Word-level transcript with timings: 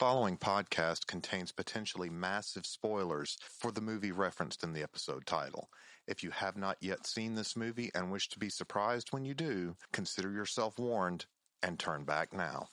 following 0.00 0.38
podcast 0.38 1.06
contains 1.06 1.52
potentially 1.52 2.08
massive 2.08 2.64
spoilers 2.64 3.36
for 3.58 3.70
the 3.70 3.82
movie 3.82 4.12
referenced 4.12 4.64
in 4.64 4.72
the 4.72 4.82
episode 4.82 5.26
title. 5.26 5.68
If 6.06 6.22
you 6.22 6.30
have 6.30 6.56
not 6.56 6.78
yet 6.80 7.06
seen 7.06 7.34
this 7.34 7.54
movie 7.54 7.90
and 7.94 8.10
wish 8.10 8.30
to 8.30 8.38
be 8.38 8.48
surprised 8.48 9.08
when 9.10 9.26
you 9.26 9.34
do, 9.34 9.76
consider 9.92 10.32
yourself 10.32 10.78
warned 10.78 11.26
and 11.62 11.78
turn 11.78 12.04
back 12.04 12.32
now. 12.32 12.68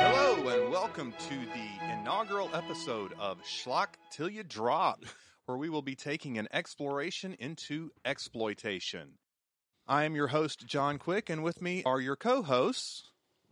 Hello 0.00 0.48
and 0.48 0.72
welcome 0.72 1.14
to 1.16 1.36
the 1.54 1.92
inaugural 1.92 2.50
episode 2.52 3.12
of 3.20 3.40
Schlock 3.44 3.90
Till 4.10 4.28
You 4.28 4.42
Drop, 4.42 5.04
where 5.46 5.56
we 5.56 5.70
will 5.70 5.80
be 5.80 5.94
taking 5.94 6.38
an 6.38 6.48
exploration 6.52 7.34
into 7.34 7.92
exploitation. 8.04 9.12
I 9.88 10.04
am 10.04 10.14
your 10.14 10.26
host, 10.26 10.66
John 10.66 10.98
Quick, 10.98 11.30
and 11.30 11.42
with 11.42 11.62
me 11.62 11.82
are 11.84 12.00
your 12.00 12.14
co 12.16 12.42
hosts. 12.42 13.04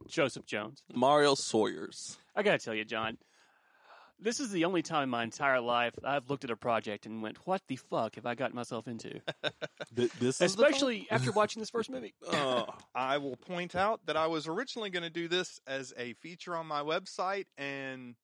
Joseph 0.06 0.44
Jones. 0.44 0.82
Mario 0.94 1.34
Sawyers. 1.34 2.18
I 2.34 2.42
gotta 2.42 2.58
tell 2.58 2.74
you, 2.74 2.84
John, 2.84 3.16
this 4.20 4.38
is 4.40 4.50
the 4.50 4.66
only 4.66 4.82
time 4.82 5.04
in 5.04 5.08
my 5.08 5.24
entire 5.24 5.60
life 5.62 5.94
I've 6.04 6.28
looked 6.28 6.44
at 6.44 6.50
a 6.50 6.56
project 6.56 7.06
and 7.06 7.22
went, 7.22 7.38
"What 7.46 7.62
the 7.68 7.76
fuck 7.76 8.16
have 8.16 8.26
I 8.26 8.34
gotten 8.34 8.54
myself 8.54 8.86
into?" 8.86 9.20
Th- 9.96 10.12
this 10.20 10.40
is 10.40 10.40
Especially 10.42 11.06
after 11.10 11.32
watching 11.32 11.60
this 11.60 11.70
first 11.70 11.88
movie. 11.90 12.14
Oh, 12.30 12.66
I 12.94 13.16
will 13.16 13.36
point 13.36 13.74
out 13.74 14.04
that 14.04 14.18
I 14.18 14.26
was 14.26 14.46
originally 14.46 14.90
going 14.90 15.04
to 15.04 15.10
do 15.10 15.28
this 15.28 15.58
as 15.66 15.94
a 15.96 16.12
feature 16.14 16.54
on 16.54 16.66
my 16.66 16.82
website, 16.82 17.46
and 17.56 18.14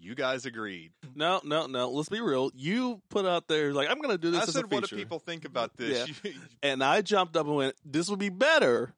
you 0.00 0.14
guys 0.14 0.46
agreed. 0.46 0.92
no, 1.14 1.40
no, 1.44 1.66
no. 1.66 1.90
Let's 1.90 2.08
be 2.08 2.20
real. 2.20 2.50
You 2.54 3.00
put 3.08 3.26
out 3.26 3.48
there 3.48 3.72
like 3.72 3.88
I'm 3.90 3.98
going 3.98 4.10
to 4.10 4.18
do 4.18 4.30
this 4.30 4.42
I 4.42 4.46
said, 4.46 4.70
What 4.70 4.88
do 4.88 4.96
people 4.96 5.18
think 5.18 5.44
about 5.44 5.76
this? 5.76 6.10
and 6.62 6.82
I 6.82 7.02
jumped 7.02 7.36
up 7.36 7.46
and 7.46 7.56
went, 7.56 7.76
"This 7.84 8.08
would 8.08 8.18
be 8.18 8.28
better 8.28 8.94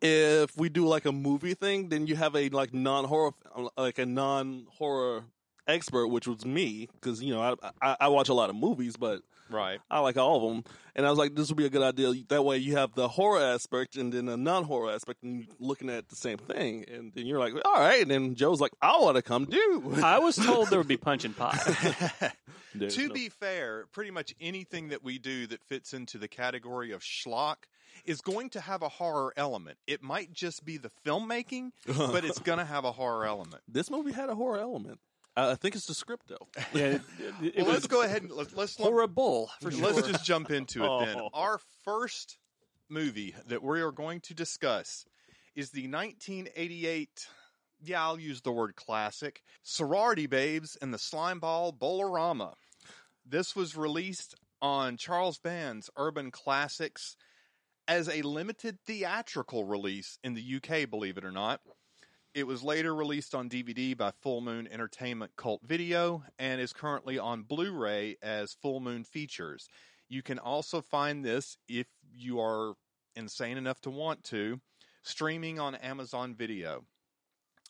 if 0.00 0.56
we 0.56 0.68
do 0.68 0.86
like 0.86 1.04
a 1.04 1.12
movie 1.12 1.54
thing. 1.54 1.88
Then 1.88 2.06
you 2.06 2.16
have 2.16 2.34
a 2.36 2.48
like 2.50 2.72
non 2.72 3.04
horror, 3.04 3.32
like 3.76 3.98
a 3.98 4.06
non 4.06 4.66
horror 4.70 5.24
expert, 5.66 6.08
which 6.08 6.26
was 6.26 6.44
me, 6.44 6.88
because 6.94 7.22
you 7.22 7.34
know 7.34 7.40
I, 7.40 7.70
I 7.80 7.96
I 8.00 8.08
watch 8.08 8.28
a 8.28 8.34
lot 8.34 8.50
of 8.50 8.56
movies, 8.56 8.96
but 8.96 9.22
right. 9.50 9.80
I 9.90 10.00
like 10.00 10.16
all 10.16 10.36
of 10.36 10.42
them. 10.54 10.64
And 10.96 11.04
I 11.04 11.10
was 11.10 11.18
like, 11.18 11.34
this 11.34 11.48
would 11.48 11.56
be 11.56 11.66
a 11.66 11.70
good 11.70 11.82
idea. 11.82 12.12
That 12.28 12.44
way 12.44 12.58
you 12.58 12.76
have 12.76 12.94
the 12.94 13.08
horror 13.08 13.40
aspect 13.42 13.96
and 13.96 14.12
then 14.12 14.28
a 14.28 14.36
non 14.36 14.64
horror 14.64 14.92
aspect 14.92 15.22
and 15.22 15.40
you're 15.40 15.56
looking 15.58 15.90
at 15.90 16.08
the 16.08 16.16
same 16.16 16.38
thing. 16.38 16.84
And 16.88 17.12
then 17.14 17.26
you're 17.26 17.40
like, 17.40 17.54
all 17.64 17.74
right. 17.80 18.02
And 18.02 18.10
then 18.10 18.34
Joe's 18.36 18.60
like, 18.60 18.72
I 18.80 18.98
want 18.98 19.16
to 19.16 19.22
come 19.22 19.46
do. 19.46 19.94
I 20.02 20.18
was 20.18 20.36
told 20.36 20.70
there 20.70 20.78
would 20.78 20.88
be 20.88 20.96
punch 20.96 21.24
and 21.24 21.36
pie. 21.36 21.58
There's 22.74 22.96
to 22.96 23.08
no- 23.08 23.14
be 23.14 23.28
fair, 23.28 23.86
pretty 23.92 24.10
much 24.10 24.34
anything 24.40 24.88
that 24.88 25.02
we 25.04 25.18
do 25.18 25.46
that 25.48 25.62
fits 25.64 25.94
into 25.94 26.18
the 26.18 26.28
category 26.28 26.92
of 26.92 27.02
schlock 27.02 27.56
is 28.04 28.20
going 28.20 28.50
to 28.50 28.60
have 28.60 28.82
a 28.82 28.88
horror 28.88 29.32
element. 29.36 29.78
It 29.86 30.02
might 30.02 30.32
just 30.32 30.64
be 30.64 30.76
the 30.76 30.90
filmmaking, 31.06 31.70
but 31.86 32.24
it's 32.24 32.38
going 32.40 32.58
to 32.58 32.64
have 32.64 32.84
a 32.84 32.92
horror 32.92 33.24
element. 33.24 33.62
this 33.68 33.90
movie 33.90 34.12
had 34.12 34.28
a 34.28 34.34
horror 34.34 34.58
element. 34.58 34.98
I 35.36 35.52
I 35.52 35.54
think 35.54 35.74
it's 35.74 35.86
the 35.86 35.94
script 35.94 36.28
though. 36.28 36.48
yeah, 36.74 36.84
it, 36.86 37.02
it 37.42 37.56
Well, 37.56 37.66
was 37.66 37.74
let's 37.74 37.86
go 37.86 38.02
ahead 38.02 38.22
and 38.22 38.30
let's 38.32 38.54
let's, 38.54 38.76
horrible 38.76 39.50
for 39.60 39.70
sure. 39.70 39.92
let's 39.92 40.06
just 40.06 40.24
jump 40.24 40.50
into 40.50 40.84
it 40.84 41.06
then. 41.06 41.16
Oh. 41.18 41.30
Our 41.32 41.60
first 41.84 42.38
movie 42.88 43.34
that 43.48 43.62
we 43.62 43.80
are 43.80 43.92
going 43.92 44.20
to 44.20 44.34
discuss 44.34 45.04
is 45.54 45.70
the 45.70 45.88
1988 45.88 47.28
yeah, 47.86 48.02
I'll 48.02 48.18
use 48.18 48.40
the 48.40 48.52
word 48.52 48.76
classic. 48.76 49.42
Sorority 49.62 50.26
Babes 50.26 50.76
and 50.80 50.92
the 50.92 50.98
Slimeball 50.98 51.78
Bowl-O-Rama. 51.78 52.54
This 53.26 53.54
was 53.54 53.76
released 53.76 54.34
on 54.62 54.96
Charles 54.96 55.38
Band's 55.38 55.90
Urban 55.96 56.30
Classics 56.30 57.16
as 57.86 58.08
a 58.08 58.22
limited 58.22 58.78
theatrical 58.86 59.64
release 59.64 60.18
in 60.24 60.34
the 60.34 60.56
UK, 60.56 60.88
believe 60.88 61.18
it 61.18 61.24
or 61.24 61.32
not. 61.32 61.60
It 62.34 62.48
was 62.48 62.64
later 62.64 62.92
released 62.92 63.32
on 63.32 63.48
DVD 63.48 63.96
by 63.96 64.10
Full 64.10 64.40
Moon 64.40 64.66
Entertainment 64.68 65.36
Cult 65.36 65.62
Video 65.62 66.24
and 66.36 66.60
is 66.60 66.72
currently 66.72 67.16
on 67.16 67.44
Blu 67.44 67.72
ray 67.72 68.16
as 68.22 68.54
Full 68.60 68.80
Moon 68.80 69.04
Features. 69.04 69.68
You 70.08 70.20
can 70.20 70.40
also 70.40 70.80
find 70.80 71.24
this 71.24 71.56
if 71.68 71.86
you 72.12 72.40
are 72.40 72.74
insane 73.14 73.56
enough 73.56 73.80
to 73.82 73.90
want 73.90 74.24
to, 74.24 74.60
streaming 75.02 75.60
on 75.60 75.76
Amazon 75.76 76.34
Video. 76.34 76.84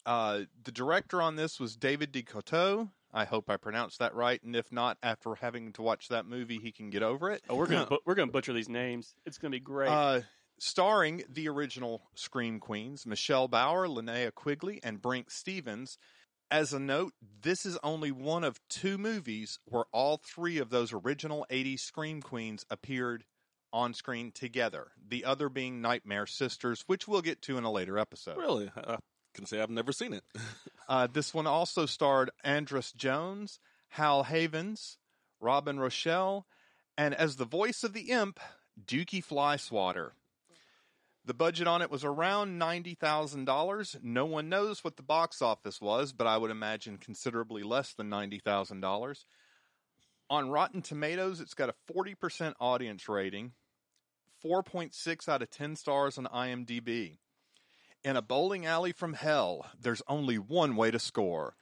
Uh, 0.07 0.41
the 0.63 0.73
director 0.73 1.21
on 1.21 1.37
this 1.37 1.61
was 1.61 1.77
David 1.77 2.11
DeCoteau. 2.11 2.89
I 3.13 3.27
hope 3.27 3.51
I 3.51 3.59
pronounced 3.59 3.99
that 3.99 4.15
right, 4.15 4.43
and 4.43 4.57
if 4.57 4.73
not, 4.73 4.97
after 5.03 5.35
having 5.35 5.75
to 5.75 5.83
watch 5.83 6.09
that 6.09 6.25
movie, 6.25 6.59
he 6.59 6.73
can 6.73 6.89
get 6.89 7.03
over 7.03 7.31
it. 7.31 7.43
Oh, 7.51 7.57
we're 7.57 7.67
gonna 7.67 7.87
bu- 7.87 7.99
we're 8.07 8.15
gonna 8.15 8.33
butcher 8.33 8.55
these 8.55 8.69
names. 8.71 9.15
It's 9.27 9.37
gonna 9.37 9.53
be 9.53 9.61
great. 9.61 9.91
Uh, 9.91 10.23
starring 10.59 11.25
the 11.29 11.49
original 11.49 12.03
Scream 12.15 12.61
Queens, 12.61 13.07
Michelle 13.07 13.49
Bauer, 13.49 13.87
Linnea 13.87 14.35
Quigley, 14.35 14.81
and 14.83 15.03
Brinke 15.03 15.31
Stevens. 15.31 15.99
As 16.51 16.73
a 16.73 16.79
note, 16.79 17.15
this 17.43 17.67
is 17.67 17.79
only 17.83 18.13
one 18.13 18.45
of 18.45 18.61
two 18.69 18.99
movies 18.99 19.59
where 19.65 19.85
all 19.93 20.19
three 20.19 20.59
of 20.59 20.71
those 20.71 20.93
original 20.93 21.47
80s 21.51 21.81
Scream 21.81 22.23
Queens 22.23 22.65
appeared 22.71 23.25
on 23.73 23.93
screen 23.93 24.31
together. 24.31 24.93
The 25.09 25.25
other 25.25 25.49
being 25.49 25.83
Nightmare 25.83 26.27
Sisters, 26.27 26.85
which 26.87 27.09
we'll 27.09 27.23
get 27.23 27.43
to 27.43 27.59
in 27.59 27.65
a 27.65 27.73
later 27.73 27.99
episode. 27.99 28.37
Really? 28.37 28.71
I 28.77 28.99
can 29.35 29.47
say 29.47 29.61
I've 29.61 29.69
never 29.69 29.93
seen 29.93 30.15
it. 30.15 30.25
Uh, 30.87 31.07
this 31.11 31.33
one 31.33 31.47
also 31.47 31.87
starred 31.87 32.31
Andras 32.45 32.93
Jones, 32.93 33.59
Hal 33.89 34.25
Havens, 34.25 34.99
Robin 35.41 35.81
Rochelle, 35.81 36.47
and 36.99 37.15
as 37.15 37.37
the 37.37 37.47
voice 37.47 37.85
of 37.85 37.95
the 37.95 38.11
imp, 38.11 38.39
Dukey 38.79 39.25
Flyswatter. 39.25 40.11
The 41.27 41.35
budget 41.35 41.67
on 41.67 41.81
it 41.81 41.91
was 41.91 42.05
around 42.05 42.61
$90,000. 42.61 44.03
No 44.03 44.27
one 44.27 44.51
knows 44.51 44.85
what 44.85 44.97
the 44.97 45.03
box 45.03 45.41
office 45.41 45.81
was, 45.81 46.13
but 46.13 46.27
I 46.27 46.37
would 46.37 46.51
imagine 46.51 46.99
considerably 46.99 47.63
less 47.63 47.95
than 47.95 48.11
$90,000. 48.11 49.25
On 50.29 50.51
Rotten 50.51 50.83
Tomatoes, 50.83 51.41
it's 51.41 51.55
got 51.55 51.71
a 51.71 51.93
40% 51.93 52.55
audience 52.61 53.09
rating, 53.09 53.53
4.6 54.45 55.29
out 55.29 55.41
of 55.41 55.51
10 55.51 55.77
stars 55.77 56.19
on 56.19 56.27
IMDb. 56.27 57.17
In 58.03 58.17
a 58.17 58.23
bowling 58.23 58.67
alley 58.67 58.93
from 58.93 59.15
hell, 59.15 59.71
there's 59.81 60.03
only 60.07 60.37
one 60.37 60.77
way 60.77 60.91
to 60.91 60.99
score. 60.99 61.57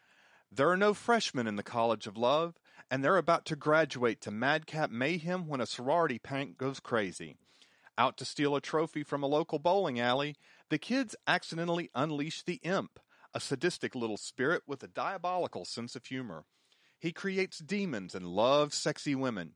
There 0.51 0.71
are 0.71 0.77
no 0.77 0.93
freshmen 0.93 1.47
in 1.47 1.55
the 1.55 1.62
College 1.62 2.09
of 2.09 2.17
Love, 2.17 2.59
and 2.91 3.05
they're 3.05 3.17
about 3.17 3.47
to 3.47 3.56
graduate 3.56 4.21
to 4.22 4.33
madcap 4.33 4.91
mayhem 4.91 5.47
when 5.47 5.61
a 5.61 5.67
sorority 5.67 6.19
pank 6.19 6.59
goes 6.59 6.81
crazy. 6.81 7.37
Out 7.98 8.16
to 8.16 8.25
steal 8.25 8.56
a 8.56 8.60
trophy 8.60 9.03
from 9.03 9.22
a 9.22 9.26
local 9.26 9.58
bowling 9.58 10.00
alley, 10.00 10.36
the 10.70 10.78
kids 10.78 11.14
accidentally 11.26 11.91
unleash 11.94 12.42
the 12.42 12.60
imp, 12.62 12.98
a 13.34 13.41
sadistic 13.41 13.94
little 13.94 14.16
spirit 14.16 14.62
with 14.66 14.82
a 14.82 14.88
diabolical 14.88 15.64
sense 15.64 15.94
of 15.94 16.06
humor. 16.06 16.44
He 16.98 17.12
creates 17.12 17.58
demons 17.58 18.14
and 18.14 18.26
loves 18.26 18.76
sexy 18.76 19.14
women. 19.14 19.54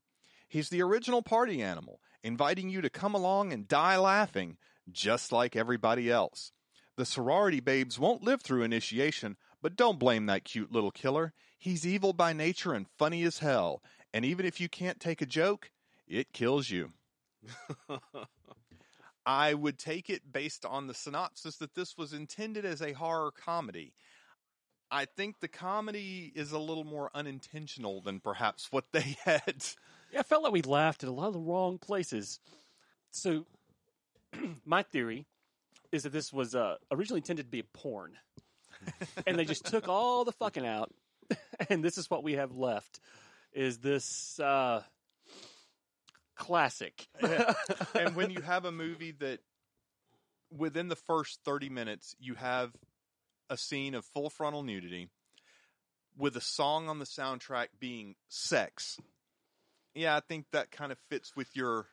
He's 0.48 0.69
the 0.69 0.82
original 0.82 1.22
party 1.22 1.62
animal, 1.62 2.00
inviting 2.22 2.69
you 2.69 2.80
to 2.82 2.91
come 2.91 3.14
along 3.14 3.52
and 3.52 3.66
die 3.66 3.97
laughing, 3.97 4.58
just 4.91 5.32
like 5.32 5.56
everybody 5.56 6.10
else. 6.10 6.53
The 6.97 7.06
sorority 7.06 7.60
babes 7.60 7.98
won't 7.98 8.22
live 8.22 8.42
through 8.42 8.62
initiation, 8.62 9.36
but 9.62 9.76
don't 9.76 9.98
blame 9.98 10.26
that 10.26 10.44
cute 10.44 10.72
little 10.72 10.91
killer. 10.91 11.32
He's 11.58 11.86
evil 11.86 12.12
by 12.12 12.32
nature 12.32 12.74
and 12.74 12.86
funny 12.98 13.22
as 13.22 13.38
hell, 13.38 13.82
and 14.12 14.24
even 14.24 14.44
if 14.44 14.60
you 14.60 14.68
can't 14.68 15.00
take 15.00 15.22
a 15.22 15.26
joke, 15.26 15.70
it 16.06 16.32
kills 16.32 16.70
you. 16.70 16.92
I 19.26 19.54
would 19.54 19.78
take 19.78 20.08
it 20.08 20.32
based 20.32 20.64
on 20.64 20.86
the 20.86 20.94
synopsis 20.94 21.56
that 21.56 21.74
this 21.74 21.97
was 21.98 22.12
intended 22.12 22.64
as 22.64 22.80
a 22.80 22.92
horror 22.92 23.32
comedy. 23.32 23.92
I 24.91 25.04
think 25.04 25.41
the 25.41 25.48
comedy 25.48 26.32
is 26.34 26.52
a 26.52 26.58
little 26.58 26.84
more 26.84 27.10
unintentional 27.12 28.00
than 28.00 28.20
perhaps 28.20 28.70
what 28.70 28.84
they 28.92 29.16
had. 29.24 29.64
Yeah, 30.12 30.20
I 30.20 30.22
felt 30.22 30.44
like 30.44 30.52
we 30.52 30.62
laughed 30.62 31.02
at 31.02 31.08
a 31.08 31.12
lot 31.12 31.26
of 31.26 31.32
the 31.32 31.41
wrong 31.41 31.78
places. 31.78 32.38
So, 33.10 33.47
my 34.65 34.82
theory 34.84 35.27
is 35.91 36.04
that 36.04 36.12
this 36.12 36.32
was 36.32 36.54
uh, 36.54 36.77
originally 36.92 37.18
intended 37.18 37.47
to 37.47 37.50
be 37.50 37.60
a 37.60 37.65
porn, 37.65 38.12
and 39.27 39.39
they 39.39 39.44
just 39.44 39.66
took 39.66 39.89
all 39.89 40.24
the 40.24 40.32
fucking 40.32 40.66
out, 40.66 40.92
and 41.68 41.82
this 41.82 41.98
is 41.98 42.09
what 42.09 42.22
we 42.22 42.34
have 42.34 42.53
left. 42.53 43.00
Is 43.53 43.78
this 43.78 44.39
uh, 44.39 44.82
classic? 46.36 47.09
and 47.21 48.15
when 48.15 48.30
you 48.30 48.41
have 48.41 48.65
a 48.65 48.72
movie 48.72 49.12
that 49.21 49.41
within 50.50 50.88
the 50.88 50.97
first 50.97 51.41
30 51.44 51.68
minutes 51.68 52.15
you 52.18 52.34
have 52.34 52.72
a 53.50 53.56
scene 53.56 53.94
of 53.94 54.04
full 54.04 54.30
frontal 54.30 54.62
nudity 54.62 55.09
with 56.16 56.36
a 56.36 56.41
song 56.41 56.88
on 56.88 56.98
the 56.98 57.04
soundtrack 57.04 57.66
being 57.80 58.15
sex 58.28 58.97
yeah 59.94 60.16
i 60.16 60.21
think 60.21 60.47
that 60.53 60.71
kind 60.71 60.92
of 60.92 60.98
fits 61.10 61.34
with 61.34 61.48
your, 61.56 61.86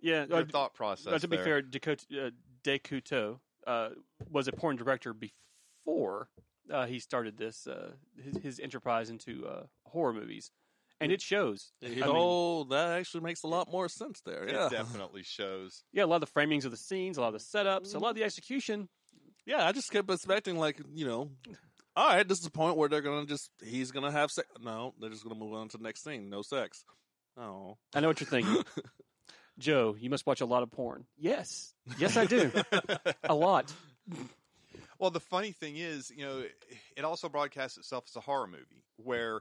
yeah, 0.00 0.24
your 0.28 0.38
uh, 0.38 0.44
thought 0.44 0.74
process 0.74 1.12
uh, 1.12 1.18
to 1.18 1.28
be 1.28 1.36
there. 1.36 1.44
fair, 1.44 1.62
Dakota, 1.62 2.04
uh, 2.26 2.30
DeCoteau 2.64 3.38
uh, 3.66 3.90
was 4.28 4.48
a 4.48 4.52
porn 4.52 4.76
director 4.76 5.14
before 5.14 6.28
uh, 6.70 6.86
he 6.86 6.98
started 6.98 7.36
this 7.36 7.66
uh, 7.66 7.92
his, 8.22 8.36
his 8.42 8.60
enterprise 8.60 9.10
into 9.10 9.46
uh, 9.46 9.64
horror 9.84 10.12
movies, 10.12 10.50
and 11.02 11.12
it 11.12 11.20
shows. 11.22 11.72
I 11.84 11.88
mean, 11.88 12.02
oh, 12.04 12.64
that 12.64 12.98
actually 12.98 13.22
makes 13.22 13.42
a 13.42 13.46
lot 13.48 13.70
more 13.70 13.88
sense 13.88 14.20
there. 14.24 14.48
Yeah, 14.48 14.66
It 14.66 14.70
definitely 14.70 15.22
shows. 15.22 15.82
yeah, 15.92 16.04
a 16.04 16.06
lot 16.06 16.22
of 16.22 16.32
the 16.32 16.40
framings 16.40 16.64
of 16.64 16.70
the 16.70 16.76
scenes, 16.76 17.18
a 17.18 17.20
lot 17.20 17.34
of 17.34 17.40
the 17.40 17.58
setups, 17.58 17.94
a 17.94 17.98
lot 17.98 18.10
of 18.10 18.16
the 18.16 18.24
execution. 18.24 18.88
yeah. 19.46 19.66
I 19.66 19.72
just 19.72 19.90
kept 19.90 20.10
expecting, 20.10 20.58
like, 20.58 20.80
you 20.94 21.06
know, 21.06 21.30
all 21.96 22.08
right, 22.08 22.26
this 22.26 22.38
is 22.38 22.44
the 22.44 22.50
point 22.50 22.76
where 22.76 22.88
they're 22.88 23.02
gonna 23.02 23.26
just 23.26 23.50
he's 23.62 23.90
gonna 23.90 24.10
have 24.12 24.30
sex. 24.30 24.48
No, 24.60 24.94
they're 25.00 25.10
just 25.10 25.22
gonna 25.24 25.34
move 25.38 25.52
on 25.52 25.68
to 25.68 25.76
the 25.78 25.82
next 25.84 26.02
scene. 26.04 26.30
No 26.30 26.42
sex. 26.42 26.84
Oh, 27.36 27.76
I 27.94 28.00
know 28.00 28.08
what 28.08 28.20
you're 28.20 28.28
thinking. 28.28 28.62
Joe, 29.58 29.94
you 29.98 30.08
must 30.08 30.26
watch 30.26 30.40
a 30.40 30.46
lot 30.46 30.62
of 30.62 30.70
porn. 30.70 31.04
Yes. 31.18 31.74
Yes, 31.98 32.16
I 32.16 32.24
do. 32.24 32.50
a 33.24 33.34
lot. 33.34 33.72
Well, 34.98 35.10
the 35.10 35.20
funny 35.20 35.52
thing 35.52 35.76
is, 35.76 36.10
you 36.14 36.24
know, 36.24 36.44
it 36.96 37.04
also 37.04 37.28
broadcasts 37.28 37.76
itself 37.76 38.04
as 38.08 38.16
a 38.16 38.20
horror 38.20 38.46
movie 38.46 38.84
where 38.96 39.40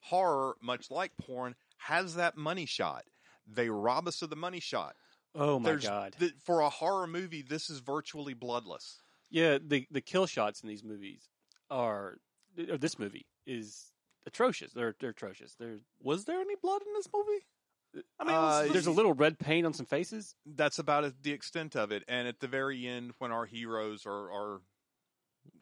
horror, 0.00 0.56
much 0.62 0.90
like 0.90 1.12
porn, 1.18 1.54
has 1.78 2.14
that 2.16 2.36
money 2.36 2.66
shot. 2.66 3.04
They 3.46 3.68
rob 3.70 4.06
us 4.08 4.22
of 4.22 4.30
the 4.30 4.36
money 4.36 4.60
shot. 4.60 4.96
Oh 5.34 5.58
my 5.58 5.70
There's- 5.70 5.84
god. 5.86 6.16
th- 6.18 6.34
for 6.44 6.60
a 6.60 6.68
horror 6.70 7.06
movie, 7.06 7.42
this 7.42 7.70
is 7.70 7.78
virtually 7.80 8.34
bloodless. 8.34 9.00
Yeah, 9.30 9.58
the 9.64 9.86
the 9.90 10.00
kill 10.00 10.26
shots 10.26 10.62
in 10.62 10.68
these 10.68 10.82
movies 10.82 11.28
are 11.70 12.18
or 12.68 12.76
this 12.78 12.98
movie 12.98 13.26
is 13.46 13.92
atrocious. 14.26 14.72
They're 14.72 14.96
they're 14.98 15.10
atrocious. 15.10 15.54
They're 15.54 15.78
was 16.00 16.24
there 16.24 16.40
any 16.40 16.56
blood 16.56 16.82
in 16.86 16.92
this 16.94 17.08
movie? 17.14 17.44
I 18.20 18.24
mean, 18.24 18.34
Uh, 18.34 18.72
there's 18.72 18.86
a 18.86 18.90
little 18.92 19.14
red 19.14 19.38
paint 19.38 19.66
on 19.66 19.72
some 19.72 19.86
faces. 19.86 20.34
That's 20.46 20.78
about 20.78 21.12
the 21.22 21.32
extent 21.32 21.74
of 21.76 21.90
it. 21.90 22.04
And 22.06 22.26
at 22.28 22.38
the 22.40 22.46
very 22.48 22.86
end, 22.86 23.12
when 23.18 23.32
our 23.32 23.46
heroes 23.46 24.06
are, 24.06 24.30
are 24.32 24.60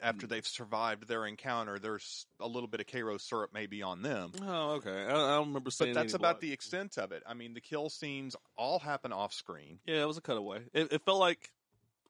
after 0.00 0.26
they've 0.26 0.46
survived 0.46 1.08
their 1.08 1.26
encounter, 1.26 1.79
there's 1.79 2.26
a 2.40 2.46
little 2.46 2.69
bit 2.69 2.81
of 2.81 2.87
Karo 2.87 3.19
syrup 3.19 3.50
maybe 3.52 3.82
on 3.82 4.02
them. 4.02 4.32
Oh, 4.43 4.73
okay. 4.73 4.90
I, 4.90 5.11
I 5.11 5.37
don't 5.37 5.49
remember 5.49 5.70
seeing. 5.70 5.94
But 5.94 6.00
that's 6.02 6.14
any 6.14 6.20
about 6.20 6.40
blood. 6.40 6.43
the 6.43 6.52
extent 6.52 6.99
of 6.99 7.12
it. 7.12 7.23
I 7.26 7.35
mean, 7.35 7.55
the 7.55 7.61
kill 7.61 7.90
scenes 7.90 8.37
all 8.56 8.79
happen 8.79 9.12
off 9.12 9.32
screen. 9.32 9.79
Yeah, 9.87 10.02
it 10.02 10.06
was 10.06 10.19
a 10.19 10.20
cutaway. 10.20 10.61
It, 10.73 10.93
it 10.93 11.02
felt 11.05 11.19
like 11.19 11.50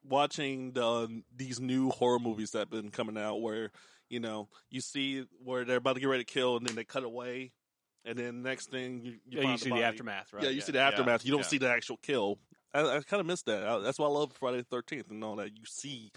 watching 0.08 0.72
the 0.72 1.22
these 1.36 1.60
new 1.60 1.90
horror 1.90 2.18
movies 2.18 2.52
that 2.52 2.60
have 2.60 2.70
been 2.70 2.90
coming 2.90 3.18
out, 3.18 3.40
where 3.40 3.70
you 4.08 4.20
know 4.20 4.48
you 4.70 4.80
see 4.80 5.24
where 5.44 5.64
they're 5.64 5.76
about 5.78 5.94
to 5.94 6.00
get 6.00 6.06
ready 6.06 6.24
to 6.24 6.32
kill, 6.32 6.56
and 6.56 6.66
then 6.66 6.76
they 6.76 6.84
cut 6.84 7.04
away, 7.04 7.52
and 8.04 8.18
then 8.18 8.42
next 8.42 8.70
thing 8.70 9.00
you, 9.02 9.12
you, 9.28 9.38
Yeah, 9.38 9.42
find 9.42 9.52
you 9.52 9.58
see 9.58 9.70
the 9.70 9.82
aftermath, 9.84 10.32
right? 10.32 10.44
Yeah, 10.44 10.50
you 10.50 10.60
see 10.60 10.72
the 10.72 10.78
Yeah, 10.78 10.88
aftermath. 10.88 11.24
You 11.24 11.32
don't 11.32 11.40
yeah. 11.40 11.46
see 11.46 11.58
the 11.58 11.70
actual 11.70 11.96
kill. 11.98 12.38
I, 12.72 12.80
I 12.80 13.00
kind 13.00 13.20
of 13.20 13.26
missed 13.26 13.46
that. 13.46 13.66
I, 13.66 13.78
that's 13.78 13.98
why 13.98 14.06
I 14.06 14.10
love 14.10 14.32
Friday 14.32 14.58
the 14.58 14.64
Thirteenth 14.64 15.10
and 15.10 15.22
all 15.24 15.36
that. 15.36 15.56
You 15.56 15.64
see 15.64 16.10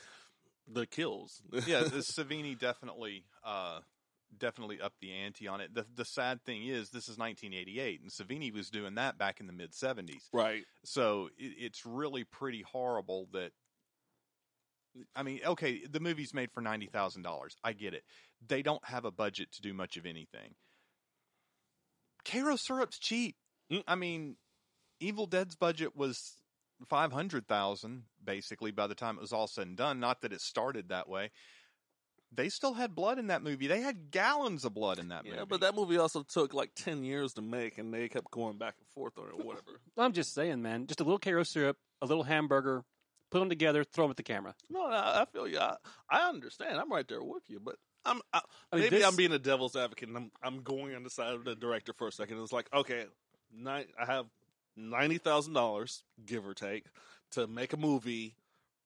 the 0.67 0.85
kills. 0.85 1.41
yeah, 1.65 1.81
the 1.81 1.99
Savini 1.99 2.57
definitely 2.57 3.25
uh, 3.43 3.79
definitely 4.37 4.79
upped 4.81 4.99
the 5.01 5.11
ante 5.11 5.47
on 5.47 5.61
it. 5.61 5.73
The 5.73 5.85
the 5.93 6.05
sad 6.05 6.43
thing 6.43 6.65
is, 6.65 6.89
this 6.89 7.07
is 7.07 7.17
1988, 7.17 8.01
and 8.01 8.11
Savini 8.11 8.53
was 8.53 8.69
doing 8.69 8.95
that 8.95 9.17
back 9.17 9.39
in 9.39 9.47
the 9.47 9.53
mid 9.53 9.71
70s. 9.71 10.21
right. 10.33 10.63
So 10.83 11.29
it, 11.37 11.53
it's 11.57 11.85
really 11.85 12.23
pretty 12.23 12.61
horrible 12.61 13.27
that. 13.33 13.51
I 15.15 15.23
mean, 15.23 15.39
okay, 15.45 15.83
the 15.89 16.01
movie's 16.01 16.33
made 16.33 16.51
for 16.51 16.59
ninety 16.59 16.87
thousand 16.87 17.21
dollars. 17.21 17.55
I 17.63 17.71
get 17.71 17.93
it. 17.93 18.03
They 18.45 18.61
don't 18.61 18.83
have 18.85 19.05
a 19.05 19.11
budget 19.11 19.51
to 19.53 19.61
do 19.61 19.73
much 19.73 19.95
of 19.95 20.05
anything. 20.05 20.55
Karo 22.25 22.55
syrup's 22.57 22.99
cheap. 22.99 23.35
Mm. 23.71 23.83
I 23.87 23.95
mean, 23.95 24.35
Evil 24.99 25.27
Dead's 25.27 25.55
budget 25.55 25.95
was 25.95 26.40
five 26.87 27.11
hundred 27.11 27.47
thousand 27.47 28.03
basically 28.23 28.71
by 28.71 28.87
the 28.87 28.95
time 28.95 29.15
it 29.17 29.21
was 29.21 29.33
all 29.33 29.47
said 29.47 29.67
and 29.67 29.77
done. 29.77 29.99
Not 29.99 30.21
that 30.21 30.33
it 30.33 30.41
started 30.41 30.89
that 30.89 31.07
way. 31.09 31.31
They 32.33 32.47
still 32.47 32.73
had 32.73 32.95
blood 32.95 33.19
in 33.19 33.27
that 33.27 33.43
movie. 33.43 33.67
They 33.67 33.81
had 33.81 34.09
gallons 34.09 34.63
of 34.63 34.73
blood 34.73 34.99
in 34.99 35.09
that 35.09 35.25
movie. 35.25 35.35
Yeah, 35.35 35.43
but 35.43 35.59
that 35.61 35.75
movie 35.75 35.97
also 35.97 36.23
took 36.23 36.53
like 36.53 36.71
ten 36.75 37.03
years 37.03 37.33
to 37.33 37.41
make, 37.41 37.77
and 37.77 37.93
they 37.93 38.07
kept 38.07 38.31
going 38.31 38.57
back 38.57 38.75
and 38.79 38.87
forth 38.87 39.17
on 39.17 39.25
it 39.25 39.33
or 39.33 39.45
whatever. 39.45 39.81
I'm 39.97 40.13
just 40.13 40.33
saying, 40.33 40.61
man. 40.61 40.87
Just 40.87 41.01
a 41.01 41.03
little 41.03 41.19
Karo 41.19 41.43
syrup, 41.43 41.77
a 42.01 42.05
little 42.05 42.23
hamburger, 42.23 42.85
put 43.31 43.39
them 43.39 43.49
together, 43.49 43.83
throw 43.83 44.05
them 44.05 44.11
at 44.11 44.17
the 44.17 44.23
camera. 44.23 44.55
No, 44.69 44.87
no, 44.89 44.95
I 44.95 45.25
feel 45.33 45.45
you. 45.45 45.59
I, 45.59 45.75
I 46.09 46.29
understand. 46.29 46.77
I'm 46.79 46.89
right 46.91 47.05
there 47.07 47.21
with 47.21 47.43
you, 47.49 47.59
but 47.59 47.75
I'm 48.05 48.21
I, 48.33 48.39
I 48.71 48.75
mean, 48.77 48.83
maybe 48.85 48.97
this- 48.99 49.05
I'm 49.05 49.17
being 49.17 49.33
a 49.33 49.39
devil's 49.39 49.75
advocate, 49.75 50.07
and 50.07 50.15
I'm 50.17 50.31
I'm 50.41 50.61
going 50.63 50.95
on 50.95 51.03
the 51.03 51.09
side 51.09 51.33
of 51.33 51.43
the 51.43 51.53
director 51.55 51.91
for 51.97 52.07
a 52.07 52.11
second. 52.13 52.41
It's 52.41 52.53
like, 52.53 52.69
okay, 52.73 53.07
nine, 53.53 53.87
I 53.99 54.05
have 54.05 54.27
ninety 54.75 55.17
thousand 55.17 55.53
dollars, 55.53 56.03
give 56.25 56.45
or 56.45 56.53
take, 56.53 56.85
to 57.31 57.47
make 57.47 57.73
a 57.73 57.77
movie 57.77 58.35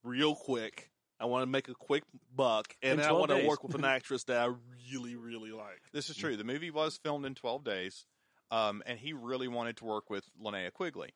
real 0.04 0.36
quick. 0.36 0.90
I 1.20 1.26
want 1.26 1.44
to 1.44 1.48
make 1.48 1.70
a 1.70 1.74
quick 1.74 2.04
buck, 2.36 2.76
and 2.82 3.00
I 3.00 3.08
12 3.08 3.20
want 3.20 3.42
to 3.42 3.48
work 3.48 3.64
with 3.64 3.76
an 3.76 3.86
actress 3.86 4.26
that 4.26 4.38
I 4.38 4.54
really, 4.92 5.16
really 5.16 5.52
like. 5.52 5.82
This 5.94 6.10
is 6.10 6.18
true. 6.18 6.36
The 6.36 6.44
movie 6.44 6.72
was 6.72 6.98
filmed 6.98 7.26
in 7.26 7.36
12 7.36 7.64
days, 7.64 8.06
um, 8.52 8.84
and 8.86 9.00
he 9.00 9.14
really 9.14 9.48
wanted 9.48 9.78
to 9.78 9.86
work 9.86 10.10
with 10.10 10.26
Linnea 10.42 10.74
Quigley. 10.74 11.14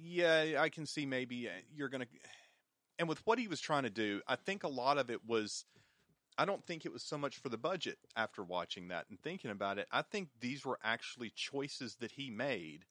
Yeah, 0.00 0.60
I 0.60 0.68
can 0.68 0.86
see 0.86 1.04
maybe 1.04 1.48
uh, 1.48 1.52
you're 1.74 1.88
going 1.88 2.02
to. 2.02 2.06
And 2.98 3.08
with 3.08 3.24
what 3.26 3.38
he 3.38 3.48
was 3.48 3.60
trying 3.60 3.84
to 3.84 3.90
do, 3.90 4.20
I 4.26 4.36
think 4.36 4.64
a 4.64 4.68
lot 4.68 4.98
of 4.98 5.10
it 5.10 5.20
was. 5.26 5.64
I 6.40 6.44
don't 6.44 6.64
think 6.64 6.86
it 6.86 6.92
was 6.92 7.02
so 7.02 7.18
much 7.18 7.38
for 7.38 7.48
the 7.48 7.58
budget 7.58 7.98
after 8.14 8.44
watching 8.44 8.88
that 8.88 9.06
and 9.10 9.20
thinking 9.20 9.50
about 9.50 9.78
it. 9.78 9.88
I 9.90 10.02
think 10.02 10.28
these 10.38 10.64
were 10.64 10.78
actually 10.84 11.32
choices 11.34 11.96
that 11.96 12.12
he 12.12 12.30
made 12.30 12.84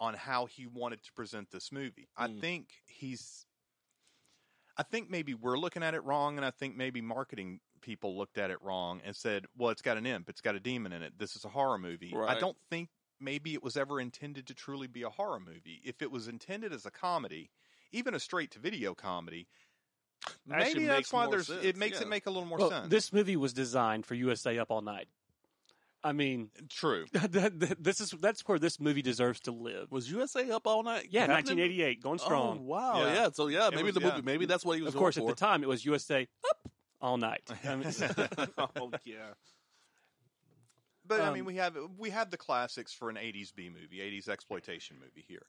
on 0.00 0.14
how 0.14 0.46
he 0.46 0.66
wanted 0.66 1.02
to 1.04 1.12
present 1.12 1.50
this 1.50 1.72
movie. 1.72 2.08
I 2.16 2.28
Mm. 2.28 2.40
think 2.40 2.68
he's. 2.86 3.44
I 4.76 4.84
think 4.84 5.10
maybe 5.10 5.34
we're 5.34 5.58
looking 5.58 5.82
at 5.82 5.94
it 5.94 6.04
wrong, 6.04 6.36
and 6.36 6.46
I 6.46 6.52
think 6.52 6.76
maybe 6.76 7.00
marketing 7.00 7.60
people 7.80 8.16
looked 8.16 8.38
at 8.38 8.50
it 8.50 8.62
wrong 8.62 9.00
and 9.04 9.14
said, 9.16 9.46
"Well, 9.56 9.70
it's 9.70 9.82
got 9.82 9.96
an 9.96 10.06
imp, 10.06 10.28
it's 10.28 10.40
got 10.40 10.54
a 10.54 10.60
demon 10.60 10.92
in 10.92 11.02
it. 11.02 11.18
This 11.18 11.34
is 11.34 11.44
a 11.44 11.48
horror 11.48 11.78
movie." 11.78 12.14
I 12.14 12.38
don't 12.38 12.56
think 12.70 12.90
maybe 13.18 13.54
it 13.54 13.62
was 13.62 13.76
ever 13.76 14.00
intended 14.00 14.46
to 14.46 14.54
truly 14.54 14.86
be 14.86 15.02
a 15.02 15.10
horror 15.10 15.40
movie. 15.40 15.80
If 15.84 16.00
it 16.00 16.10
was 16.12 16.28
intended 16.28 16.72
as 16.72 16.86
a 16.86 16.90
comedy, 16.92 17.50
even 17.90 18.14
a 18.14 18.20
straight-to-video 18.20 18.94
comedy, 18.94 19.48
Actually 20.50 20.74
maybe 20.74 20.86
that's 20.86 21.12
why 21.12 21.26
there's 21.28 21.48
sense, 21.48 21.64
it 21.64 21.76
makes 21.76 21.96
yeah. 21.98 22.02
it 22.06 22.08
make 22.08 22.26
a 22.26 22.30
little 22.30 22.46
more 22.46 22.58
Well, 22.58 22.70
sense. 22.70 22.88
this 22.88 23.12
movie 23.12 23.36
was 23.36 23.52
designed 23.52 24.06
for 24.06 24.14
USA 24.14 24.58
Up 24.58 24.70
All 24.70 24.82
Night. 24.82 25.08
I 26.04 26.12
mean, 26.12 26.50
True. 26.68 27.06
that, 27.12 27.32
that- 27.32 27.82
this 27.82 28.00
is 28.00 28.10
that's 28.20 28.42
where 28.46 28.58
this 28.58 28.78
movie 28.78 29.02
deserves 29.02 29.40
to 29.40 29.50
live. 29.52 29.90
Was 29.90 30.10
USA 30.10 30.48
up 30.50 30.66
all 30.66 30.82
night? 30.84 31.08
Yeah, 31.10 31.22
Happening? 31.22 31.58
1988, 31.58 32.02
going 32.02 32.20
Oh 32.22 32.24
strong. 32.24 32.66
wow, 32.66 33.00
Yeah. 33.04 33.14
yeah. 33.14 33.28
So 33.32 33.48
yeah, 33.48 33.70
maybe 33.72 33.84
was- 33.84 33.94
the 33.94 34.00
yeah. 34.00 34.10
movie, 34.10 34.22
maybe 34.22 34.46
that's 34.46 34.64
what 34.64 34.76
he 34.76 34.82
was. 34.82 34.94
of 34.94 34.98
course, 34.98 35.16
at 35.16 35.26
the 35.26 35.34
time, 35.34 35.62
it 35.62 35.68
was 35.68 35.84
USA 35.84 36.28
Up 36.50 36.70
All 37.00 37.16
Night. 37.16 37.42
I 37.64 37.74
mean, 37.76 37.92
oh 38.58 38.90
yeah. 39.04 39.16
But 41.06 41.20
I 41.22 41.28
Um, 41.28 41.34
mean, 41.34 41.44
we 41.46 41.56
have 41.56 41.76
we 41.96 42.10
have 42.10 42.30
the 42.30 42.36
classics 42.36 42.92
for 42.92 43.08
an 43.10 43.16
'80s 43.16 43.54
B 43.54 43.70
movie, 43.70 43.98
'80s 43.98 44.28
exploitation 44.28 44.96
movie 45.00 45.24
here. 45.26 45.46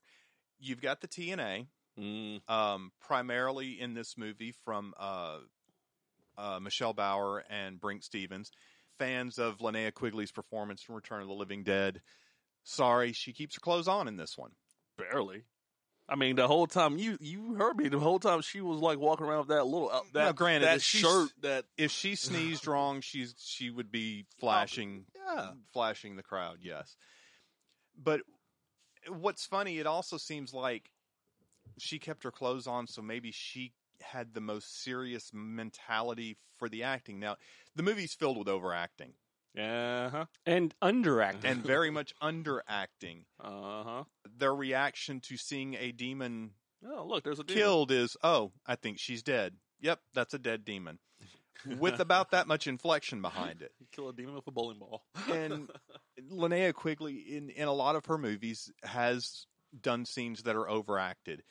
You've 0.58 0.80
got 0.80 1.00
the 1.00 1.08
TNA, 1.08 1.66
Mm. 1.98 2.40
um, 2.48 2.92
primarily 3.00 3.78
in 3.80 3.94
this 3.94 4.16
movie 4.16 4.52
from 4.64 4.94
uh, 4.98 5.38
uh, 6.38 6.58
Michelle 6.60 6.92
Bauer 6.94 7.44
and 7.50 7.78
Brinke 7.80 8.04
Stevens. 8.04 8.50
Fans 9.00 9.38
of 9.38 9.58
Linnea 9.58 9.92
Quigley's 9.92 10.30
performance 10.30 10.84
in 10.86 10.94
Return 10.94 11.22
of 11.22 11.28
the 11.28 11.34
Living 11.34 11.64
Dead. 11.64 12.02
Sorry, 12.64 13.12
she 13.12 13.32
keeps 13.32 13.54
her 13.54 13.60
clothes 13.60 13.88
on 13.88 14.06
in 14.06 14.18
this 14.18 14.36
one. 14.36 14.50
Barely. 14.98 15.44
I 16.06 16.16
mean, 16.16 16.36
the 16.36 16.46
whole 16.46 16.66
time 16.66 16.98
you 16.98 17.16
you 17.20 17.54
heard 17.54 17.76
me. 17.76 17.88
The 17.88 17.98
whole 17.98 18.18
time 18.18 18.42
she 18.42 18.60
was 18.60 18.78
like 18.80 18.98
walking 18.98 19.26
around 19.26 19.38
with 19.38 19.48
that 19.48 19.64
little 19.64 19.90
uh, 19.90 20.00
that 20.12 20.24
Now, 20.24 20.32
granted, 20.32 20.66
that 20.66 20.82
shirt 20.82 21.30
that 21.40 21.64
If 21.78 21.92
she 21.92 22.14
sneezed 22.14 22.66
wrong, 22.66 23.00
she's 23.00 23.34
she 23.38 23.70
would 23.70 23.90
be 23.90 24.26
flashing 24.38 25.06
yeah. 25.14 25.52
flashing 25.72 26.16
the 26.16 26.22
crowd, 26.22 26.58
yes. 26.60 26.96
But 27.96 28.20
what's 29.08 29.46
funny, 29.46 29.78
it 29.78 29.86
also 29.86 30.18
seems 30.18 30.52
like 30.52 30.90
she 31.78 31.98
kept 31.98 32.24
her 32.24 32.32
clothes 32.32 32.66
on, 32.66 32.86
so 32.86 33.00
maybe 33.00 33.30
she 33.32 33.72
had 34.02 34.34
the 34.34 34.40
most 34.40 34.82
serious 34.82 35.30
mentality 35.32 36.36
for 36.58 36.68
the 36.68 36.82
acting. 36.82 37.18
Now, 37.20 37.36
the 37.74 37.82
movie's 37.82 38.14
filled 38.14 38.38
with 38.38 38.48
overacting 38.48 39.14
Uh 39.58 40.10
huh. 40.10 40.24
and 40.46 40.74
underacting. 40.82 41.44
and 41.44 41.62
very 41.62 41.90
much 41.98 42.12
underacting. 42.22 43.24
Uh 43.42 43.82
huh. 43.84 44.04
Their 44.36 44.54
reaction 44.54 45.20
to 45.20 45.36
seeing 45.36 45.74
a 45.74 45.92
demon 45.92 46.52
Oh, 46.84 47.04
look, 47.06 47.24
there's 47.24 47.38
a 47.38 47.44
demon. 47.44 47.60
killed 47.62 47.90
is, 47.92 48.16
oh, 48.22 48.52
I 48.66 48.74
think 48.74 48.98
she's 48.98 49.22
dead. 49.22 49.54
Yep, 49.80 50.00
that's 50.14 50.32
a 50.32 50.38
dead 50.38 50.64
demon. 50.64 50.98
With 51.66 52.00
about 52.00 52.30
that 52.30 52.48
much 52.48 52.66
inflection 52.66 53.20
behind 53.20 53.60
it. 53.60 53.72
You 53.78 53.86
kill 53.92 54.08
a 54.08 54.14
demon 54.14 54.34
with 54.34 54.46
a 54.46 54.50
bowling 54.50 54.78
ball. 54.78 55.04
and 55.30 55.68
Linnea 56.32 56.72
Quigley 56.72 57.16
in 57.36 57.50
in 57.50 57.68
a 57.68 57.72
lot 57.72 57.96
of 57.96 58.06
her 58.06 58.16
movies 58.16 58.70
has 58.82 59.46
done 59.78 60.06
scenes 60.06 60.44
that 60.44 60.56
are 60.56 60.68
overacted. 60.70 61.42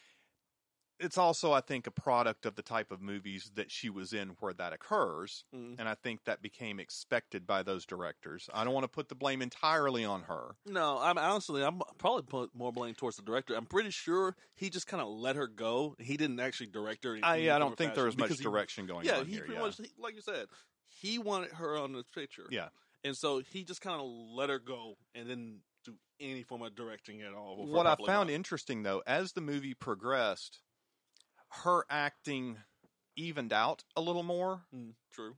It's 1.00 1.18
also, 1.18 1.54
I 1.54 1.62
think, 1.62 1.88
a 1.88 1.92
product 1.92 2.46
of 2.46 2.56
the 2.56 2.62
type 2.62 2.92
of 2.92 3.02
movies 3.02 3.52
that 3.56 3.72
she 3.72 3.90
was 3.90 4.12
in 4.12 4.30
where 4.40 4.54
that 4.54 4.74
occurs, 4.74 5.46
Mm. 5.56 5.76
and 5.80 5.88
I 5.88 5.96
think 5.96 6.26
that 6.26 6.42
became 6.42 6.80
expected 6.80 7.48
by 7.48 7.64
those 7.64 7.86
directors. 7.86 8.50
I 8.54 8.64
don't 8.66 8.74
want 8.74 8.84
to 8.84 8.90
put 8.90 9.08
the 9.08 9.16
blame 9.16 9.42
entirely 9.42 10.04
on 10.04 10.24
her. 10.24 10.56
No, 10.66 11.00
I'm 11.00 11.18
honestly, 11.18 11.64
I'm 11.64 11.82
probably 11.98 12.24
put 12.24 12.54
more 12.54 12.74
blame 12.74 12.96
towards 12.96 13.16
the 13.16 13.24
director. 13.24 13.56
I'm 13.56 13.66
pretty 13.66 13.92
sure 13.92 14.36
he 14.56 14.70
just 14.70 14.88
kind 14.88 15.02
of 15.02 15.08
let 15.08 15.36
her 15.38 15.48
go. 15.48 15.96
He 16.00 16.18
didn't 16.18 16.40
actually 16.40 16.68
direct 16.68 17.04
her. 17.06 17.18
I, 17.24 17.38
yeah, 17.38 17.56
I 17.56 17.60
don't 17.60 17.78
think 17.78 17.96
there 17.96 18.06
was 18.06 18.18
much 18.18 18.36
direction 18.38 18.86
going 18.86 19.06
yeah, 19.06 19.20
on 19.20 19.26
he 19.26 19.34
here. 19.34 19.42
pretty 19.42 19.54
Yeah. 19.56 19.62
much, 19.62 19.78
he- 19.78 19.92
like 19.98 20.16
you 20.16 20.22
said, 20.22 20.48
he 20.86 21.18
wanted 21.18 21.52
her 21.54 21.78
on 21.78 21.94
the 21.94 22.04
picture. 22.14 22.48
Yeah. 22.50 22.70
and 23.06 23.16
so 23.16 23.40
he 23.40 23.64
just 23.64 23.80
kind 23.80 24.02
of 24.02 24.06
let 24.10 24.50
her 24.50 24.60
go, 24.60 24.98
and 25.16 25.30
then 25.30 25.62
do 25.86 25.96
any 26.20 26.44
form 26.44 26.62
of 26.62 26.76
directing 26.76 27.22
at 27.22 27.34
all. 27.34 27.66
what 27.66 27.88
I 27.88 27.96
found 27.96 28.28
months. 28.28 28.34
interesting 28.34 28.84
though, 28.84 29.02
as 29.08 29.32
the 29.32 29.40
movie 29.40 29.74
progressed, 29.74 30.60
her 31.50 31.84
acting 31.90 32.58
evened 33.16 33.54
out 33.54 33.84
a 33.96 34.02
little 34.02 34.24
more, 34.24 34.62
Mm, 34.74 34.94
true. 35.12 35.36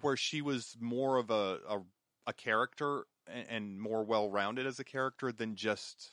where 0.00 0.16
she 0.16 0.40
was 0.42 0.76
more 0.80 1.16
of 1.18 1.30
a 1.30 1.58
a, 1.68 1.80
a 2.26 2.32
character 2.32 3.06
and, 3.26 3.46
and 3.48 3.80
more 3.80 4.04
well 4.04 4.30
rounded 4.30 4.66
as 4.66 4.78
a 4.78 4.84
character 4.84 5.32
than 5.32 5.56
just 5.56 6.10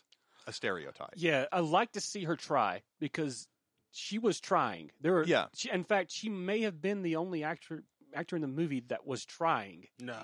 a 0.47 0.53
stereotype. 0.53 1.13
Yeah, 1.15 1.45
I 1.51 1.59
like 1.59 1.91
to 1.93 2.01
see 2.01 2.23
her 2.23 2.35
try 2.35 2.81
because 2.99 3.47
she 3.91 4.17
was 4.17 4.39
trying. 4.39 4.89
There 5.01 5.13
were, 5.13 5.25
Yeah. 5.25 5.47
She, 5.55 5.69
in 5.69 5.83
fact, 5.83 6.11
she 6.11 6.29
may 6.29 6.61
have 6.61 6.81
been 6.81 7.01
the 7.03 7.17
only 7.17 7.43
actor 7.43 7.83
actor 8.13 8.35
in 8.35 8.41
the 8.41 8.47
movie 8.47 8.81
that 8.89 9.05
was 9.07 9.23
trying. 9.23 9.87
No. 9.99 10.17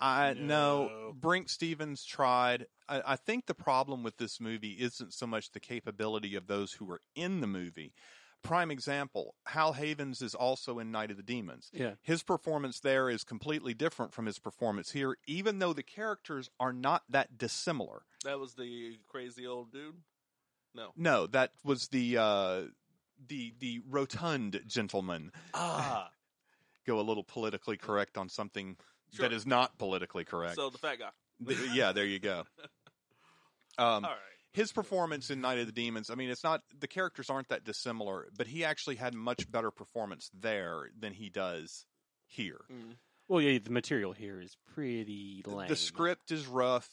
I 0.00 0.32
know 0.34 1.14
Brinke 1.20 1.48
Stevens 1.48 2.04
tried. 2.04 2.66
I, 2.88 3.02
I 3.12 3.16
think 3.16 3.46
the 3.46 3.54
problem 3.54 4.02
with 4.02 4.16
this 4.16 4.40
movie 4.40 4.72
isn't 4.72 5.12
so 5.14 5.26
much 5.28 5.52
the 5.52 5.60
capability 5.60 6.34
of 6.34 6.48
those 6.48 6.72
who 6.72 6.84
were 6.84 7.00
in 7.14 7.40
the 7.40 7.46
movie. 7.46 7.92
Prime 8.42 8.70
example: 8.70 9.34
Hal 9.46 9.74
Havens 9.74 10.20
is 10.22 10.34
also 10.34 10.78
in 10.78 10.90
Night 10.90 11.10
of 11.10 11.16
the 11.16 11.22
Demons. 11.22 11.70
Yeah. 11.72 11.92
His 12.02 12.22
performance 12.22 12.80
there 12.80 13.08
is 13.08 13.24
completely 13.24 13.74
different 13.74 14.12
from 14.12 14.26
his 14.26 14.38
performance 14.38 14.90
here, 14.92 15.16
even 15.26 15.58
though 15.58 15.72
the 15.72 15.82
characters 15.82 16.50
are 16.58 16.72
not 16.72 17.02
that 17.08 17.38
dissimilar. 17.38 18.02
That 18.24 18.38
was 18.38 18.54
the 18.54 18.98
crazy 19.08 19.46
old 19.46 19.72
dude. 19.72 19.94
No. 20.74 20.90
No, 20.96 21.26
that 21.28 21.52
was 21.64 21.88
the 21.88 22.18
uh, 22.18 22.62
the 23.28 23.54
the 23.58 23.80
rotund 23.88 24.60
gentleman. 24.66 25.32
Ah. 25.54 26.10
Go 26.86 26.98
a 26.98 27.02
little 27.02 27.22
politically 27.22 27.76
correct 27.76 28.18
on 28.18 28.28
something 28.28 28.76
Sure. 29.12 29.28
that 29.28 29.34
is 29.34 29.46
not 29.46 29.78
politically 29.78 30.24
correct. 30.24 30.56
So 30.56 30.70
the 30.70 30.78
fat 30.78 30.98
guy. 30.98 31.10
Th- 31.46 31.58
yeah, 31.74 31.92
there 31.92 32.06
you 32.06 32.18
go. 32.18 32.44
Um, 33.78 34.04
All 34.04 34.10
right. 34.10 34.18
His 34.52 34.72
performance 34.72 35.30
in 35.30 35.40
Night 35.40 35.58
of 35.58 35.66
the 35.66 35.72
Demons, 35.72 36.10
I 36.10 36.14
mean, 36.14 36.30
it's 36.30 36.44
not 36.44 36.62
the 36.78 36.86
characters 36.86 37.30
aren't 37.30 37.48
that 37.48 37.64
dissimilar, 37.64 38.28
but 38.36 38.46
he 38.46 38.64
actually 38.64 38.96
had 38.96 39.14
much 39.14 39.50
better 39.50 39.70
performance 39.70 40.30
there 40.38 40.90
than 40.98 41.14
he 41.14 41.30
does 41.30 41.86
here. 42.26 42.60
Mm. 42.70 42.96
Well, 43.28 43.40
yeah, 43.40 43.58
the 43.62 43.70
material 43.70 44.12
here 44.12 44.40
is 44.40 44.56
pretty 44.74 45.42
lame. 45.46 45.68
The 45.68 45.76
script 45.76 46.30
is 46.32 46.46
rough. 46.46 46.88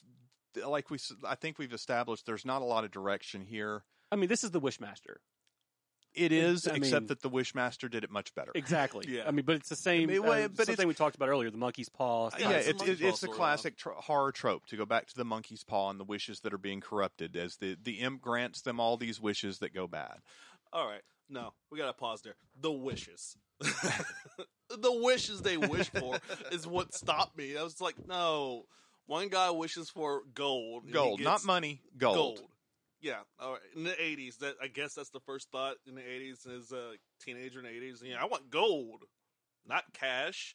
Like 0.65 0.89
we, 0.89 0.97
I 1.27 1.35
think 1.35 1.59
we've 1.59 1.73
established, 1.73 2.25
there's 2.25 2.45
not 2.45 2.61
a 2.61 2.65
lot 2.65 2.83
of 2.83 2.91
direction 2.91 3.45
here. 3.45 3.83
I 4.11 4.15
mean, 4.15 4.29
this 4.29 4.43
is 4.43 4.51
the 4.51 4.61
Wishmaster. 4.61 5.17
It 6.19 6.31
is, 6.31 6.67
I 6.67 6.75
except 6.75 7.03
mean- 7.03 7.07
that 7.07 7.21
the 7.21 7.29
Wishmaster 7.29 7.89
did 7.89 8.03
it 8.03 8.11
much 8.11 8.35
better. 8.35 8.51
Exactly. 8.55 9.05
Yeah. 9.07 9.23
I 9.27 9.31
mean, 9.31 9.45
but 9.45 9.55
it's 9.55 9.69
the 9.69 9.75
same. 9.75 10.09
I 10.09 10.13
mean, 10.13 10.23
well, 10.23 10.31
uh, 10.33 10.47
but 10.49 10.65
something 10.65 10.73
it's- 10.73 10.87
we 10.87 10.93
talked 10.93 11.15
about 11.15 11.29
earlier, 11.29 11.49
the 11.49 11.57
monkey's 11.57 11.89
paw. 11.89 12.29
yeah, 12.37 12.51
it's 12.51 12.67
a 12.67 12.69
it's 12.71 12.83
it's, 12.83 13.01
it's 13.01 13.23
a 13.23 13.27
classic 13.27 13.77
tro- 13.77 13.95
horror 13.95 14.31
trope 14.31 14.65
to 14.67 14.77
go 14.77 14.85
back 14.85 15.07
to 15.07 15.15
the 15.15 15.25
monkey's 15.25 15.63
paw 15.63 15.89
and 15.89 15.99
the 15.99 16.03
wishes 16.03 16.41
that 16.41 16.53
are 16.53 16.57
being 16.57 16.81
corrupted 16.81 17.35
as 17.35 17.55
the 17.57 17.77
the 17.81 17.99
imp 17.99 18.21
grants 18.21 18.61
them 18.61 18.79
all 18.79 18.97
these 18.97 19.19
wishes 19.21 19.59
that 19.59 19.73
go 19.73 19.87
bad. 19.87 20.17
All 20.73 20.85
right. 20.87 21.01
No, 21.29 21.53
we 21.71 21.77
gotta 21.77 21.93
pause 21.93 22.21
there. 22.21 22.35
The 22.59 22.71
wishes. 22.71 23.37
the 23.61 25.01
wishes 25.03 25.41
they 25.41 25.57
wish 25.57 25.89
for 25.89 26.17
is 26.51 26.65
what 26.65 26.93
stopped 26.93 27.37
me. 27.37 27.57
I 27.57 27.63
was 27.63 27.79
like, 27.81 27.95
no. 28.07 28.65
One 29.05 29.27
guy 29.29 29.49
wishes 29.49 29.89
for 29.89 30.21
gold. 30.35 30.91
Gold, 30.91 31.19
not 31.21 31.43
money, 31.43 31.81
gold. 31.97 32.15
Gold. 32.15 32.41
Yeah. 33.01 33.19
All 33.39 33.53
right. 33.53 33.61
In 33.75 33.83
the 33.83 34.01
eighties, 34.01 34.37
that 34.37 34.55
I 34.61 34.67
guess 34.67 34.93
that's 34.93 35.09
the 35.11 35.19
first 35.21 35.49
thought 35.51 35.75
in 35.87 35.95
the 35.95 36.01
eighties 36.01 36.45
as 36.45 36.71
a 36.71 36.93
teenager 37.21 37.59
in 37.59 37.65
the 37.65 37.71
eighties. 37.71 38.01
Yeah, 38.05 38.21
I 38.21 38.25
want 38.25 38.49
gold, 38.49 39.03
not 39.67 39.83
cash. 39.93 40.53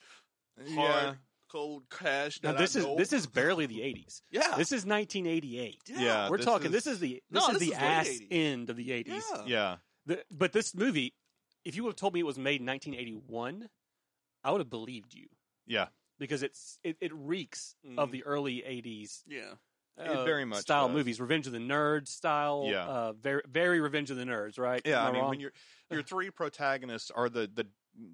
Yeah. 0.67 1.15
Cold 1.51 1.85
cash. 1.91 2.41
Now 2.43 2.53
this 2.53 2.75
I 2.77 2.81
is 2.81 2.85
know. 2.87 2.97
this 2.97 3.13
is 3.13 3.27
barely 3.27 3.67
the 3.67 3.81
'80s. 3.81 4.23
yeah. 4.31 4.55
This 4.57 4.73
is 4.73 4.85
1988. 4.87 5.79
Yeah, 5.87 6.29
We're 6.29 6.39
this 6.39 6.47
talking. 6.47 6.67
is- 6.67 6.73
this 6.73 6.87
is 6.87 6.99
the 7.01 7.23
No, 7.31 7.41
this 7.41 7.49
is 7.49 7.53
this 7.53 7.61
the 7.61 7.75
is 7.75 7.81
late 7.81 7.83
ass 7.83 8.09
80s. 8.09 8.27
end 8.31 8.71
of 8.71 8.77
the 8.77 8.89
'80s. 8.91 9.23
yeah. 9.37 9.45
Yeah. 9.47 9.77
The, 10.07 10.25
but 10.31 10.53
this 10.53 10.75
movie, 10.75 11.15
if 11.65 11.77
you 11.77 11.85
would 11.85 11.91
have 11.91 11.97
told 11.97 12.13
me 12.15 12.21
it 12.21 12.27
was 12.27 12.39
made 12.39 12.61
in 12.61 12.67
1981, 12.67 13.69
I 14.43 14.51
would 14.51 14.61
have 14.61 14.69
believed 14.71 15.15
you 15.15 15.27
Yeah. 15.67 15.89
because 16.19 16.43
it's 16.43 16.79
it, 16.83 16.97
it 17.01 17.13
reeks 17.15 17.77
of 17.97 18.09
Mhm. 18.09 18.13
the 18.13 18.25
early 18.25 18.63
'80s 18.63 19.23
Yeah. 19.27 19.55
It 19.97 20.25
very 20.25 20.45
much 20.45 20.61
style 20.61 20.89
does. 20.89 20.97
movies. 20.97 21.21
Revenge 21.21 21.47
of 21.47 21.53
the 21.53 21.59
Nerds 21.59 22.09
style. 22.09 22.65
Yeah. 22.67 22.85
uh, 22.85 23.13
very 23.13 23.43
very 23.49 23.81
Revenge 23.81 24.11
of 24.11 24.17
the 24.17 24.25
Nerds, 24.25 24.59
right? 24.59 24.83
Yeah, 24.85 25.03
Am 25.03 25.09
I 25.09 25.13
mean, 25.13 25.21
wrong? 25.21 25.31
when 25.31 25.41
your 25.41 25.53
your 25.91 26.03
three 26.03 26.31
protagonists 26.31 27.11
are 27.11 27.29
the 27.29 27.49
the 27.53 27.67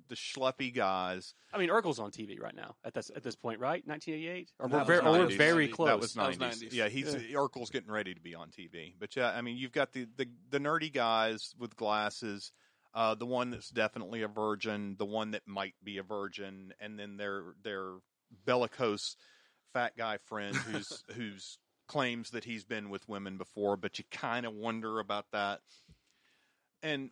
the 0.08 0.14
schleppy 0.14 0.74
guys. 0.74 1.34
I 1.54 1.58
mean, 1.58 1.70
Urkel's 1.70 1.98
on 1.98 2.10
TV 2.10 2.38
right 2.38 2.54
now 2.54 2.74
at 2.84 2.92
this 2.92 3.10
at 3.14 3.22
this 3.22 3.34
point, 3.36 3.60
right? 3.60 3.82
1988, 3.86 4.52
or 4.58 4.68
we're 4.68 4.84
very, 4.84 4.98
or 5.00 5.12
we're 5.12 5.36
very 5.36 5.68
close. 5.68 5.88
That 5.88 6.00
was 6.00 6.14
That 6.14 6.28
was 6.28 6.38
nineties. 6.38 6.74
Yeah, 6.74 6.88
he's 6.88 7.14
Urkel's 7.14 7.70
getting 7.70 7.90
ready 7.90 8.14
to 8.14 8.20
be 8.20 8.34
on 8.34 8.50
TV. 8.50 8.94
But 8.98 9.16
yeah, 9.16 9.30
I 9.30 9.40
mean, 9.40 9.56
you've 9.56 9.72
got 9.72 9.92
the 9.92 10.06
the, 10.16 10.26
the 10.50 10.58
nerdy 10.58 10.92
guys 10.92 11.54
with 11.58 11.76
glasses. 11.76 12.52
Uh, 12.92 13.14
the 13.14 13.24
one 13.26 13.50
that's 13.50 13.70
definitely 13.70 14.22
a 14.22 14.28
virgin, 14.28 14.96
the 14.98 15.06
one 15.06 15.30
that 15.30 15.46
might 15.46 15.74
be 15.82 15.98
a 15.98 16.02
virgin, 16.02 16.74
and 16.80 16.98
then 16.98 17.16
their 17.16 17.54
their 17.62 17.94
bellicose 18.44 19.16
fat 19.72 19.96
guy 19.96 20.18
friend 20.26 20.56
who's 20.56 21.04
who's 21.14 21.58
claims 21.90 22.30
that 22.30 22.44
he's 22.44 22.64
been 22.64 22.88
with 22.88 23.08
women 23.08 23.36
before, 23.36 23.76
but 23.76 23.98
you 23.98 24.04
kind 24.12 24.46
of 24.46 24.54
wonder 24.54 25.00
about 25.00 25.26
that. 25.32 25.60
And 26.84 27.10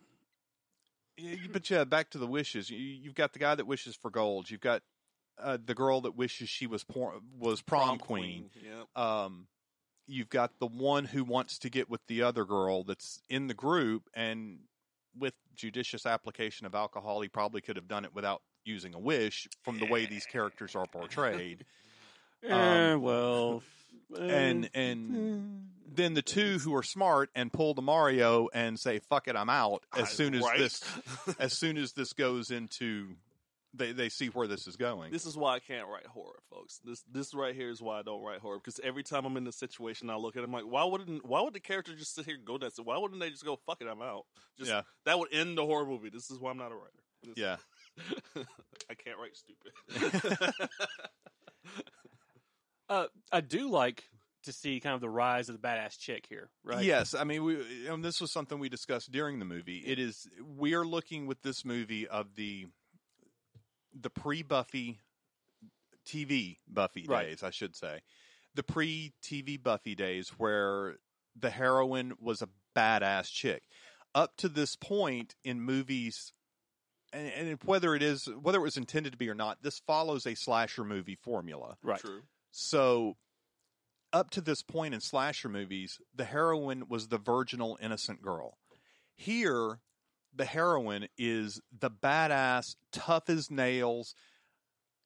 but 1.51 1.69
yeah, 1.69 1.83
back 1.83 2.11
to 2.11 2.17
the 2.17 2.25
wishes. 2.27 2.69
You, 2.69 2.77
you've 2.77 3.13
got 3.13 3.33
the 3.33 3.39
guy 3.39 3.53
that 3.55 3.67
wishes 3.67 3.95
for 3.95 4.09
gold. 4.09 4.49
You've 4.49 4.61
got 4.61 4.81
uh, 5.37 5.57
the 5.63 5.75
girl 5.75 6.01
that 6.01 6.15
wishes 6.15 6.47
she 6.47 6.65
was 6.65 6.83
por- 6.85 7.19
was 7.37 7.61
prom, 7.61 7.97
queen. 7.97 8.49
Yep. 8.55 9.03
Um, 9.03 9.47
you've 10.07 10.29
got 10.29 10.59
the 10.59 10.67
one 10.67 11.03
who 11.05 11.25
wants 11.25 11.59
to 11.59 11.69
get 11.69 11.89
with 11.89 12.01
the 12.07 12.21
other 12.23 12.45
girl 12.45 12.83
that's 12.85 13.21
in 13.29 13.47
the 13.47 13.53
group, 13.53 14.03
and 14.13 14.59
with 15.17 15.33
judicious 15.55 16.05
application 16.05 16.65
of 16.65 16.73
alcohol, 16.73 17.19
he 17.19 17.27
probably 17.27 17.59
could 17.59 17.75
have 17.75 17.89
done 17.89 18.05
it 18.05 18.15
without 18.15 18.41
using 18.63 18.95
a 18.95 18.99
wish. 18.99 19.45
From 19.63 19.77
the 19.77 19.87
way 19.87 20.05
these 20.05 20.25
characters 20.25 20.73
are 20.75 20.85
portrayed, 20.87 21.65
Eh, 22.43 22.93
Um, 22.93 23.01
well, 23.01 23.61
and 24.19 24.69
and 24.73 25.67
then 25.91 26.13
the 26.13 26.21
two 26.21 26.59
who 26.59 26.75
are 26.75 26.83
smart 26.83 27.29
and 27.35 27.51
pull 27.51 27.73
the 27.73 27.81
Mario 27.81 28.47
and 28.53 28.79
say 28.79 28.99
"fuck 28.99 29.27
it, 29.27 29.35
I'm 29.35 29.49
out" 29.49 29.83
as 29.95 30.09
soon 30.09 30.35
as 30.35 30.41
right? 30.43 30.57
this 30.59 30.83
as 31.39 31.53
soon 31.53 31.77
as 31.77 31.93
this 31.93 32.13
goes 32.13 32.51
into 32.51 33.15
they 33.73 33.91
they 33.91 34.09
see 34.09 34.27
where 34.27 34.47
this 34.47 34.65
is 34.65 34.75
going. 34.77 35.11
This 35.11 35.25
is 35.27 35.37
why 35.37 35.55
I 35.55 35.59
can't 35.59 35.87
write 35.87 36.07
horror, 36.07 36.39
folks. 36.49 36.79
This 36.83 37.03
this 37.11 37.33
right 37.35 37.53
here 37.53 37.69
is 37.69 37.81
why 37.81 37.99
I 37.99 38.01
don't 38.01 38.23
write 38.23 38.39
horror 38.39 38.57
because 38.57 38.79
every 38.83 39.03
time 39.03 39.25
I'm 39.25 39.37
in 39.37 39.43
this 39.43 39.57
situation, 39.59 40.09
I 40.09 40.15
look 40.15 40.35
at 40.35 40.41
it, 40.41 40.45
I'm 40.45 40.51
like, 40.51 40.63
why 40.63 40.83
wouldn't 40.83 41.23
why 41.25 41.41
would 41.41 41.53
the 41.53 41.59
character 41.59 41.95
just 41.95 42.15
sit 42.15 42.25
here 42.25 42.35
and 42.35 42.45
go 42.45 42.57
that? 42.57 42.71
Why 42.83 42.97
wouldn't 42.97 43.19
they 43.19 43.29
just 43.29 43.45
go 43.45 43.59
fuck 43.67 43.81
it? 43.81 43.87
I'm 43.87 44.01
out. 44.01 44.25
Just 44.57 44.71
Yeah. 44.71 44.81
that 45.05 45.19
would 45.19 45.31
end 45.31 45.55
the 45.57 45.65
horror 45.65 45.85
movie. 45.85 46.09
This 46.09 46.31
is 46.31 46.39
why 46.39 46.49
I'm 46.51 46.57
not 46.57 46.71
a 46.71 46.75
writer. 46.75 47.03
This- 47.23 47.37
yeah, 47.37 47.57
I 48.89 48.95
can't 48.95 49.17
write 49.19 49.35
stupid. 49.35 50.53
uh, 52.89 53.07
I 53.31 53.41
do 53.41 53.69
like 53.69 54.03
to 54.43 54.53
see 54.53 54.79
kind 54.79 54.95
of 54.95 55.01
the 55.01 55.09
rise 55.09 55.49
of 55.49 55.59
the 55.59 55.67
badass 55.67 55.97
chick 55.97 56.25
here, 56.29 56.49
right? 56.63 56.83
Yes, 56.83 57.13
I 57.13 57.23
mean, 57.23 57.43
we, 57.43 57.87
and 57.87 58.03
this 58.03 58.21
was 58.21 58.31
something 58.31 58.59
we 58.59 58.69
discussed 58.69 59.11
during 59.11 59.39
the 59.39 59.45
movie. 59.45 59.83
It 59.85 59.99
is 59.99 60.27
we 60.57 60.73
are 60.73 60.85
looking 60.85 61.27
with 61.27 61.41
this 61.41 61.65
movie 61.65 62.07
of 62.07 62.35
the 62.35 62.67
the 63.99 64.09
pre 64.09 64.43
Buffy 64.43 64.99
TV 66.05 66.57
Buffy 66.67 67.05
Right. 67.07 67.27
days, 67.27 67.43
I 67.43 67.51
should 67.51 67.75
say, 67.75 68.01
the 68.55 68.63
pre 68.63 69.13
TV 69.21 69.61
Buffy 69.61 69.95
days 69.95 70.29
where 70.37 70.95
the 71.35 71.49
heroine 71.49 72.13
was 72.19 72.41
a 72.41 72.49
badass 72.75 73.31
chick. 73.31 73.63
Up 74.15 74.35
to 74.37 74.49
this 74.49 74.75
point 74.75 75.35
in 75.43 75.61
movies, 75.61 76.33
and, 77.13 77.27
and 77.27 77.59
whether 77.63 77.93
it 77.93 78.01
is 78.01 78.27
whether 78.41 78.57
it 78.57 78.63
was 78.63 78.77
intended 78.77 79.11
to 79.11 79.17
be 79.17 79.29
or 79.29 79.35
not, 79.35 79.61
this 79.61 79.79
follows 79.85 80.25
a 80.25 80.35
slasher 80.35 80.83
movie 80.83 81.17
formula. 81.21 81.77
right. 81.83 81.99
True. 81.99 82.21
So, 82.51 83.15
up 84.11 84.31
to 84.31 84.41
this 84.41 84.61
point 84.61 84.93
in 84.93 85.01
slasher 85.01 85.49
movies, 85.49 85.99
the 86.15 86.25
heroine 86.25 86.83
was 86.89 87.07
the 87.07 87.17
virginal, 87.17 87.77
innocent 87.81 88.21
girl. 88.21 88.57
Here, 89.15 89.79
the 90.33 90.45
heroine 90.45 91.07
is 91.17 91.61
the 91.77 91.91
badass, 91.91 92.75
tough 92.91 93.29
as 93.29 93.51
nails, 93.51 94.15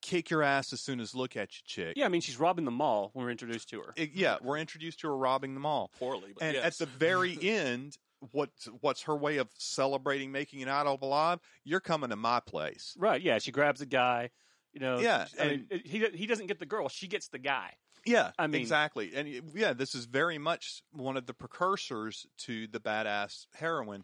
kick 0.02 0.30
your 0.30 0.44
ass 0.44 0.72
as 0.74 0.82
soon 0.82 1.00
as 1.00 1.16
look 1.16 1.36
at 1.36 1.50
you, 1.56 1.62
chick. 1.66 1.94
Yeah, 1.98 2.06
I 2.06 2.10
mean, 2.10 2.22
she's 2.22 2.40
robbing 2.40 2.66
the 2.66 2.72
mall 2.72 3.10
when 3.14 3.26
we're 3.26 3.32
introduced 3.32 3.70
to 3.70 3.80
her. 3.82 3.94
It- 3.96 4.12
yeah, 4.14 4.38
we're 4.42 4.58
introduced 4.58 5.00
to 5.02 5.08
her 5.08 5.18
robbing 5.18 5.54
the 5.54 5.60
mall, 5.60 5.92
Poorly, 6.00 6.34
but 6.34 6.44
and 6.44 6.56
yes. 6.56 6.66
at 6.66 6.78
the 6.78 6.86
very 6.86 7.38
end, 7.42 7.98
what's 8.32 8.66
what's 8.82 9.04
her 9.04 9.16
way 9.16 9.38
of 9.38 9.50
celebrating 9.58 10.32
making 10.32 10.62
an 10.62 10.70
of 10.70 11.02
alive? 11.02 11.40
You're 11.64 11.80
coming 11.80 12.10
to 12.12 12.16
my 12.16 12.40
place. 12.40 12.94
Right? 12.98 13.22
Yeah, 13.22 13.40
she 13.40 13.52
grabs 13.52 13.82
a 13.82 13.86
guy. 13.86 14.30
You 14.74 14.80
know. 14.80 15.00
Yeah, 15.00 15.28
I 15.40 15.48
mean, 15.48 15.68
it- 15.70 15.86
he 15.86 16.06
he 16.18 16.26
doesn't 16.28 16.48
get 16.48 16.60
the 16.60 16.66
girl; 16.66 16.90
she 16.90 17.08
gets 17.08 17.28
the 17.28 17.40
guy. 17.40 17.74
Yeah, 18.06 18.32
I 18.38 18.48
mean- 18.48 18.60
exactly, 18.62 19.14
and 19.16 19.28
yeah, 19.56 19.74
this 19.74 19.96
is 19.96 20.06
very 20.06 20.38
much 20.38 20.82
one 20.92 21.16
of 21.16 21.26
the 21.26 21.34
precursors 21.34 22.26
to 22.40 22.68
the 22.68 22.80
badass 22.80 23.46
heroine, 23.54 24.04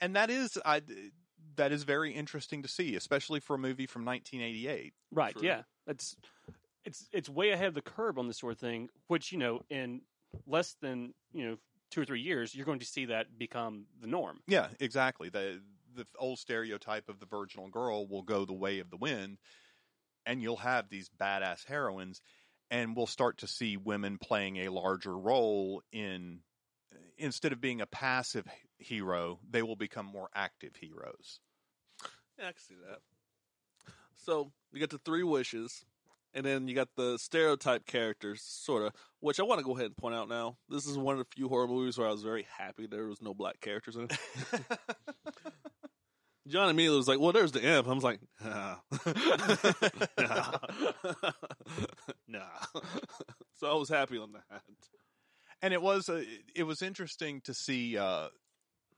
and 0.00 0.14
that 0.16 0.30
is 0.30 0.58
I 0.64 0.82
that 1.56 1.72
is 1.72 1.82
very 1.82 2.12
interesting 2.12 2.62
to 2.62 2.68
see, 2.68 2.94
especially 2.94 3.40
for 3.40 3.54
a 3.54 3.58
movie 3.58 3.86
from 3.86 4.04
1988. 4.04 4.94
Right? 5.10 5.34
True. 5.34 5.42
Yeah, 5.48 5.62
it's 5.86 6.16
it's 6.84 7.08
it's 7.12 7.28
way 7.28 7.50
ahead 7.50 7.66
of 7.68 7.74
the 7.74 7.82
curve 7.82 8.18
on 8.18 8.26
this 8.28 8.38
sort 8.38 8.52
of 8.52 8.58
thing. 8.58 8.88
Which 9.08 9.32
you 9.32 9.38
know, 9.38 9.62
in 9.70 10.02
less 10.46 10.74
than 10.80 11.14
you 11.32 11.44
know 11.48 11.56
two 11.90 12.02
or 12.02 12.04
three 12.04 12.20
years, 12.20 12.54
you're 12.54 12.64
going 12.66 12.78
to 12.80 12.86
see 12.86 13.06
that 13.06 13.38
become 13.38 13.86
the 14.00 14.06
norm. 14.06 14.40
Yeah, 14.46 14.68
exactly. 14.78 15.30
The 15.30 15.60
the 15.94 16.06
old 16.18 16.38
stereotype 16.38 17.08
of 17.08 17.18
the 17.20 17.26
virginal 17.26 17.68
girl 17.68 18.06
will 18.06 18.22
go 18.22 18.44
the 18.46 18.52
way 18.54 18.78
of 18.78 18.88
the 18.90 18.96
wind, 18.96 19.38
and 20.26 20.42
you'll 20.42 20.56
have 20.56 20.88
these 20.88 21.10
badass 21.20 21.66
heroines, 21.66 22.20
and 22.70 22.96
we'll 22.96 23.06
start 23.06 23.38
to 23.38 23.46
see 23.46 23.76
women 23.76 24.18
playing 24.18 24.58
a 24.58 24.68
larger 24.70 25.16
role 25.16 25.82
in 25.92 26.40
instead 27.18 27.52
of 27.52 27.60
being 27.60 27.80
a 27.80 27.86
passive 27.86 28.46
hero, 28.78 29.38
they 29.48 29.62
will 29.62 29.76
become 29.76 30.06
more 30.06 30.28
active 30.34 30.74
heroes. 30.76 31.40
Yeah, 32.38 32.48
I 32.48 32.52
can 32.52 32.60
see 32.60 32.74
that. 32.88 32.98
So 34.16 34.52
you 34.72 34.80
got 34.80 34.90
the 34.90 34.98
three 34.98 35.22
wishes, 35.22 35.84
and 36.34 36.44
then 36.44 36.68
you 36.68 36.74
got 36.74 36.88
the 36.96 37.18
stereotype 37.18 37.86
characters, 37.86 38.42
sort 38.42 38.84
of. 38.84 38.92
Which 39.20 39.38
I 39.38 39.44
want 39.44 39.60
to 39.60 39.64
go 39.64 39.72
ahead 39.72 39.86
and 39.86 39.96
point 39.96 40.14
out 40.14 40.28
now. 40.28 40.56
This 40.68 40.86
is 40.86 40.98
one 40.98 41.18
of 41.18 41.18
the 41.18 41.26
few 41.34 41.48
horror 41.48 41.68
movies 41.68 41.98
where 41.98 42.08
I 42.08 42.12
was 42.12 42.22
very 42.22 42.46
happy 42.58 42.86
there 42.86 43.06
was 43.06 43.22
no 43.22 43.34
black 43.34 43.60
characters 43.60 43.96
in 43.96 44.04
it. 44.04 44.18
John 46.52 46.68
immediately 46.68 46.98
was 46.98 47.08
like, 47.08 47.18
"Well, 47.18 47.32
there's 47.32 47.52
the 47.52 47.64
imp." 47.64 47.88
I 47.88 47.92
was 47.92 48.04
like, 48.04 48.20
"Nah, 48.44 48.76
nah, 50.18 50.58
nah." 52.28 52.40
So 53.54 53.70
I 53.70 53.74
was 53.74 53.88
happy 53.88 54.18
on 54.18 54.32
that. 54.32 54.62
and 55.62 55.72
it 55.72 55.80
was 55.80 56.08
uh, 56.08 56.24
it 56.56 56.64
was 56.64 56.82
interesting 56.82 57.40
to 57.42 57.54
see 57.54 57.96
uh, 57.96 58.28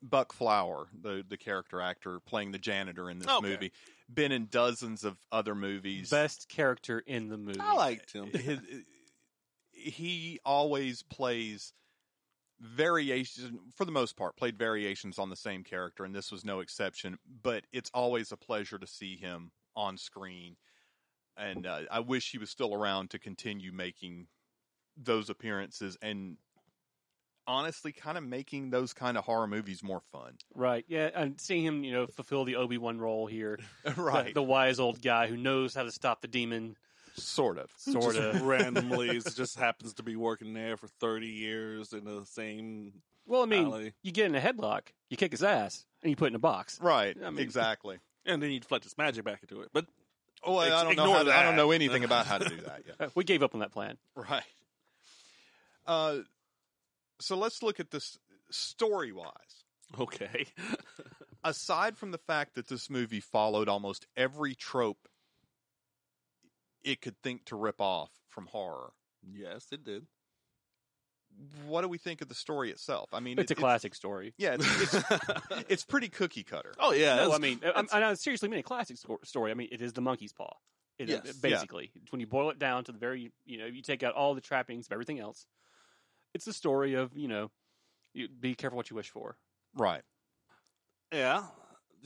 Buck 0.02 0.32
Flower, 0.32 0.86
the 0.98 1.22
the 1.28 1.36
character 1.36 1.80
actor 1.82 2.18
playing 2.20 2.52
the 2.52 2.58
janitor 2.58 3.10
in 3.10 3.18
this 3.18 3.28
Okay. 3.30 3.46
movie, 3.46 3.72
been 4.12 4.32
in 4.32 4.46
dozens 4.46 5.04
of 5.04 5.18
other 5.30 5.54
movies. 5.54 6.08
Best 6.08 6.48
character 6.48 6.98
in 7.06 7.28
the 7.28 7.36
movie. 7.36 7.60
I 7.60 7.74
liked 7.74 8.12
him. 8.12 8.30
His, 8.32 8.58
he 9.72 10.40
always 10.46 11.02
plays 11.02 11.74
variations 12.64 13.50
for 13.74 13.84
the 13.84 13.92
most 13.92 14.16
part 14.16 14.36
played 14.36 14.58
variations 14.58 15.18
on 15.18 15.28
the 15.28 15.36
same 15.36 15.62
character 15.62 16.04
and 16.04 16.14
this 16.14 16.32
was 16.32 16.44
no 16.44 16.60
exception 16.60 17.18
but 17.42 17.64
it's 17.72 17.90
always 17.92 18.32
a 18.32 18.36
pleasure 18.36 18.78
to 18.78 18.86
see 18.86 19.16
him 19.16 19.50
on 19.76 19.98
screen. 19.98 20.56
And 21.36 21.66
uh, 21.66 21.80
i 21.90 22.00
wish 22.00 22.30
he 22.30 22.38
was 22.38 22.50
still 22.50 22.74
around 22.74 23.10
to 23.10 23.18
continue 23.18 23.72
making 23.72 24.28
those 24.96 25.28
appearances 25.28 25.98
and 26.00 26.36
honestly 27.46 27.92
kind 27.92 28.16
of 28.16 28.24
making 28.24 28.70
those 28.70 28.92
kind 28.92 29.18
of 29.18 29.24
horror 29.24 29.46
movies 29.46 29.82
more 29.82 30.00
fun. 30.12 30.36
Right. 30.54 30.84
Yeah, 30.88 31.10
and 31.14 31.40
seeing 31.40 31.64
him, 31.64 31.84
you 31.84 31.92
know, 31.92 32.06
fulfill 32.06 32.44
the 32.44 32.56
Obi 32.56 32.78
Wan 32.78 32.98
role 32.98 33.26
here, 33.26 33.58
right. 33.96 34.26
the, 34.26 34.34
the 34.34 34.42
wise 34.42 34.80
old 34.80 35.02
guy 35.02 35.26
who 35.26 35.36
knows 35.36 35.74
how 35.74 35.82
to 35.82 35.92
stop 35.92 36.22
the 36.22 36.28
demon, 36.28 36.76
sort 37.16 37.58
of 37.58 37.70
sort 37.76 38.14
Just 38.14 38.18
of. 38.36 38.42
randomly 38.42 39.10
it 39.16 39.24
just 39.36 39.58
happens 39.58 39.94
to 39.94 40.02
be 40.02 40.16
working 40.16 40.52
there 40.54 40.76
for 40.76 40.88
30 40.88 41.26
years 41.26 41.92
in 41.92 42.04
the 42.04 42.24
same 42.26 42.92
Well, 43.26 43.42
I 43.42 43.46
mean, 43.46 43.66
alley. 43.66 43.92
you 44.02 44.12
get 44.12 44.26
in 44.26 44.34
a 44.34 44.40
headlock, 44.40 44.82
you 45.10 45.16
kick 45.16 45.30
his 45.32 45.42
ass, 45.42 45.86
and 46.02 46.10
you 46.10 46.16
put 46.16 46.26
it 46.26 46.28
in 46.28 46.34
a 46.36 46.38
box. 46.40 46.78
right 46.80 47.16
I 47.24 47.30
mean- 47.30 47.38
exactly 47.40 47.98
and 48.26 48.42
then 48.42 48.50
you 48.50 48.60
deflect 48.60 48.84
his 48.84 48.96
magic 48.98 49.24
back 49.24 49.40
into 49.42 49.60
it 49.62 49.68
but 49.72 49.86
oh 50.42 50.56
i 50.58 50.68
don't 50.68 50.96
know 50.96 51.12
how 51.12 51.22
to- 51.22 51.34
i 51.34 51.42
don't 51.42 51.56
know 51.56 51.70
anything 51.70 52.04
about 52.10 52.26
how 52.26 52.38
to 52.38 52.48
do 52.48 52.56
that 52.62 52.82
yet 52.86 52.96
Uh, 53.00 53.08
We 53.14 53.24
gave 53.24 53.42
up 53.42 53.54
on 53.54 53.60
that 53.60 53.70
plan. 53.72 53.96
Right. 54.16 54.42
Uh, 55.86 56.18
so 57.20 57.36
let's 57.36 57.62
look 57.62 57.78
at 57.80 57.90
this 57.90 58.18
story 58.50 59.12
wise. 59.12 59.64
okay 60.00 60.46
Aside 61.46 61.98
from 61.98 62.10
the 62.10 62.18
fact 62.18 62.54
that 62.54 62.68
this 62.68 62.88
movie 62.88 63.20
followed 63.20 63.68
almost 63.68 64.06
every 64.16 64.54
trope 64.54 65.06
it 66.84 67.00
could 67.00 67.16
think 67.22 67.44
to 67.46 67.56
rip 67.56 67.80
off 67.80 68.10
from 68.28 68.46
horror, 68.46 68.92
yes 69.32 69.66
it 69.72 69.84
did 69.84 70.06
what 71.66 71.82
do 71.82 71.88
we 71.88 71.98
think 71.98 72.20
of 72.20 72.28
the 72.28 72.34
story 72.34 72.70
itself? 72.70 73.08
I 73.12 73.18
mean, 73.18 73.40
It's 73.40 73.50
a 73.50 73.54
it- 73.54 73.58
classic 73.58 73.96
story. 73.96 74.34
yeah, 74.38 74.54
it's, 74.56 74.94
it's, 74.94 75.04
it's 75.68 75.84
pretty 75.84 76.08
cookie 76.08 76.44
cutter. 76.44 76.72
oh 76.78 76.92
yeah 76.92 77.16
No, 77.16 77.32
I 77.32 77.38
mean, 77.38 77.60
uh, 77.64 77.82
I, 77.92 77.98
I, 78.00 78.10
I 78.10 78.14
seriously 78.14 78.48
mean 78.48 78.60
a 78.60 78.62
classic 78.62 78.96
sco- 78.98 79.18
story. 79.24 79.50
I 79.50 79.54
mean, 79.54 79.68
it 79.72 79.82
is 79.82 79.92
the 79.92 80.00
monkey's 80.00 80.32
paw. 80.32 80.52
It 80.96 81.10
is- 81.10 81.20
Yes. 81.24 81.36
basically, 81.38 81.90
when 82.10 82.20
you 82.20 82.28
boil 82.28 82.50
it 82.50 82.60
down 82.60 82.84
to 82.84 82.92
the 82.92 82.98
very, 82.98 83.32
you 83.46 83.58
know, 83.58 83.66
you 83.66 83.82
take 83.82 84.04
out 84.04 84.14
all 84.14 84.34
the 84.36 84.40
trappings 84.40 84.86
of 84.86 84.92
everything 84.92 85.18
else. 85.18 85.44
It's 86.34 86.44
the 86.44 86.52
story 86.52 86.94
of, 86.94 87.16
you 87.16 87.26
know, 87.26 87.50
you, 88.12 88.28
be 88.28 88.54
careful 88.54 88.76
what 88.76 88.90
you 88.90 88.94
wish 88.96 89.10
for. 89.10 89.36
Right. 89.74 90.02
yeah 91.12 91.42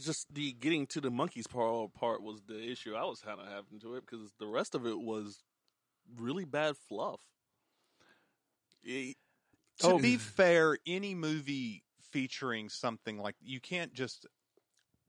just 0.05 0.33
the 0.33 0.53
getting 0.53 0.87
to 0.87 1.01
the 1.01 1.11
monkey's 1.11 1.47
paw 1.47 1.89
part 1.89 2.23
was 2.23 2.41
the 2.43 2.71
issue 2.71 2.95
i 2.95 3.05
was 3.05 3.21
kind 3.21 3.41
of 3.41 3.47
having 3.49 3.79
to 3.81 3.95
it 3.97 4.05
because 4.07 4.33
the 4.39 4.47
rest 4.47 4.75
of 4.75 4.87
it 4.87 4.99
was 4.99 5.43
really 6.17 6.45
bad 6.45 6.77
fluff 6.77 7.21
It- 8.83 9.17
To 9.81 9.89
Oh. 9.93 9.99
be 10.01 10.17
fair, 10.17 10.79
any 10.87 11.15
movie 11.15 11.85
featuring 12.01 12.69
something 12.69 13.19
like 13.19 13.37
you 13.41 13.61
can't 13.61 13.93
just. 13.93 14.27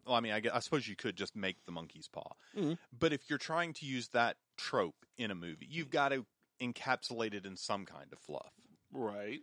Well, 0.06 0.16
I 0.16 0.20
mean, 0.20 0.32
I, 0.32 0.40
gue- 0.40 0.52
I 0.54 0.60
suppose 0.60 0.88
you 0.88 0.96
could 0.96 1.16
just 1.16 1.36
make 1.36 1.64
the 1.66 1.72
monkey's 1.72 2.08
paw, 2.08 2.34
Mhm. 2.56 2.78
but 2.92 3.12
if 3.14 3.30
you're 3.30 3.40
trying 3.40 3.74
to 3.74 3.86
use 3.86 4.10
that 4.10 4.38
trope 4.58 5.06
in 5.18 5.32
a 5.32 5.36
movie, 5.36 5.66
you've 5.68 5.90
got 5.90 6.10
to 6.10 6.26
encapsulate 6.60 7.34
it 7.34 7.46
in 7.46 7.56
some 7.58 7.86
kind 7.86 8.12
of 8.14 8.20
fluff. 8.20 8.54
right 8.92 9.42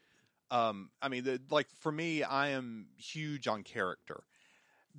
Um, 0.51 0.91
I 1.03 1.09
mean, 1.09 1.25
the, 1.25 1.43
like 1.51 1.69
for 1.71 1.91
me, 1.93 2.23
I 2.23 2.49
am 2.49 2.91
huge 2.97 3.47
on 3.49 3.65
character. 3.65 4.27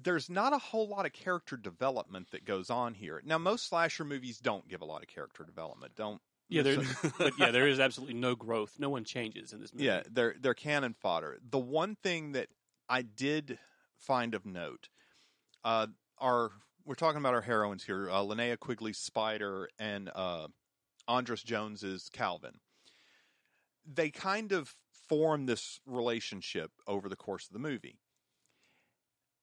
There's 0.02 0.30
not 0.30 0.54
a 0.54 0.58
whole 0.58 0.88
lot 0.88 1.06
of 1.06 1.14
character 1.14 1.58
development 1.58 2.32
that 2.32 2.46
goes 2.46 2.70
on 2.70 2.94
here. 2.94 3.22
Now, 3.26 3.38
most 3.38 3.68
slasher 3.68 4.04
movies 4.04 4.38
don't 4.38 4.68
give 4.68 4.82
a 4.82 4.86
lot 4.86 5.02
of 5.02 5.08
character 5.08 5.44
development. 5.44 5.94
Don't 5.96 6.22
Yeah, 6.50 6.62
there, 6.62 6.78
but 7.18 7.34
yeah, 7.40 7.52
there 7.52 7.68
is 7.68 7.80
absolutely 7.80 8.16
no 8.16 8.36
growth. 8.36 8.76
No 8.80 8.90
one 8.90 9.04
changes 9.04 9.54
in 9.54 9.62
this 9.62 9.74
movie. 9.74 9.86
Yeah, 9.86 10.04
they're 10.12 10.36
they're 10.40 10.54
cannon 10.54 10.94
fodder. 10.94 11.38
The 11.50 11.58
one 11.58 11.96
thing 11.96 12.34
that 12.34 12.48
I 12.88 13.02
did 13.02 13.58
find 13.98 14.36
of 14.36 14.46
note, 14.46 14.90
uh, 15.64 15.88
are 16.20 16.52
we're 16.86 16.96
talking 16.96 17.20
about 17.20 17.34
our 17.34 17.42
heroines 17.42 17.84
here, 17.84 18.10
uh, 18.10 18.22
Linnea 18.22 18.58
Quigley 18.58 18.94
Spider 18.94 19.68
and 19.78 20.10
uh, 20.16 20.48
Andras 21.08 21.44
Jones's 21.44 22.10
Calvin. 22.12 22.60
They 23.86 24.10
kind 24.10 24.52
of 24.52 24.76
form 25.08 25.46
this 25.46 25.80
relationship 25.86 26.72
over 26.88 27.10
the 27.10 27.16
course 27.16 27.48
of 27.48 27.54
the 27.54 27.60
movie. 27.60 28.00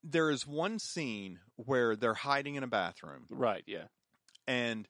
There 0.06 0.30
is 0.30 0.46
one 0.46 0.78
scene 0.78 1.40
where 1.56 1.96
they're 1.96 2.12
hiding 2.14 2.56
in 2.56 2.62
a 2.62 2.66
bathroom 2.68 3.26
Right. 3.30 3.64
Yeah. 3.66 3.86
and 4.46 4.86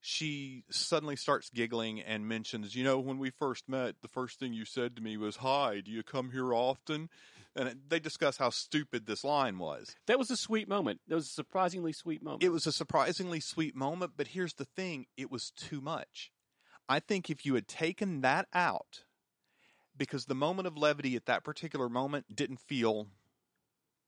she 0.00 0.64
suddenly 0.70 1.14
starts 1.16 1.48
giggling 1.50 2.00
and 2.00 2.26
mentions, 2.26 2.74
you 2.74 2.82
know, 2.82 2.98
when 2.98 3.18
we 3.18 3.30
first 3.30 3.68
met, 3.68 4.00
the 4.02 4.08
first 4.08 4.38
thing 4.38 4.52
you 4.52 4.64
said 4.64 4.96
to 4.96 5.02
me 5.02 5.16
was, 5.16 5.36
"Hi, 5.36 5.80
do 5.80 5.90
you 5.92 6.02
come 6.02 6.30
here 6.30 6.52
often?" 6.54 7.08
And 7.54 7.68
it- 7.68 7.88
they 7.88 8.00
discuss 8.00 8.36
how 8.38 8.50
stupid 8.50 9.06
this 9.06 9.22
line 9.24 9.58
was. 9.58 9.94
That 10.06 10.18
was 10.18 10.30
a 10.30 10.36
sweet 10.36 10.66
moment. 10.68 11.02
That 11.06 11.16
was 11.16 11.26
a 11.26 11.32
surprisingly 11.32 11.92
sweet 11.92 12.22
moment. 12.22 12.42
It 12.42 12.48
was 12.48 12.66
a 12.66 12.72
surprisingly 12.72 13.40
sweet 13.40 13.76
moment, 13.76 14.14
but 14.16 14.28
here's 14.28 14.54
the 14.54 14.64
thing: 14.64 15.06
it 15.16 15.30
was 15.30 15.50
too 15.50 15.80
much. 15.80 16.32
I 16.88 16.98
think 16.98 17.30
if 17.30 17.44
you 17.46 17.54
had 17.54 17.68
taken 17.68 18.22
that 18.22 18.48
out, 18.52 19.04
because 19.96 20.26
the 20.26 20.34
moment 20.34 20.66
of 20.66 20.76
levity 20.76 21.14
at 21.14 21.26
that 21.26 21.44
particular 21.44 21.88
moment 21.88 22.34
didn't 22.34 22.58
feel 22.58 23.08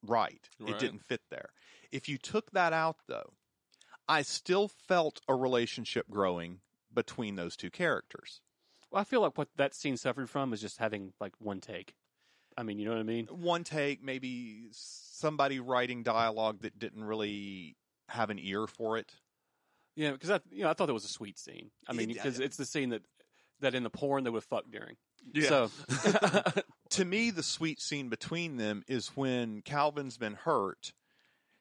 right, 0.07 0.49
it 0.67 0.79
didn't 0.79 1.05
fit 1.05 1.21
there. 1.31 1.51
If 1.93 2.09
you 2.09 2.19
took 2.19 2.51
that 2.53 2.73
out, 2.73 2.97
though, 3.09 3.33
I 4.09 4.23
still 4.23 4.69
felt 4.69 5.21
a 5.29 5.35
relationship 5.35 6.09
growing 6.11 6.61
between 6.93 7.37
those 7.37 7.57
two 7.57 7.71
characters. 7.71 8.41
Well, 8.91 9.01
I 9.01 9.05
feel 9.05 9.21
like 9.21 9.37
what 9.39 9.49
that 9.57 9.75
scene 9.75 9.97
suffered 9.97 10.29
from 10.31 10.53
is 10.53 10.61
just 10.61 10.79
having 10.79 11.13
like 11.21 11.33
one 11.39 11.61
take. 11.61 11.95
I 12.57 12.63
mean, 12.63 12.79
you 12.79 12.85
know 12.85 12.93
what 12.93 13.01
I 13.01 13.05
mean? 13.05 13.27
One 13.27 13.65
take, 13.65 14.03
maybe 14.03 14.67
somebody 14.71 15.59
writing 15.59 16.03
dialogue 16.05 16.61
that 16.63 16.79
didn't 16.79 17.03
really 17.05 17.77
have 18.09 18.31
an 18.31 18.39
ear 18.39 18.67
for 18.67 18.97
it. 18.99 19.13
Yeah, 19.97 20.13
because 20.13 20.31
I, 20.31 20.41
you 20.51 20.63
know, 20.65 20.71
I 20.71 20.75
thought 20.75 20.87
that 20.87 20.95
was 20.95 21.05
a 21.05 21.09
sweet 21.09 21.39
scene. 21.39 21.71
I 21.89 21.93
mean, 21.93 22.11
It- 22.11 22.15
because 22.15 22.39
it's 22.41 22.57
the 22.57 22.65
scene 22.67 22.91
that 22.91 23.03
that 23.61 23.75
in 23.75 23.83
the 23.85 23.91
porn 23.91 24.25
they 24.25 24.31
would 24.31 24.45
fuck 24.45 24.65
during. 24.71 24.97
Yeah. 25.33 25.49
So, 25.49 25.71
to 26.95 27.05
me, 27.05 27.31
the 27.31 27.43
sweet 27.43 27.81
scene 27.81 28.09
between 28.09 28.57
them 28.57 28.85
is 28.87 29.09
when 29.17 29.63
Calvin's 29.63 30.17
been 30.17 30.35
hurt. 30.35 30.93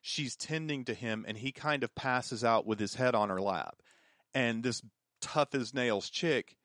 She's 0.00 0.36
tending 0.36 0.84
to 0.84 0.94
him, 0.94 1.24
and 1.26 1.36
he 1.36 1.50
kind 1.50 1.82
of 1.82 1.92
passes 1.96 2.44
out 2.44 2.66
with 2.66 2.78
his 2.78 2.94
head 2.94 3.16
on 3.16 3.30
her 3.30 3.40
lap. 3.40 3.82
And 4.32 4.62
this 4.62 4.80
tough 5.20 5.52
as 5.54 5.74
nails 5.74 6.08
chick 6.08 6.56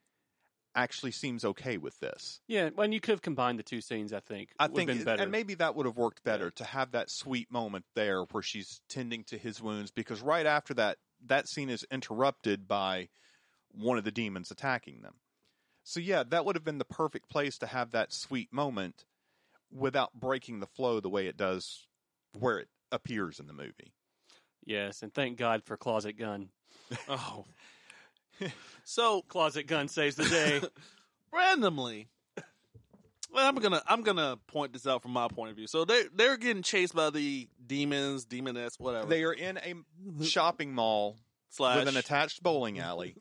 actually 0.75 1.11
seems 1.11 1.43
okay 1.43 1.77
with 1.77 1.99
this. 1.99 2.41
yeah, 2.47 2.69
when 2.75 2.91
you 2.91 2.99
could 2.99 3.13
have 3.13 3.23
combined 3.23 3.57
the 3.57 3.63
two 3.63 3.81
scenes, 3.81 4.13
I 4.13 4.19
think 4.19 4.49
I 4.59 4.67
think, 4.67 5.03
better. 5.03 5.23
and 5.23 5.31
maybe 5.31 5.55
that 5.55 5.73
would 5.75 5.87
have 5.87 5.97
worked 5.97 6.23
better 6.23 6.51
to 6.51 6.63
have 6.63 6.91
that 6.91 7.09
sweet 7.09 7.51
moment 7.51 7.85
there 7.95 8.21
where 8.31 8.43
she's 8.43 8.81
tending 8.87 9.23
to 9.25 9.37
his 9.37 9.59
wounds. 9.59 9.89
Because 9.89 10.21
right 10.21 10.45
after 10.45 10.75
that, 10.75 10.97
that 11.25 11.47
scene 11.47 11.71
is 11.71 11.87
interrupted 11.89 12.67
by 12.67 13.09
one 13.71 13.97
of 13.97 14.03
the 14.03 14.11
demons 14.11 14.51
attacking 14.51 15.01
them. 15.01 15.15
So 15.89 15.99
yeah, 15.99 16.21
that 16.29 16.45
would 16.45 16.55
have 16.55 16.63
been 16.63 16.77
the 16.77 16.85
perfect 16.85 17.29
place 17.31 17.57
to 17.57 17.65
have 17.65 17.89
that 17.91 18.13
sweet 18.13 18.53
moment 18.53 19.05
without 19.71 20.13
breaking 20.13 20.59
the 20.59 20.67
flow 20.67 20.99
the 20.99 21.09
way 21.09 21.25
it 21.25 21.35
does 21.35 21.87
where 22.37 22.59
it 22.59 22.67
appears 22.91 23.39
in 23.39 23.47
the 23.47 23.53
movie. 23.53 23.91
yes, 24.63 25.01
and 25.01 25.11
thank 25.11 25.39
God 25.39 25.63
for 25.63 25.77
Closet 25.77 26.15
Gun. 26.15 26.49
oh 27.09 27.43
so 28.83 29.23
Closet 29.23 29.65
Gun 29.65 29.87
saves 29.87 30.15
the 30.15 30.25
day. 30.25 30.61
randomly 31.33 32.07
Well, 33.33 33.47
I'm 33.47 33.55
gonna 33.55 33.81
I'm 33.87 34.03
gonna 34.03 34.37
point 34.45 34.73
this 34.73 34.85
out 34.85 35.01
from 35.01 35.09
my 35.09 35.27
point 35.27 35.49
of 35.49 35.57
view. 35.57 35.65
So 35.65 35.85
they 35.85 36.03
they're 36.13 36.37
getting 36.37 36.61
chased 36.61 36.93
by 36.93 37.09
the 37.09 37.49
demons, 37.65 38.25
demoness, 38.25 38.79
whatever. 38.79 39.07
They 39.07 39.23
are 39.23 39.33
in 39.33 39.57
a 39.57 40.23
shopping 40.23 40.71
mall 40.71 41.17
slash 41.49 41.79
with 41.79 41.87
an 41.87 41.97
attached 41.97 42.43
bowling 42.43 42.77
alley 42.77 43.15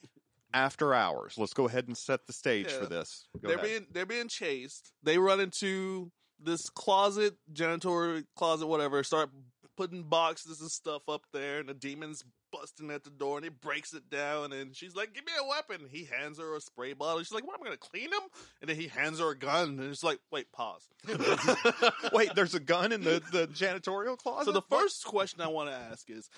after 0.55 0.95
hours. 0.95 1.35
Let's 1.37 1.55
go 1.55 1.67
ahead 1.67 1.87
and 1.89 1.97
set 1.97 2.27
the 2.27 2.33
stage 2.33 2.67
Yeah. 2.71 2.79
for 2.81 2.87
this. 2.87 3.27
Go 3.41 3.49
they're 3.49 3.57
ahead. 3.59 3.69
being 3.69 3.87
they're 3.93 4.07
being 4.07 4.29
chased. 4.29 4.93
They 5.03 5.19
run 5.19 5.41
into 5.41 6.11
this 6.41 6.69
closet, 6.71 7.35
janitorial 7.53 8.25
closet, 8.37 8.67
whatever. 8.67 9.03
Start 9.03 9.31
putting 9.77 10.03
boxes 10.05 10.61
and 10.61 10.71
stuff 10.71 11.03
up 11.09 11.23
there, 11.33 11.61
and 11.61 11.69
the 11.69 11.75
demon's 11.75 12.25
busting 12.51 12.91
at 12.91 13.05
the 13.05 13.11
door, 13.11 13.37
and 13.37 13.45
he 13.45 13.51
breaks 13.51 13.93
it 13.93 14.09
down. 14.09 14.53
And 14.53 14.75
she's 14.75 14.95
like, 14.97 15.13
"Give 15.13 15.25
me 15.27 15.33
a 15.39 15.47
weapon." 15.47 15.87
He 15.91 16.05
hands 16.05 16.39
her 16.39 16.57
a 16.57 16.61
spray 16.61 16.95
bottle. 16.95 17.19
She's 17.23 17.33
like, 17.33 17.47
"What? 17.47 17.55
am 17.57 17.63
I 17.63 17.67
gonna 17.67 17.77
clean 17.77 18.11
him?" 18.11 18.23
And 18.61 18.71
then 18.71 18.77
he 18.77 18.89
hands 18.89 19.19
her 19.21 19.31
a 19.31 19.39
gun, 19.39 19.79
and 19.79 19.91
it's 19.91 20.03
like, 20.03 20.19
"Wait, 20.33 20.51
pause." 20.53 20.89
Wait, 22.13 22.35
there's 22.35 22.55
a 22.55 22.61
gun 22.61 22.93
in 22.93 23.03
the, 23.05 23.23
the 23.33 23.49
janitorial 23.49 24.17
closet? 24.17 24.47
So 24.47 24.53
the 24.53 24.63
first 24.63 25.05
question 25.05 25.41
I 25.41 25.49
want 25.49 25.69
to 25.71 25.77
ask 25.77 26.09
is, 26.11 26.29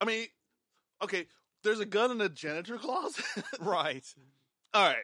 I 0.00 0.04
mean, 0.06 0.26
okay, 1.02 1.26
there's 1.64 1.80
a 1.80 1.86
gun 1.86 2.10
in 2.10 2.18
the 2.18 2.28
janitor 2.28 2.76
closet. 2.78 3.24
Right. 3.60 4.04
All 4.74 4.86
right, 4.86 4.96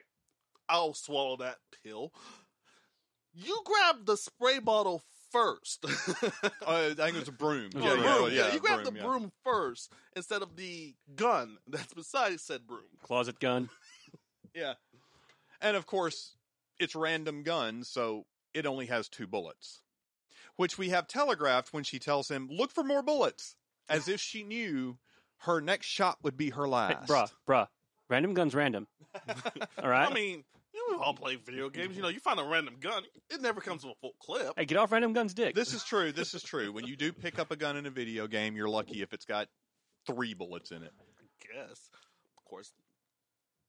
I'll 0.69 0.95
swallow 0.95 1.37
that 1.39 1.57
pill. 1.85 2.13
You 3.33 3.61
grab 3.65 4.05
the 4.07 4.17
spray 4.17 4.59
bottle 4.59 5.03
first. 5.33 5.85
Uh, 6.67 6.91
I 6.93 6.95
think 6.95 7.17
it 7.17 7.21
was 7.21 7.29
a 7.29 7.33
broom. 7.33 7.71
Yeah, 7.75 7.83
Oh, 7.83 7.85
yeah, 7.85 7.95
the 7.97 8.03
yeah, 8.03 8.17
broom. 8.17 8.33
yeah, 8.33 8.53
you 8.55 8.59
grab 8.61 8.83
broom, 8.83 8.95
the 8.95 9.01
yeah. 9.01 9.07
broom 9.07 9.33
first 9.45 9.93
instead 10.17 10.41
of 10.43 10.57
the 10.57 10.95
gun 11.15 11.59
that's 11.67 11.93
beside 11.93 12.41
said 12.41 12.67
broom. 12.67 12.89
Closet 13.03 13.39
gun. 13.41 13.69
Yeah. 14.55 14.75
And 15.61 15.77
of 15.77 15.85
course, 15.85 16.37
it's 16.79 16.95
random 16.95 17.43
gun, 17.43 17.83
so 17.83 18.25
it 18.55 18.67
only 18.67 18.87
has 18.87 19.09
two 19.09 19.27
bullets. 19.27 19.81
Which 20.57 20.79
we 20.79 20.91
have 20.91 21.09
telegraphed 21.09 21.73
when 21.73 21.83
she 21.83 21.99
tells 21.99 22.31
him, 22.31 22.49
look 22.51 22.71
for 22.71 22.85
more 22.85 23.03
bullets. 23.03 23.57
As 23.89 24.07
if 24.09 24.21
she 24.21 24.45
knew 24.45 24.97
her 25.45 25.61
next 25.61 25.87
shot 25.87 26.19
would 26.23 26.37
be 26.37 26.51
her 26.51 26.65
Hey, 26.65 26.71
last. 26.71 27.09
bruh, 27.09 27.31
bruh. 27.49 27.69
Random 28.11 28.35
gun's 28.35 28.55
random. 28.55 28.87
All 29.83 29.89
right. 29.89 30.11
I 30.11 30.13
mean, 30.13 30.45
you 30.75 30.99
all 31.01 31.15
play 31.15 31.37
video 31.37 31.71
games. 31.71 31.97
You 31.97 32.03
know, 32.03 32.09
you 32.09 32.21
find 32.21 32.39
a 32.41 32.45
random 32.45 32.77
gun, 32.81 33.03
it 33.31 33.41
never 33.41 33.61
comes 33.61 33.85
with 33.85 33.93
a 33.93 34.01
full 34.01 34.15
clip. 34.21 34.53
hey, 34.57 34.65
get 34.65 34.77
off 34.77 34.93
random 34.93 35.13
gun's 35.13 35.33
dick. 35.33 35.55
This 35.55 35.73
is 35.73 35.85
true. 35.85 36.13
This 36.13 36.35
is 36.35 36.43
true. 36.43 36.73
When 36.73 36.85
you 36.87 36.97
do 36.97 37.13
pick 37.13 37.39
up 37.39 37.51
a 37.51 37.57
gun 37.57 37.77
in 37.77 37.87
a 37.87 37.91
video 37.91 38.27
game, 38.27 38.57
you're 38.57 38.69
lucky 38.69 39.01
if 39.01 39.13
it's 39.13 39.25
got 39.25 39.49
three 40.07 40.35
bullets 40.35 40.71
in 40.73 40.83
it. 40.83 40.93
guess. 41.41 41.91
Of 42.37 42.45
course. 42.45 42.73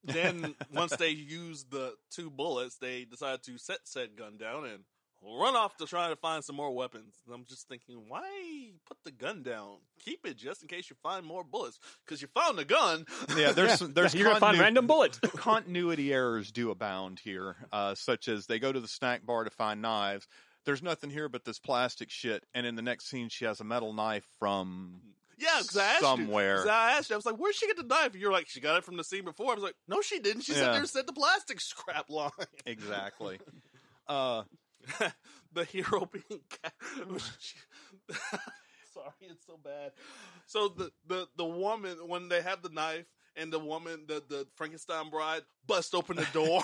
Then 0.04 0.56
once 0.74 0.96
they 0.98 1.10
use 1.10 1.66
the 1.70 1.94
two 2.12 2.30
bullets, 2.30 2.78
they 2.78 3.06
decide 3.06 3.44
to 3.44 3.58
set 3.58 3.80
said 3.86 4.16
gun 4.18 4.38
down 4.38 4.66
and 4.66 4.84
run 5.22 5.56
off 5.56 5.76
to 5.78 5.86
try 5.86 6.10
to 6.10 6.16
find 6.16 6.44
some 6.44 6.56
more 6.56 6.72
weapons. 6.72 7.16
And 7.26 7.34
I'm 7.36 7.46
just 7.46 7.68
thinking, 7.68 8.06
why 8.08 8.72
put 8.86 8.98
the 9.04 9.12
gun 9.12 9.42
down? 9.44 9.78
Keep 10.04 10.26
it 10.28 10.38
just 10.38 10.62
in 10.62 10.68
case 10.68 10.90
you 10.90 10.96
find 11.02 11.26
more 11.26 11.44
bullets. 11.44 11.80
Because 12.06 12.22
you 12.22 12.28
found 12.28 12.60
a 12.60 12.66
gun. 12.66 13.06
Yeah, 13.38 13.52
there's 13.52 13.70
Yeah, 13.70 13.76
some, 13.76 13.94
there's 13.94 14.14
you're 14.14 14.28
gonna 14.28 14.40
find 14.40 14.60
random 14.60 14.88
bullets. 14.88 15.20
continuity 15.36 16.14
errors 16.14 16.52
do 16.52 16.70
abound 16.72 17.20
here, 17.20 17.56
uh, 17.72 17.96
such 17.96 18.28
as 18.28 18.46
they 18.46 18.60
go 18.60 18.72
to 18.72 18.80
the 18.80 18.88
snack 18.88 19.26
bar 19.26 19.44
to 19.44 19.50
find 19.50 19.82
knives. 19.82 20.28
There's 20.66 20.82
nothing 20.84 21.10
here 21.12 21.30
but 21.30 21.46
this 21.46 21.60
plastic 21.60 22.10
shit, 22.10 22.44
and 22.56 22.66
in 22.66 22.76
the 22.76 22.82
next 22.82 23.08
scene, 23.08 23.30
she 23.30 23.46
has 23.46 23.60
a 23.60 23.64
metal 23.64 23.94
knife 23.94 24.26
from 24.40 25.00
yeah, 25.38 25.58
because 25.62 25.78
I 25.78 25.86
asked 25.86 26.02
Somewhere. 26.02 26.52
You, 26.56 26.62
'cause 26.62 26.68
I 26.70 26.92
asked 26.98 27.10
you, 27.10 27.16
I 27.16 27.18
was 27.18 27.26
like, 27.26 27.36
where'd 27.36 27.54
she 27.56 27.68
get 27.68 27.78
the 27.78 27.84
knife? 27.84 28.14
And 28.14 28.22
you're 28.22 28.32
like, 28.32 28.48
she 28.48 28.62
got 28.62 28.78
it 28.78 28.84
from 28.86 28.96
the 28.98 29.04
scene 29.04 29.26
before. 29.26 29.52
I 29.52 29.56
was 29.56 29.64
like, 29.64 29.76
no, 29.88 30.02
she 30.02 30.20
didn't. 30.20 30.44
She 30.44 30.54
Yeah. 30.54 30.60
sat 30.60 30.72
there 30.72 30.80
and 30.80 30.90
said 30.90 31.08
the 31.08 31.14
plastic 31.14 31.60
scrap 31.62 32.10
line. 32.10 32.32
exactly. 32.66 33.40
Uh, 34.08 34.44
the 35.54 35.64
hero 35.66 36.10
being 36.12 36.42
sorry 38.94 39.12
it's 39.22 39.46
so 39.46 39.58
bad 39.64 39.92
so 40.46 40.68
the, 40.70 40.92
the 41.08 41.28
the 41.38 41.46
woman 41.46 41.96
when 42.08 42.30
they 42.30 42.42
have 42.42 42.62
the 42.62 42.70
knife 42.70 43.06
and 43.36 43.52
the 43.52 43.60
woman 43.60 44.06
the, 44.08 44.24
the 44.30 44.48
frankenstein 44.56 45.10
bride 45.10 45.42
busts 45.68 45.94
open 45.94 46.16
the 46.18 46.28
door 46.34 46.62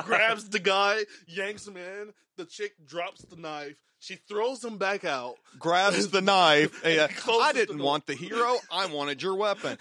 grabs 0.02 0.48
the 0.48 0.58
guy 0.58 1.00
yanks 1.26 1.66
him 1.66 1.76
in 1.76 2.12
the 2.36 2.44
chick 2.44 2.72
drops 2.86 3.22
the 3.22 3.36
knife 3.36 3.76
she 3.98 4.16
throws 4.28 4.62
him 4.62 4.76
back 4.76 5.04
out 5.04 5.36
grabs 5.58 6.08
the 6.10 6.20
knife. 6.20 6.82
And 6.84 6.92
uh, 6.98 7.02
Yeah, 7.02 7.06
closes 7.08 7.42
I 7.46 7.52
didn't 7.52 7.78
door. 7.78 7.86
want 7.86 8.06
the 8.06 8.14
hero. 8.14 8.56
I 8.70 8.86
wanted 8.86 9.22
your 9.22 9.36
weapon. 9.36 9.78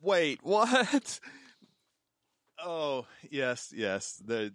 Wait, 0.00 0.40
what? 0.42 1.20
Oh, 2.64 3.06
yes, 3.30 3.72
yes. 3.76 4.14
The 4.24 4.54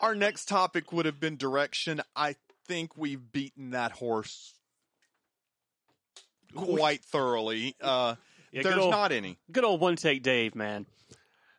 our 0.00 0.14
next 0.14 0.48
topic 0.48 0.92
would 0.92 1.06
have 1.06 1.20
been 1.20 1.36
direction. 1.36 2.00
I 2.16 2.36
think 2.66 2.96
we've 2.96 3.30
beaten 3.32 3.70
that 3.70 3.92
horse 3.92 4.54
quite 6.54 7.04
thoroughly. 7.04 7.76
Uh, 7.80 8.16
Yeah, 8.52 8.62
there's 8.62 8.76
old, 8.78 8.90
not 8.90 9.12
any. 9.12 9.38
good 9.52 9.64
old 9.64 9.80
one 9.80 9.96
take 9.96 10.22
Dave, 10.22 10.54
man. 10.54 10.86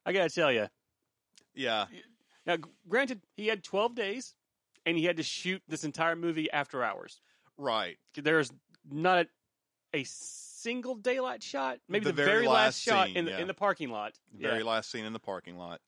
I 0.06 0.14
gotta 0.14 0.30
tell 0.30 0.52
you. 0.52 0.68
Yeah, 1.54 1.86
Now, 2.46 2.58
granted, 2.88 3.22
he 3.36 3.48
had 3.48 3.64
12 3.64 3.94
days, 3.94 4.36
and 4.86 4.98
he 4.98 5.04
had 5.04 5.18
to 5.18 5.24
shoot 5.24 5.62
this 5.68 5.84
entire 5.84 6.16
movie 6.16 6.50
after 6.52 6.84
hours. 6.84 7.22
right. 7.58 7.98
There's 8.16 8.52
not 8.90 9.28
a, 9.94 10.00
a 10.00 10.04
single 10.06 10.96
daylight 10.96 11.44
shot. 11.44 11.80
Maybe 11.88 12.06
The 12.06 12.12
the, 12.12 12.16
very 12.16 12.32
very, 12.32 12.48
last 12.48 12.56
last, 12.56 12.82
shot 12.82 13.08
scene, 13.08 13.18
in 13.18 13.26
the 13.26 13.32
yeah. 13.32 13.40
in 13.40 13.48
the 13.48 13.54
parking 13.54 13.90
lot. 13.90 14.14
Very 14.34 14.60
yeah. 14.60 14.64
last 14.64 14.92
scene 14.92 15.06
in 15.06 15.14
the 15.14 15.20
parking 15.20 15.58
lot. 15.58 15.82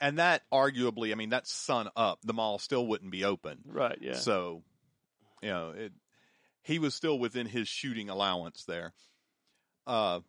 And 0.00 0.18
that 0.18 0.42
arguably, 0.52 1.12
I 1.12 1.14
mean, 1.14 1.30
that's 1.30 1.52
sun 1.52 1.88
up. 1.96 2.20
The 2.24 2.32
mall 2.32 2.58
still 2.58 2.86
wouldn't 2.86 3.10
be 3.10 3.24
open. 3.24 3.58
Right. 3.66 3.98
Yeah. 4.00 4.14
So, 4.14 4.62
you 5.42 5.50
know, 5.50 5.70
it, 5.70 5.92
he 6.62 6.78
was 6.78 6.94
still 6.94 7.18
within 7.18 7.46
his 7.46 7.68
shooting 7.68 8.08
allowance 8.08 8.64
there. 8.64 8.92
Uh, 9.86 10.20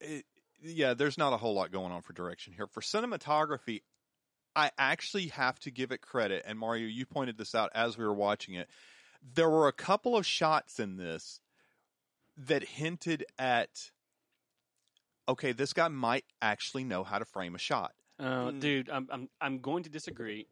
it, 0.00 0.24
yeah, 0.62 0.94
there's 0.94 1.18
not 1.18 1.32
a 1.32 1.36
whole 1.36 1.54
lot 1.54 1.70
going 1.70 1.92
on 1.92 2.02
for 2.02 2.12
direction 2.12 2.52
here. 2.52 2.66
For 2.66 2.80
cinematography, 2.80 3.82
I 4.56 4.70
actually 4.76 5.28
have 5.28 5.58
to 5.60 5.70
give 5.70 5.92
it 5.92 6.00
credit. 6.00 6.42
And 6.46 6.58
Mario, 6.58 6.88
you 6.88 7.06
pointed 7.06 7.38
this 7.38 7.54
out 7.54 7.70
as 7.74 7.96
we 7.96 8.04
were 8.04 8.14
watching 8.14 8.54
it. 8.54 8.68
There 9.34 9.48
were 9.48 9.68
a 9.68 9.72
couple 9.72 10.16
of 10.16 10.26
shots 10.26 10.80
in 10.80 10.96
this 10.96 11.40
that 12.46 12.64
hinted 12.64 13.24
at, 13.38 13.90
okay, 15.28 15.52
this 15.52 15.72
guy 15.72 15.88
might 15.88 16.24
actually 16.42 16.84
know 16.84 17.04
how 17.04 17.18
to 17.18 17.24
frame 17.24 17.54
a 17.54 17.58
shot. 17.58 17.92
Uh, 18.18 18.50
Mm. 18.50 18.60
Dude, 18.60 18.90
I'm 18.90 19.06
I'm 19.12 19.28
I'm 19.40 19.58
going 19.60 19.84
to 19.84 19.90
disagree. 19.90 20.46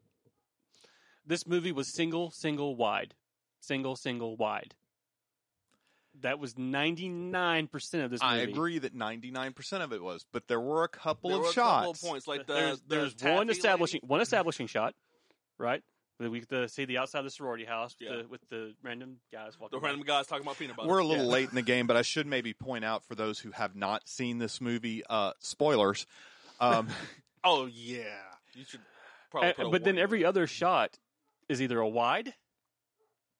This 1.25 1.45
movie 1.45 1.73
was 1.73 1.93
single, 1.93 2.31
single, 2.31 2.75
wide, 2.77 3.13
single, 3.59 3.95
single, 3.97 4.37
wide. 4.37 4.75
That 6.21 6.39
was 6.39 6.57
ninety 6.57 7.09
nine 7.09 7.67
percent 7.67 8.03
of 8.05 8.11
this 8.11 8.23
movie. 8.23 8.33
I 8.33 8.37
agree 8.37 8.79
that 8.79 8.95
99% 8.95 9.81
of 9.83 9.91
it 9.93 10.01
was, 10.01 10.25
but 10.31 10.47
there 10.47 10.59
were 10.59 10.83
a 10.83 10.87
couple 10.87 11.29
there 11.29 11.37
of 11.37 11.43
were 11.43 11.49
a 11.49 11.53
shots. 11.53 11.79
couple 11.79 11.91
of 11.91 12.01
points 12.01 12.27
like 12.27 12.47
the, 12.47 12.53
there's 12.53 12.79
the 12.81 12.85
there's 12.95 13.13
taffy 13.13 13.35
one 13.35 13.47
lady- 13.47 13.57
establishing 13.59 14.01
one 14.03 14.21
establishing 14.21 14.65
shot, 14.67 14.95
right? 15.59 15.83
Where 16.17 16.29
We 16.31 16.39
get 16.39 16.49
to 16.49 16.67
see 16.67 16.85
the 16.85 16.97
outside 16.97 17.19
of 17.19 17.25
the 17.25 17.31
sorority 17.31 17.65
house 17.65 17.95
with, 17.99 18.09
Yeah. 18.09 18.17
the, 18.23 18.27
with 18.27 18.49
the 18.49 18.73
random 18.81 19.17
guys 19.31 19.53
the 19.53 19.59
walking. 19.61 19.79
by. 19.79 19.87
random 19.87 20.05
guys 20.05 20.25
talking 20.27 20.43
about 20.45 20.57
peanut 20.57 20.75
butter 20.75 20.89
We're 20.89 20.97
a 20.99 21.05
little 21.05 21.25
Yeah. 21.25 21.31
late 21.31 21.49
in 21.49 21.55
the 21.55 21.61
game, 21.61 21.85
but 21.87 21.95
I 21.95 22.01
should 22.01 22.25
maybe 22.25 22.53
point 22.53 22.83
out 22.83 23.03
for 23.05 23.13
those 23.15 23.39
who 23.39 23.51
have 23.51 23.75
not 23.75 24.07
seen 24.09 24.39
this 24.39 24.59
movie, 24.59 25.03
uh, 25.09 25.33
spoilers. 25.39 26.05
Um, 26.59 26.89
oh 27.43 27.67
yeah 27.67 28.03
you 28.55 28.65
should 28.65 28.81
probably 29.29 29.49
And- 29.49 29.57
put 29.57 29.65
a 29.67 29.69
but 29.69 29.83
then 29.83 29.97
every 29.99 30.25
other 30.25 30.47
shot 30.47 30.97
is 31.49 31.61
either 31.61 31.79
a 31.79 31.87
wide 31.87 32.33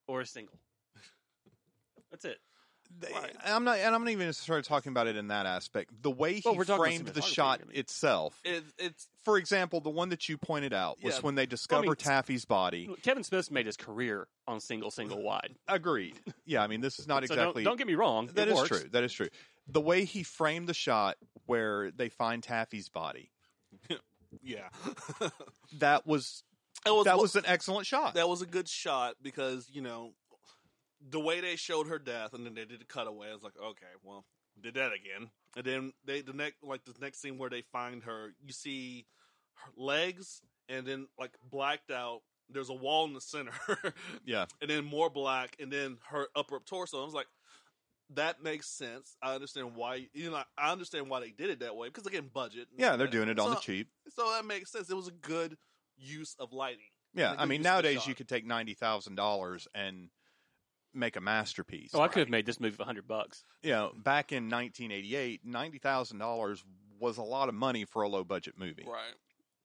or 0.08 0.22
a 0.22 0.26
single. 0.26 0.60
That's 2.12 2.26
it. 2.26 2.38
Right. 3.02 3.36
I'm 3.46 3.64
not, 3.64 3.78
and 3.78 3.94
I'm 3.94 4.04
not 4.04 4.12
even 4.12 4.32
started 4.34 4.66
talking 4.66 4.92
about 4.92 5.08
it 5.08 5.16
in 5.16 5.28
that 5.28 5.46
aspect. 5.46 5.92
The 6.02 6.12
way 6.12 6.40
he 6.40 6.50
about 6.50 6.80
framed 6.80 7.08
the 7.08 7.22
shot 7.22 7.62
I 7.64 7.68
mean. 7.68 7.78
itself. 7.78 8.40
it. 8.44 8.56
It, 8.56 8.64
it's 8.80 9.08
For 9.24 9.38
example, 9.38 9.82
the 9.82 9.90
one 9.90 10.10
that 10.10 10.28
you 10.28 10.38
pointed 10.38 10.74
out 10.74 10.98
was 11.04 11.16
Yeah. 11.16 11.22
when 11.22 11.36
they 11.36 11.46
discover 11.46 11.84
mean, 11.84 11.96
Taffy's 11.96 12.46
body. 12.46 12.90
Kevin 13.04 13.24
Smith 13.24 13.52
made 13.52 13.66
his 13.66 13.78
career 13.78 14.28
on 14.48 14.60
single, 14.60 14.90
single, 14.92 15.22
wide. 15.22 15.56
Agreed. 15.68 16.16
Yeah, 16.46 16.64
I 16.64 16.68
mean, 16.68 16.82
this 16.82 16.98
is 17.00 17.08
not 17.08 17.28
So 17.28 17.34
exactly. 17.34 17.64
don't, 17.64 17.72
don't 17.72 17.78
get 17.78 17.88
me 17.88 17.96
wrong. 17.96 18.30
That 18.34 18.48
is 18.48 18.62
true. 18.64 18.84
That 18.92 19.04
is 19.04 19.14
true. 19.14 19.28
The 19.68 19.82
way 19.82 20.06
he 20.06 20.24
framed 20.24 20.68
the 20.68 20.74
shot 20.74 21.18
where 21.46 21.92
they 21.92 22.10
find 22.10 22.42
Taffy's 22.42 22.90
body, 22.90 23.32
yeah 24.42 24.70
that 25.80 26.06
was 26.06 26.44
was 26.86 27.06
that 27.06 27.18
was 27.18 27.36
an 27.36 27.44
excellent 27.46 27.86
shot. 27.86 28.14
that 28.16 28.28
was 28.30 28.42
a 28.42 28.46
good 28.46 28.68
shot 28.68 29.16
because 29.22 29.70
you 29.72 29.82
know 29.82 30.12
the 31.10 31.20
way 31.20 31.42
they 31.42 31.56
showed 31.56 31.88
her 31.88 32.00
death 32.00 32.34
and 32.34 32.46
then 32.46 32.56
they 32.56 32.66
did 32.66 32.82
a 32.82 32.86
cutaway. 32.86 33.30
I 33.30 33.34
was 33.34 33.44
like, 33.44 33.58
okay, 33.58 33.86
well, 34.04 34.26
did 34.62 34.76
that 34.76 34.92
again. 34.94 35.30
And 35.56 35.66
then 35.66 35.94
they 36.06 36.22
the 36.22 36.34
next 36.34 36.64
like 36.64 36.86
the 36.86 36.94
next 37.00 37.22
scene 37.22 37.38
where 37.38 37.50
they 37.50 37.62
find 37.62 38.04
her, 38.04 38.34
you 38.44 38.54
see 38.54 39.06
her 39.56 39.72
legs 39.76 40.42
and 40.70 40.86
then 40.86 41.08
like 41.20 41.32
blacked 41.50 41.92
out. 41.92 42.22
There's 42.50 42.70
a 42.70 42.74
wall 42.74 43.06
in 43.06 43.14
the 43.14 43.20
center, 43.20 43.52
yeah. 44.26 44.46
and 44.62 44.70
then 44.70 44.86
more 44.86 45.10
black, 45.10 45.58
and 45.60 45.70
then 45.70 45.98
her 46.10 46.28
upper 46.34 46.62
torso. 46.66 47.02
I 47.02 47.04
was 47.04 47.14
like, 47.14 47.28
that 48.12 48.42
makes 48.42 48.70
sense. 48.70 49.18
I 49.22 49.36
understand 49.36 49.76
why. 49.76 50.08
You 50.14 50.32
know, 50.32 50.42
I 50.58 50.72
understand 50.72 51.10
why 51.10 51.20
they 51.20 51.32
did 51.32 51.50
it 51.50 51.60
that 51.60 51.76
way 51.76 51.90
because 51.90 52.06
again, 52.06 52.30
budget. 52.34 52.68
Yeah, 52.78 52.96
they're 52.96 53.08
that. 53.08 53.12
doing 53.12 53.28
it 53.28 53.38
on 53.38 53.50
the 53.50 53.58
cheap. 53.58 53.90
So 54.16 54.32
that 54.32 54.46
makes 54.46 54.72
sense. 54.72 54.90
It 54.90 54.96
was 54.96 55.10
a 55.10 55.12
good 55.12 55.58
use 55.98 56.36
of 56.40 56.54
lighting. 56.54 56.86
Yeah, 57.14 57.36
I 57.38 57.46
mean 57.46 57.60
use 57.60 57.60
of 57.60 57.64
the 57.64 57.70
nowadays 57.70 58.08
you 58.08 58.16
could 58.16 58.30
take 58.30 58.46
ninety 58.46 58.74
thousand 58.74 59.16
dollars 59.16 59.68
and 59.76 60.10
make 60.98 61.16
a 61.16 61.22
masterpiece. 61.22 61.92
Oh, 61.94 62.02
I 62.02 62.08
could 62.08 62.20
have 62.22 62.30
made 62.30 62.46
this 62.46 62.60
movie 62.60 62.76
for 62.76 62.84
hundred 62.84 63.08
bucks. 63.08 63.44
you 63.62 63.72
know, 63.72 63.92
back 64.04 64.32
in 64.32 64.50
1988, 64.50 65.42
ninety 65.46 65.78
thousand 65.80 66.20
dollars 66.20 66.64
was 67.00 67.18
a 67.18 67.24
lot 67.24 67.48
of 67.50 67.56
money 67.56 67.86
for 67.86 68.02
a 68.02 68.08
low 68.10 68.24
budget 68.24 68.56
movie. 68.58 68.86
Right. 68.88 69.14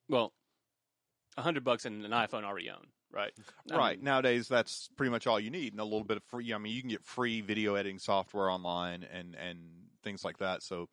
Well, 0.09 0.33
hundred 1.39 1.65
bucks 1.65 1.85
and 1.87 2.05
an 2.05 2.11
iPhone 2.13 2.45
already 2.45 2.69
own, 2.71 2.87
right? 3.11 3.33
I 3.71 3.77
Right. 3.77 3.97
mean, 3.99 4.05
Nowadays, 4.05 4.49
that's 4.49 4.89
pretty 4.97 5.11
much 5.11 5.27
all 5.27 5.41
you 5.41 5.51
need, 5.51 5.73
and 5.73 5.81
a 5.81 5.85
little 5.85 6.05
bit 6.05 6.19
of 6.19 6.23
free. 6.25 6.53
I 6.53 6.59
mean, 6.59 6.75
you 6.75 6.81
can 6.83 6.91
get 6.91 7.05
free 7.05 7.41
video 7.41 7.75
editing 7.75 7.99
software 7.99 8.51
online 8.51 9.03
and 9.11 9.35
and 9.35 9.59
things 10.03 10.25
like 10.25 10.39
that. 10.39 10.63
So, 10.63 10.89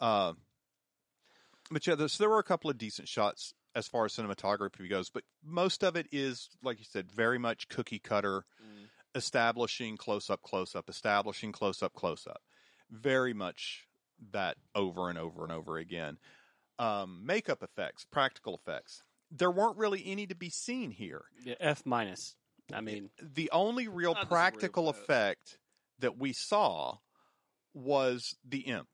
uh, 0.00 0.32
but 1.70 1.86
yeah, 1.86 1.94
there's, 1.96 2.16
there 2.18 2.30
were 2.30 2.38
a 2.38 2.44
couple 2.44 2.70
of 2.70 2.78
decent 2.78 3.08
shots 3.08 3.52
as 3.74 3.86
far 3.86 4.06
as 4.06 4.14
cinematography 4.14 4.88
goes, 4.88 5.10
but 5.10 5.22
most 5.44 5.84
of 5.84 5.94
it 5.96 6.06
is, 6.10 6.48
like 6.62 6.78
you 6.78 6.84
said, 6.88 7.12
very 7.12 7.38
much 7.38 7.68
cookie 7.68 7.98
cutter, 7.98 8.44
Mm. 8.62 8.87
Establishing 9.18 9.98
close 9.98 10.30
up, 10.30 10.42
close 10.42 10.74
up, 10.74 10.88
establishing 10.88 11.52
close 11.52 11.82
up, 11.82 11.92
close 11.92 12.26
up. 12.26 12.40
Very 12.90 13.34
much 13.34 13.86
that 14.32 14.56
over 14.74 15.10
and 15.10 15.18
over 15.18 15.42
and 15.42 15.52
over 15.52 15.76
again. 15.76 16.16
Um, 16.78 17.22
makeup 17.26 17.62
effects, 17.62 18.06
practical 18.10 18.54
effects. 18.54 19.02
There 19.30 19.50
weren't 19.50 19.76
really 19.76 20.02
any 20.06 20.26
to 20.28 20.34
be 20.34 20.48
seen 20.48 20.90
here 20.90 21.24
yeah, 21.44 21.56
F 21.60 21.84
minus. 21.84 22.34
I 22.72 22.80
mean, 22.80 23.10
the 23.20 23.50
only 23.52 23.88
real 23.88 24.14
practical 24.14 24.88
effect 24.88 25.58
that 25.98 26.18
we 26.18 26.32
saw 26.32 26.98
was 27.74 28.36
the 28.46 28.60
imp. 28.60 28.88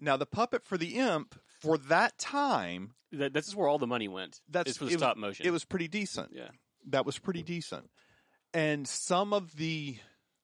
Now, 0.00 0.16
the 0.16 0.26
puppet 0.26 0.64
for 0.64 0.78
the 0.78 0.96
imp 0.96 1.34
for 1.60 1.76
that 1.78 2.18
time, 2.18 2.94
that, 3.12 3.32
this 3.32 3.48
is 3.48 3.56
where 3.56 3.68
all 3.68 3.78
the 3.78 3.86
money 3.86 4.08
went. 4.08 4.40
That's- 4.48 4.76
for 4.76 4.84
the 4.84 4.94
was- 4.94 5.00
stop 5.00 5.16
motion. 5.16 5.46
it 5.46 5.50
was 5.50 5.64
pretty 5.64 5.88
decent. 5.88 6.30
yeah. 6.32 6.48
That 6.90 7.04
was 7.04 7.18
pretty 7.18 7.42
decent. 7.42 7.90
And 8.54 8.88
some 8.88 9.32
of 9.32 9.56
the 9.56 9.96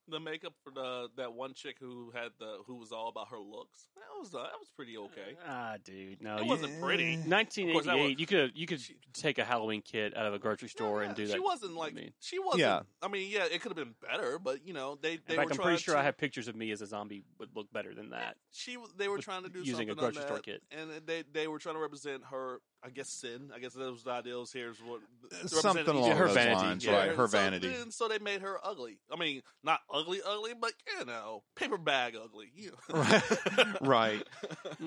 The 0.09 0.21
makeup 0.21 0.53
for 0.62 0.71
the 0.71 1.09
that 1.17 1.33
one 1.33 1.55
chick 1.55 1.77
who 1.81 2.11
had 2.14 2.29
the 2.38 2.59
who 2.67 2.75
was 2.77 2.93
all 2.93 3.09
about 3.09 3.29
her 3.31 3.38
looks. 3.38 3.88
That 3.97 4.21
was 4.21 4.35
uh, 4.35 4.43
that 4.43 4.59
was 4.61 4.69
pretty 4.77 4.99
okay. 4.99 5.35
Ah, 5.49 5.77
dude, 5.83 6.23
no. 6.23 6.37
It 6.37 6.43
you- 6.43 6.49
wasn't 6.51 6.79
pretty. 6.83 7.14
Of 7.14 7.21
course, 7.21 7.25
that 7.27 7.97
1988. 7.97 8.03
was- 8.11 8.21
You 8.21 8.27
could 8.27 8.53
you 8.55 8.67
could 8.67 8.81
take 9.14 9.38
a 9.38 9.45
Halloween 9.45 9.81
kit 9.81 10.14
out 10.14 10.27
of 10.27 10.35
a 10.35 10.38
grocery 10.38 10.69
store 10.69 11.01
Yeah, 11.03 11.09
and 11.09 11.17
do 11.17 11.27
that. 11.27 11.33
She 11.33 11.38
wasn't 11.40 11.75
like 11.75 11.93
I 11.93 11.97
mean- 11.97 12.12
she 12.21 12.38
wasn't. 12.38 12.61
Yeah. 12.61 12.81
I 13.03 13.09
mean, 13.09 13.31
yeah, 13.31 13.47
it 13.51 13.62
could 13.62 13.71
have 13.71 13.77
been 13.77 13.95
better, 14.07 14.38
but 14.38 14.67
you 14.67 14.75
know 14.75 14.99
they 15.01 15.17
they 15.17 15.35
In 15.35 15.37
fact, 15.37 15.49
were 15.49 15.53
I'm 15.55 15.59
pretty 15.59 15.79
sure 15.83 15.95
to, 15.95 16.01
I 16.01 16.05
have 16.05 16.19
pictures 16.19 16.49
of 16.49 16.55
me 16.55 16.71
as 16.71 16.83
a 16.83 16.87
zombie 16.87 17.23
would 17.38 17.57
look 17.57 17.73
better 17.73 17.95
than 17.95 18.11
that. 18.11 18.37
She 18.53 18.77
they 18.99 19.09
were 19.09 19.19
trying 19.19 19.45
to 19.45 19.49
do 19.49 19.61
using 19.61 19.75
a 19.75 19.77
something 19.79 19.97
grocery 19.97 20.19
on 20.21 20.27
store 20.27 20.37
that, 20.37 20.45
kit. 20.45 20.62
and 20.71 20.90
they 21.07 21.23
they 21.33 21.49
were 21.49 21.59
trying 21.59 21.77
to 21.77 21.81
represent 21.81 22.25
her. 22.31 22.61
I 22.85 22.90
guess 22.90 23.09
sin. 23.09 23.51
I 23.55 23.61
guess 23.61 23.73
that 23.73 23.90
was 23.90 24.03
the 24.03 24.11
ideals 24.11 24.53
here. 24.53 24.70
Is 24.70 24.77
what 24.85 25.01
something 25.49 25.87
represent 25.87 25.88
along 25.88 26.16
her 26.18 26.27
those 26.27 26.35
vanity, 26.35 26.61
lines, 26.61 26.85
yeah. 26.85 26.92
right? 26.92 27.16
Her 27.16 27.27
so, 27.27 27.38
vanity. 27.38 27.75
And 27.81 27.94
so 27.94 28.09
they 28.09 28.18
made 28.18 28.42
her 28.42 28.59
ugly. 28.62 28.99
I 29.11 29.16
mean, 29.16 29.40
not 29.62 29.81
ugly, 29.92 30.20
ugly, 30.25 30.53
but 30.61 30.73
you 30.99 31.07
know, 31.07 31.44
paper 31.57 31.79
bag 31.79 32.14
ugly. 32.23 32.51
You 32.55 32.73
know. 32.73 33.05
Right. 33.81 33.81
right. 33.81 34.23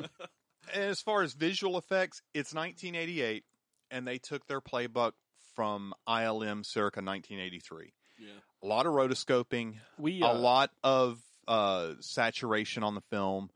As 0.73 1.01
far 1.01 1.23
as 1.23 1.33
visual 1.33 1.77
effects, 1.77 2.21
it's 2.33 2.53
1988, 2.53 3.45
and 3.89 4.05
they 4.05 4.17
took 4.17 4.45
their 4.47 4.61
playbook 4.61 5.13
from 5.55 5.93
ILM 6.07 6.65
circa 6.65 7.01
1983. 7.01 7.93
yeah. 8.19 8.27
A 8.61 8.67
lot 8.67 8.85
of 8.85 8.93
rotoscoping, 8.93 9.75
We 9.97 10.21
a 10.21 10.27
uh, 10.27 10.33
lot 10.33 10.71
of 10.83 11.19
uh, 11.47 11.93
saturation 12.01 12.83
on 12.83 12.95
the 12.95 13.01
film 13.09 13.49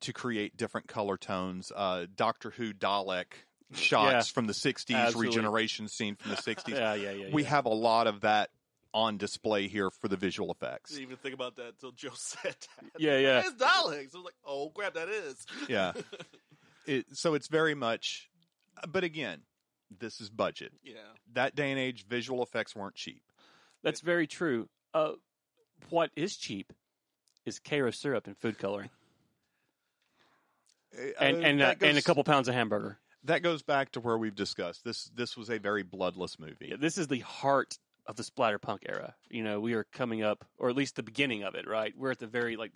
to 0.00 0.12
create 0.12 0.56
different 0.56 0.88
color 0.88 1.16
tones. 1.16 1.72
Uh, 1.74 2.06
Doctor 2.14 2.50
Who 2.50 2.72
Dalek 2.72 3.43
shots 3.72 4.28
Yeah. 4.28 4.32
from 4.34 4.46
the 4.46 4.52
60s, 4.52 4.94
Absolutely. 4.94 5.28
regeneration 5.28 5.88
scene 5.88 6.16
from 6.16 6.30
the 6.30 6.36
60s. 6.36 6.68
Yeah, 6.68 6.94
yeah, 6.94 7.10
yeah. 7.12 7.26
we 7.32 7.42
yeah. 7.42 7.48
have 7.48 7.64
a 7.64 7.70
lot 7.70 8.06
of 8.06 8.20
that 8.22 8.50
on 8.92 9.16
display 9.16 9.66
here 9.66 9.90
for 9.90 10.06
the 10.08 10.16
visual 10.16 10.52
effects. 10.52 10.90
Didn't 10.90 11.02
even 11.04 11.16
think 11.16 11.34
about 11.34 11.56
that 11.56 11.66
until 11.68 11.90
Joe 11.92 12.10
said 12.14 12.54
that. 12.76 12.90
Yeah, 13.00 13.18
yeah. 13.18 13.40
It's 13.40 13.52
Daleks. 13.60 14.14
I 14.14 14.18
was 14.18 14.24
like, 14.24 14.34
oh 14.46 14.70
crap, 14.70 14.94
that 14.94 15.08
is. 15.08 15.44
Yeah. 15.68 15.92
It, 16.86 17.06
so 17.16 17.32
it's 17.32 17.48
very 17.48 17.74
much, 17.74 18.28
but 18.86 19.04
again, 19.04 19.40
this 19.98 20.20
is 20.20 20.28
budget. 20.28 20.70
yeah. 20.82 20.96
That 21.32 21.56
day 21.56 21.70
and 21.70 21.80
age, 21.80 22.04
visual 22.06 22.42
effects 22.42 22.76
weren't 22.76 22.94
cheap. 22.94 23.22
That's 23.82 24.02
very 24.02 24.26
true. 24.26 24.68
Uh, 24.92 25.12
what 25.88 26.10
is 26.14 26.36
cheap 26.36 26.74
is 27.46 27.58
Karo 27.58 27.90
syrup 27.90 28.26
and 28.26 28.36
food 28.36 28.58
coloring, 28.58 28.90
and 31.18 31.36
Uh, 31.38 31.40
and 31.46 31.62
uh, 31.62 31.74
goes, 31.74 31.88
and 31.88 31.96
a 31.98 32.02
couple 32.02 32.22
pounds 32.22 32.48
of 32.48 32.54
hamburger. 32.54 32.98
That 33.24 33.42
goes 33.42 33.62
back 33.62 33.92
to 33.92 34.00
where 34.00 34.18
we've 34.18 34.34
discussed 34.34 34.84
this. 34.84 35.10
This 35.14 35.36
was 35.36 35.50
a 35.50 35.58
very 35.58 35.82
bloodless 35.82 36.38
movie. 36.38 36.68
Yeah, 36.70 36.76
this 36.78 36.98
is 36.98 37.08
the 37.08 37.20
heart 37.20 37.78
of 38.06 38.16
the 38.16 38.22
splatterpunk 38.22 38.80
era. 38.86 39.14
You 39.30 39.42
know, 39.42 39.60
we 39.60 39.72
are 39.74 39.84
coming 39.84 40.22
up, 40.22 40.44
or 40.58 40.68
at 40.68 40.76
least 40.76 40.96
the 40.96 41.02
beginning 41.02 41.42
of 41.42 41.54
it. 41.54 41.66
Right, 41.66 41.94
we're 41.96 42.10
at 42.10 42.18
the 42.18 42.26
very 42.26 42.56
like. 42.56 42.72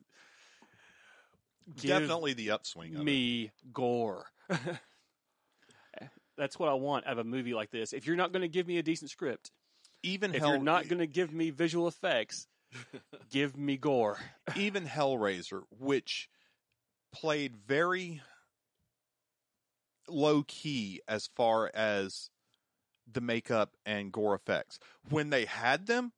Definitely 1.77 2.33
the 2.33 2.53
upswing 2.53 2.95
of 2.95 3.03
it. 3.03 3.05
me 3.05 3.51
gore. 3.75 4.25
That's 6.39 6.59
what 6.59 6.69
I 6.71 6.75
want 6.75 7.07
out 7.07 7.13
of 7.15 7.19
a 7.19 7.25
movie 7.25 7.53
like 7.53 7.71
this. 7.71 7.93
If 7.93 8.07
you're 8.07 8.17
not 8.17 8.33
going 8.33 8.43
to 8.43 8.49
give 8.49 8.67
me 8.67 8.79
a 8.79 8.83
decent 8.83 9.11
script, 9.11 9.51
Even 10.03 10.35
if 10.35 10.41
Hell, 10.41 10.51
you're 10.51 10.63
not 10.63 10.89
going 10.89 11.01
to 11.01 11.07
give 11.07 11.33
me 11.33 11.51
visual 11.51 11.89
effects, 11.89 12.47
give 13.31 13.57
me 13.57 13.77
gore. 13.77 14.19
even 14.57 14.87
Hellraiser, 14.87 15.63
which 15.79 16.31
played 17.13 17.57
very 17.67 18.23
low 20.09 20.43
key 20.47 21.01
as 21.09 21.29
far 21.35 21.71
as 21.75 22.31
the 23.11 23.21
makeup 23.21 23.77
and 23.87 24.13
gore 24.13 24.35
effects. 24.35 24.79
When 25.09 25.31
they 25.31 25.45
had 25.45 25.87
them, 25.87 26.13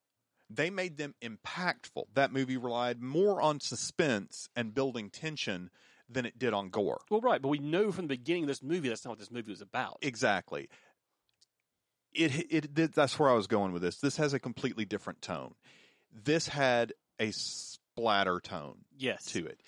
they 0.49 0.71
made 0.71 0.97
them 0.97 1.15
impactful. 1.23 2.05
That 2.15 2.33
movie 2.33 2.57
relied 2.57 3.01
more 3.01 3.41
on 3.41 3.61
suspense 3.61 4.49
and 4.57 4.75
building 4.75 5.11
tension 5.11 5.71
than 6.09 6.27
it 6.27 6.39
did 6.39 6.53
on 6.53 6.71
gore. 6.71 7.01
Well, 7.09 7.21
right, 7.21 7.41
but 7.41 7.49
we 7.49 7.59
know 7.59 7.93
from 7.93 8.05
the 8.05 8.17
beginning 8.17 8.45
of 8.45 8.49
this 8.49 8.63
movie 8.63 8.89
that's 8.89 9.05
not 9.05 9.11
what 9.11 9.19
this 9.21 9.31
movie 9.31 9.53
was 9.53 9.61
about. 9.61 9.99
Exactly. 10.03 10.69
It, 12.13 12.47
it 12.51 12.79
it 12.79 12.93
that's 12.93 13.19
where 13.19 13.31
I 13.31 13.35
was 13.35 13.47
going 13.47 13.73
with 13.73 13.83
this. 13.83 13.99
This 13.99 14.17
has 14.17 14.35
a 14.35 14.41
completely 14.41 14.85
different 14.85 15.23
tone. 15.23 15.55
This 16.13 16.49
had 16.49 16.93
a 17.21 17.31
splatter 17.31 18.41
tone 18.41 18.79
yes, 18.99 19.25
to 19.27 19.47
it. 19.47 19.61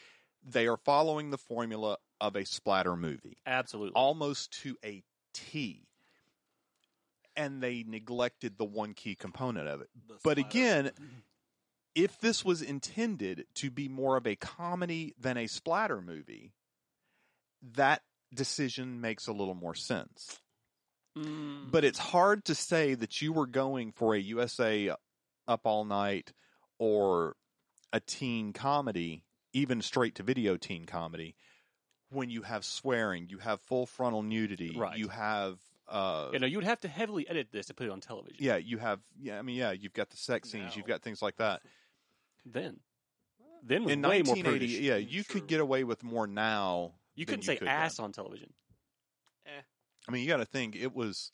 They 0.44 0.66
are 0.66 0.76
following 0.76 1.30
the 1.30 1.38
formula 1.38 1.98
of 2.20 2.36
a 2.36 2.44
splatter 2.44 2.96
movie, 2.96 3.38
absolutely. 3.46 3.94
almost 3.94 4.52
to 4.62 4.76
a 4.84 5.02
T. 5.34 5.86
And 7.34 7.62
they 7.62 7.84
neglected 7.86 8.58
the 8.58 8.64
one 8.64 8.92
key 8.94 9.14
component 9.14 9.66
of 9.68 9.80
it. 9.80 9.88
The 10.08 10.18
But 10.22 10.38
splatter. 10.38 10.48
again, 10.48 10.90
if 11.94 12.18
this 12.18 12.44
was 12.44 12.60
intended 12.62 13.46
to 13.54 13.70
be 13.70 13.88
more 13.88 14.16
of 14.16 14.26
a 14.26 14.36
comedy 14.36 15.14
than 15.18 15.36
a 15.36 15.46
splatter 15.46 16.00
movie, 16.02 16.52
that 17.76 18.02
decision 18.34 19.00
makes 19.00 19.26
a 19.26 19.32
little 19.32 19.54
more 19.54 19.74
sense. 19.74 20.40
Mm, 21.16 21.70
But 21.70 21.84
it's 21.84 21.98
hard 21.98 22.44
to 22.46 22.54
say 22.54 22.94
that 22.94 23.20
you 23.22 23.32
were 23.32 23.46
going 23.46 23.92
for 23.92 24.14
a 24.14 24.18
USA 24.20 24.94
Up 25.46 25.60
All 25.64 25.84
Night 25.84 26.32
or 26.78 27.36
a 27.92 28.00
teen 28.00 28.52
comedy, 28.52 29.22
even 29.52 29.82
straight 29.82 30.14
to 30.16 30.22
video 30.22 30.56
teen 30.56 30.84
comedy, 30.86 31.34
when 32.10 32.30
you 32.30 32.42
have 32.42 32.64
swearing, 32.64 33.26
you 33.28 33.38
have 33.38 33.60
full 33.60 33.86
frontal 33.86 34.22
nudity, 34.22 34.74
Right. 34.76 34.96
you 34.98 35.08
have. 35.08 35.58
Uh, 35.88 36.30
you 36.32 36.38
know, 36.38 36.46
you 36.46 36.56
would 36.56 36.64
have 36.64 36.80
to 36.80 36.88
heavily 36.88 37.28
edit 37.28 37.48
this 37.52 37.66
to 37.66 37.74
put 37.74 37.86
it 37.86 37.90
on 37.90 38.00
television. 38.00 38.36
yeah, 38.40 38.56
you 38.56 38.78
have. 38.78 39.00
Yeah, 39.20 39.38
I 39.38 39.42
mean, 39.42 39.56
yeah, 39.56 39.72
you've 39.72 39.92
got 39.92 40.10
the 40.10 40.16
sex 40.16 40.50
scenes, 40.50 40.70
No. 40.72 40.76
you've 40.76 40.86
got 40.86 41.02
things 41.02 41.20
like 41.20 41.36
that. 41.36 41.62
Then, 42.46 42.80
then 43.62 43.84
was 43.84 43.92
In 43.92 44.02
way 44.02 44.22
more 44.22 44.34
1980, 44.34 44.66
yeah, 44.84 44.96
you 44.96 45.22
True. 45.22 45.40
could 45.40 45.48
get 45.48 45.60
away 45.60 45.84
with 45.84 46.02
more 46.02 46.26
now. 46.26 46.92
You 47.14 47.26
couldn't 47.26 47.42
say 47.42 47.56
could 47.56 47.68
ass 47.68 47.96
then. 47.98 48.04
on 48.04 48.12
television. 48.12 48.52
I 50.08 50.10
mean, 50.10 50.22
you 50.22 50.28
got 50.28 50.38
to 50.38 50.44
think 50.44 50.74
it 50.74 50.94
was 50.94 51.30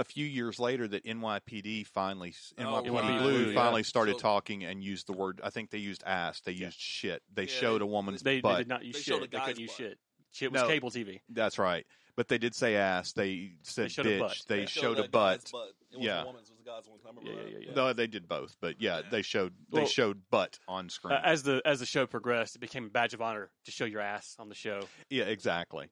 a 0.00 0.04
few 0.04 0.24
years 0.26 0.58
later 0.58 0.88
that 0.88 1.04
NYPD 1.04 1.86
finally 1.86 2.34
Oh, 2.58 2.62
NYPD 2.62 2.90
right. 2.92 3.20
Blue 3.20 3.44
Yeah. 3.50 3.54
finally 3.54 3.82
started 3.82 4.12
So- 4.14 4.18
talking 4.20 4.64
and 4.64 4.82
used 4.82 5.06
the 5.06 5.12
word. 5.12 5.40
I 5.44 5.50
think 5.50 5.70
they 5.70 5.78
used 5.78 6.02
ass. 6.04 6.40
They 6.40 6.52
Yeah. 6.52 6.66
used 6.66 6.80
shit. 6.80 7.22
They 7.32 7.42
Yeah, 7.42 7.48
showed 7.48 7.78
they- 7.80 7.84
a 7.84 7.86
woman's 7.86 8.22
They, 8.22 8.40
they 8.40 8.56
did 8.56 8.68
not 8.68 8.84
use 8.84 8.96
They 8.96 9.02
showed 9.02 9.16
a 9.18 9.20
shit. 9.22 9.30
They 9.30 9.36
guy's 9.38 9.46
couldn't 9.46 9.60
use 9.62 9.74
shit. 9.74 9.98
Shit 10.32 10.52
was 10.52 10.62
No. 10.62 10.68
cable 10.68 10.90
TV. 10.90 11.20
That's 11.28 11.58
right. 11.58 11.86
But 12.16 12.28
they 12.28 12.38
did 12.38 12.54
say 12.54 12.76
ass. 12.76 13.12
They 13.12 13.52
said 13.62 13.90
showed 13.92 14.06
bitch. 14.06 14.18
butt. 14.18 14.42
They 14.48 14.60
Yeah. 14.60 14.66
showed 14.66 14.96
that 14.98 15.06
a 15.06 15.08
butt. 15.10 15.48
butt. 15.52 15.68
It 15.68 15.96
wasn't 15.96 16.02
Yeah. 16.04 16.22
a 16.22 16.26
woman's, 16.26 16.50
it 16.50 16.52
was 16.52 16.60
a 16.60 16.64
guy's 16.64 16.88
one. 16.88 16.98
I 17.04 17.08
remember 17.08 17.30
Yeah, 17.30 17.36
yeah, 17.50 17.58
yeah, 17.58 17.66
yeah. 17.68 17.74
No, 17.74 17.92
they 17.92 18.06
did 18.06 18.28
both. 18.28 18.56
But 18.60 18.80
yeah, 18.80 18.98
Yeah. 19.00 19.10
they 19.10 19.22
showed 19.22 19.54
they 19.70 19.80
Well- 19.80 19.86
showed 19.86 20.28
butt 20.30 20.58
on 20.68 20.88
screen. 20.88 21.14
Uh, 21.14 21.20
as 21.24 21.42
the 21.42 21.62
as 21.64 21.80
the 21.80 21.86
show 21.86 22.06
progressed, 22.06 22.56
it 22.56 22.60
became 22.60 22.86
a 22.86 22.90
badge 22.90 23.14
of 23.14 23.20
honor 23.22 23.50
to 23.64 23.70
show 23.70 23.84
your 23.86 24.00
ass 24.00 24.36
on 24.38 24.48
the 24.48 24.54
show. 24.54 24.88
yeah, 25.08 25.24
exactly. 25.24 25.90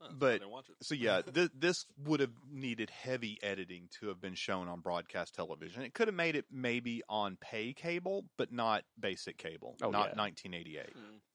Huh, 0.00 0.10
But- 0.16 0.48
watch 0.48 0.68
it. 0.68 0.76
So 0.82 0.94
yeah, 0.94 1.22
th- 1.34 1.50
this 1.58 1.84
would 2.04 2.20
have 2.20 2.30
needed 2.50 2.90
heavy 2.90 3.38
editing 3.42 3.88
to 4.00 4.08
have 4.08 4.20
been 4.20 4.34
shown 4.34 4.68
on 4.68 4.80
broadcast 4.80 5.34
television. 5.34 5.82
It 5.82 5.92
could 5.94 6.06
have 6.08 6.14
made 6.14 6.36
it 6.36 6.44
maybe 6.52 7.02
on 7.08 7.36
pay 7.40 7.72
cable, 7.72 8.24
but 8.36 8.52
not 8.52 8.84
basic 8.98 9.38
cable, 9.38 9.76
Oh, 9.82 9.90
not 9.90 10.10
yeah. 10.14 10.22
1988. 10.22 10.86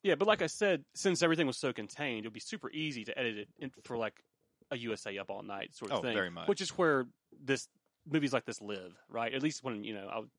Yeah, 0.04 0.15
but 0.15 0.28
like 0.28 0.41
I 0.41 0.47
said, 0.47 0.84
since 0.95 1.21
everything 1.21 1.47
was 1.47 1.58
so 1.58 1.73
contained, 1.73 2.26
it 2.26 2.28
would 2.30 2.34
be 2.34 2.39
super 2.39 2.71
easy 2.71 3.04
to 3.06 3.17
edit 3.19 3.38
it 3.38 3.47
in, 3.60 3.71
for 3.84 3.97
like 3.97 4.23
a 4.71 4.78
USA 4.78 5.17
Up 5.17 5.30
All 5.30 5.43
Night 5.43 5.76
sort 5.76 5.91
of 5.91 5.99
Oh, 5.99 6.02
thing. 6.02 6.13
very 6.13 6.30
much. 6.32 6.47
Which 6.47 6.62
is 6.62 6.69
where 6.78 7.06
this 7.43 7.67
movies 8.10 8.32
like 8.34 8.45
this 8.45 8.62
live, 8.62 8.93
right? 9.10 9.34
At 9.34 9.43
least 9.43 9.63
when 9.63 9.84
you 9.84 9.93
know 9.93 10.08
I, 10.08 10.13
w- 10.15 10.30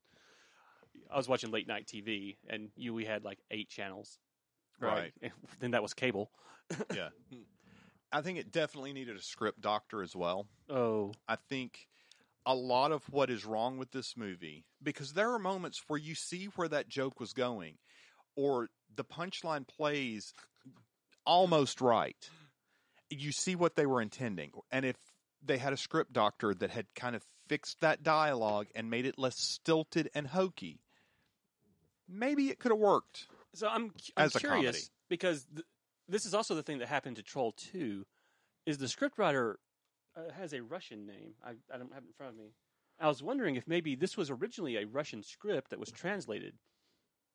I 1.11 1.17
was 1.17 1.27
watching 1.27 1.51
late 1.51 1.67
night 1.67 1.85
TV, 1.85 2.37
and 2.49 2.69
you 2.75 2.93
we 2.93 3.05
had 3.05 3.23
like 3.23 3.39
eight 3.51 3.69
channels, 3.69 4.17
right? 4.79 5.13
then 5.59 5.71
that 5.71 5.81
was 5.83 5.93
cable. 5.93 6.31
Yeah, 6.93 7.09
I 8.11 8.21
think 8.21 8.37
it 8.39 8.51
definitely 8.51 8.93
needed 8.93 9.15
a 9.17 9.21
script 9.21 9.61
doctor 9.61 10.01
as 10.01 10.15
well. 10.15 10.47
Oh, 10.69 11.11
I 11.27 11.35
think 11.49 11.87
a 12.45 12.53
lot 12.55 12.91
of 12.91 13.03
what 13.09 13.29
is 13.29 13.43
wrong 13.45 13.77
with 13.77 13.91
this 13.91 14.15
movie 14.15 14.65
because 14.81 15.13
there 15.13 15.31
are 15.33 15.39
moments 15.39 15.81
where 15.87 15.99
you 15.99 16.13
see 16.15 16.45
where 16.55 16.67
that 16.67 16.87
joke 16.87 17.19
was 17.19 17.33
going 17.33 17.77
or 18.35 18.69
the 18.95 19.03
punchline 19.03 19.67
plays 19.67 20.33
almost 21.25 21.81
right. 21.81 22.29
You 23.09 23.31
see 23.31 23.55
what 23.55 23.75
they 23.75 23.85
were 23.85 24.01
intending. 24.01 24.51
And 24.71 24.85
if 24.85 24.95
they 25.43 25.57
had 25.57 25.73
a 25.73 25.77
script 25.77 26.13
doctor 26.13 26.53
that 26.53 26.69
had 26.69 26.85
kind 26.95 27.15
of 27.15 27.23
fixed 27.47 27.81
that 27.81 28.03
dialogue 28.03 28.67
and 28.75 28.89
made 28.89 29.05
it 29.05 29.17
less 29.17 29.37
stilted 29.39 30.09
and 30.13 30.27
hokey, 30.27 30.79
maybe 32.07 32.49
it 32.49 32.59
could 32.59 32.71
have 32.71 32.79
worked. 32.79 33.27
so 33.53 33.67
I'm 33.67 33.91
I'm 34.17 34.25
As 34.25 34.35
a 34.35 34.39
curious 34.39 34.63
comedy. 34.65 34.79
because 35.09 35.45
th- 35.45 35.65
this 36.07 36.25
is 36.25 36.33
also 36.33 36.55
the 36.55 36.63
thing 36.63 36.79
that 36.79 36.87
happened 36.87 37.15
to 37.17 37.23
Troll 37.23 37.51
Two, 37.53 38.05
is 38.65 38.77
the 38.77 38.85
scriptwriter 38.87 39.55
uh, 40.17 40.31
has 40.37 40.53
a 40.53 40.61
Russian 40.61 41.05
name. 41.05 41.33
I 41.43 41.51
I 41.73 41.77
don't 41.77 41.93
have 41.93 42.03
it 42.03 42.07
in 42.07 42.13
front 42.17 42.33
of 42.33 42.37
me. 42.37 42.51
I 42.99 43.07
was 43.07 43.21
wondering 43.21 43.55
if 43.55 43.67
maybe 43.67 43.95
this 43.95 44.15
was 44.15 44.29
originally 44.29 44.77
a 44.77 44.85
Russian 44.85 45.21
script 45.23 45.71
that 45.71 45.79
was 45.79 45.91
translated. 45.91 46.53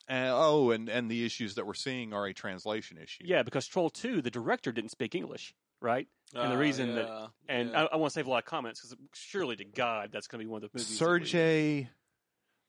Uh, 0.08 0.30
oh, 0.32 0.70
and, 0.70 0.88
and 0.88 1.10
the 1.10 1.24
issues 1.24 1.54
that 1.56 1.66
we're 1.66 1.74
seeing 1.74 2.12
are 2.14 2.26
a 2.26 2.32
translation 2.32 2.96
issue. 2.96 3.22
Yeah, 3.26 3.42
because 3.42 3.66
Troll 3.66 3.90
Two, 3.90 4.22
the 4.22 4.30
director 4.30 4.72
didn't 4.72 4.90
speak 4.90 5.14
English, 5.14 5.54
right? 5.82 6.08
And 6.34 6.50
the 6.50 6.56
Ah, 6.56 6.58
reason 6.58 6.94
that- 6.94 7.28
And 7.48 7.70
yeah. 7.72 7.82
I, 7.82 7.88
I 7.92 7.96
want 7.96 8.10
to 8.12 8.14
save 8.14 8.26
a 8.26 8.30
lot 8.30 8.38
of 8.38 8.44
comments 8.46 8.80
because 8.80 8.96
surely 9.12 9.56
to 9.56 9.64
God 9.64 10.10
that's 10.12 10.26
going 10.28 10.38
to 10.40 10.44
be 10.44 10.50
one 10.50 10.62
of 10.64 10.70
the 10.72 10.78
movies. 10.78 10.88
that 10.88 10.94
Sergey. 10.96 11.90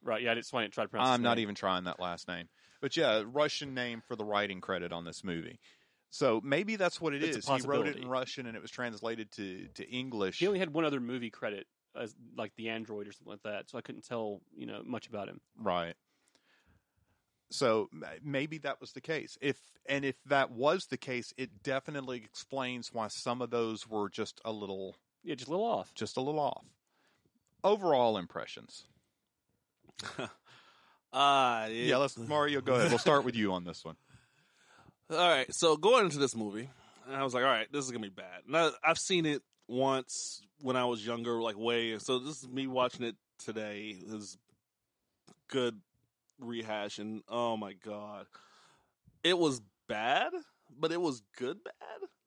right? 0.04 0.22
Yeah, 0.22 0.32
I 0.32 0.34
didn't, 0.34 0.48
so 0.48 0.58
I 0.58 0.64
didn't 0.64 0.74
try 0.74 0.84
to 0.84 0.90
pronounce. 0.90 1.08
I'm 1.10 1.20
his 1.22 1.24
not 1.24 1.36
name. 1.38 1.44
even 1.44 1.56
trying 1.56 1.84
that 1.86 2.00
last 2.00 2.28
name. 2.28 2.50
But 2.82 2.98
yeah, 2.98 3.24
Russian 3.26 3.74
name 3.74 4.02
for 4.08 4.16
the 4.16 4.26
writing 4.26 4.60
credit 4.60 4.92
on 4.92 5.06
this 5.06 5.24
movie. 5.24 5.60
So 6.12 6.42
maybe 6.44 6.76
that's 6.76 7.00
what 7.00 7.14
it 7.14 7.24
It's 7.24 7.38
is. 7.38 7.48
He 7.48 7.62
wrote 7.68 7.88
it 7.88 7.96
in 7.96 8.08
Russian 8.08 8.46
and 8.46 8.56
it 8.56 8.62
was 8.62 8.70
translated 8.70 9.32
to, 9.34 9.68
to 9.76 9.90
English. 9.90 10.40
He 10.40 10.48
only 10.48 10.60
had 10.60 10.74
one 10.74 10.84
other 10.84 11.00
movie 11.00 11.30
credit 11.30 11.68
as 11.96 12.14
like 12.38 12.54
the 12.58 12.70
Android 12.70 13.08
or 13.08 13.14
something 13.14 13.32
like 13.32 13.44
that, 13.44 13.70
so 13.70 13.78
I 13.78 13.82
couldn't 13.82 14.06
tell 14.06 14.42
you 14.56 14.66
know 14.66 14.82
much 14.86 15.08
about 15.08 15.30
him. 15.30 15.40
Right. 15.58 15.96
So 17.50 17.90
maybe 18.24 18.60
that 18.60 18.80
was 18.80 18.92
the 18.92 19.02
case. 19.02 19.38
If 19.42 19.58
and 19.88 20.06
if 20.06 20.16
that 20.26 20.52
was 20.52 20.86
the 20.86 20.98
case, 20.98 21.34
it 21.38 21.64
definitely 21.64 22.18
explains 22.18 22.94
why 22.94 23.08
some 23.10 23.42
of 23.42 23.50
those 23.50 23.88
were 23.88 24.10
just 24.10 24.40
a 24.46 24.52
little 24.52 24.96
Yeah, 25.24 25.36
just 25.36 25.48
a 25.48 25.52
little 25.52 25.66
off. 25.66 25.94
just 25.96 26.18
a 26.18 26.22
little 26.22 26.40
off. 26.40 26.66
Overall 27.64 28.18
impressions. 28.18 28.86
Ah, 31.14 31.66
Yeah, 31.72 31.98
let's 31.98 32.18
Mario 32.18 32.62
go 32.62 32.76
ahead. 32.76 32.90
We'll 32.90 33.00
start 33.00 33.24
with 33.26 33.36
you 33.36 33.52
on 33.54 33.64
this 33.64 33.84
one. 33.84 33.96
All 35.12 35.18
right, 35.18 35.54
so 35.54 35.76
going 35.76 36.06
into 36.06 36.20
this 36.20 36.36
movie, 36.38 36.70
I 37.12 37.22
was 37.24 37.34
like, 37.34 37.44
all 37.44 37.50
right, 37.50 37.68
this 37.70 37.84
is 37.84 37.92
gonna 37.92 38.02
be 38.02 38.10
bad. 38.10 38.44
Now 38.48 38.72
I've 38.82 38.98
seen 38.98 39.26
it 39.26 39.42
once 39.68 40.42
when 40.62 40.78
I 40.78 40.86
was 40.86 41.06
younger, 41.06 41.42
like 41.42 41.58
way. 41.58 41.98
So 42.00 42.20
this 42.20 42.42
is 42.42 42.48
me 42.48 42.66
watching 42.68 43.06
it 43.06 43.16
today. 43.44 43.98
Is 44.08 44.38
good 45.50 45.82
rehash, 46.40 46.98
and 46.98 47.24
oh 47.28 47.58
my 47.58 47.74
god, 47.74 48.26
it 49.22 49.38
was 49.38 49.62
bad, 49.90 50.32
but 50.80 50.94
it 50.94 51.02
was 51.02 51.22
good 51.38 51.62
bad. 51.62 51.74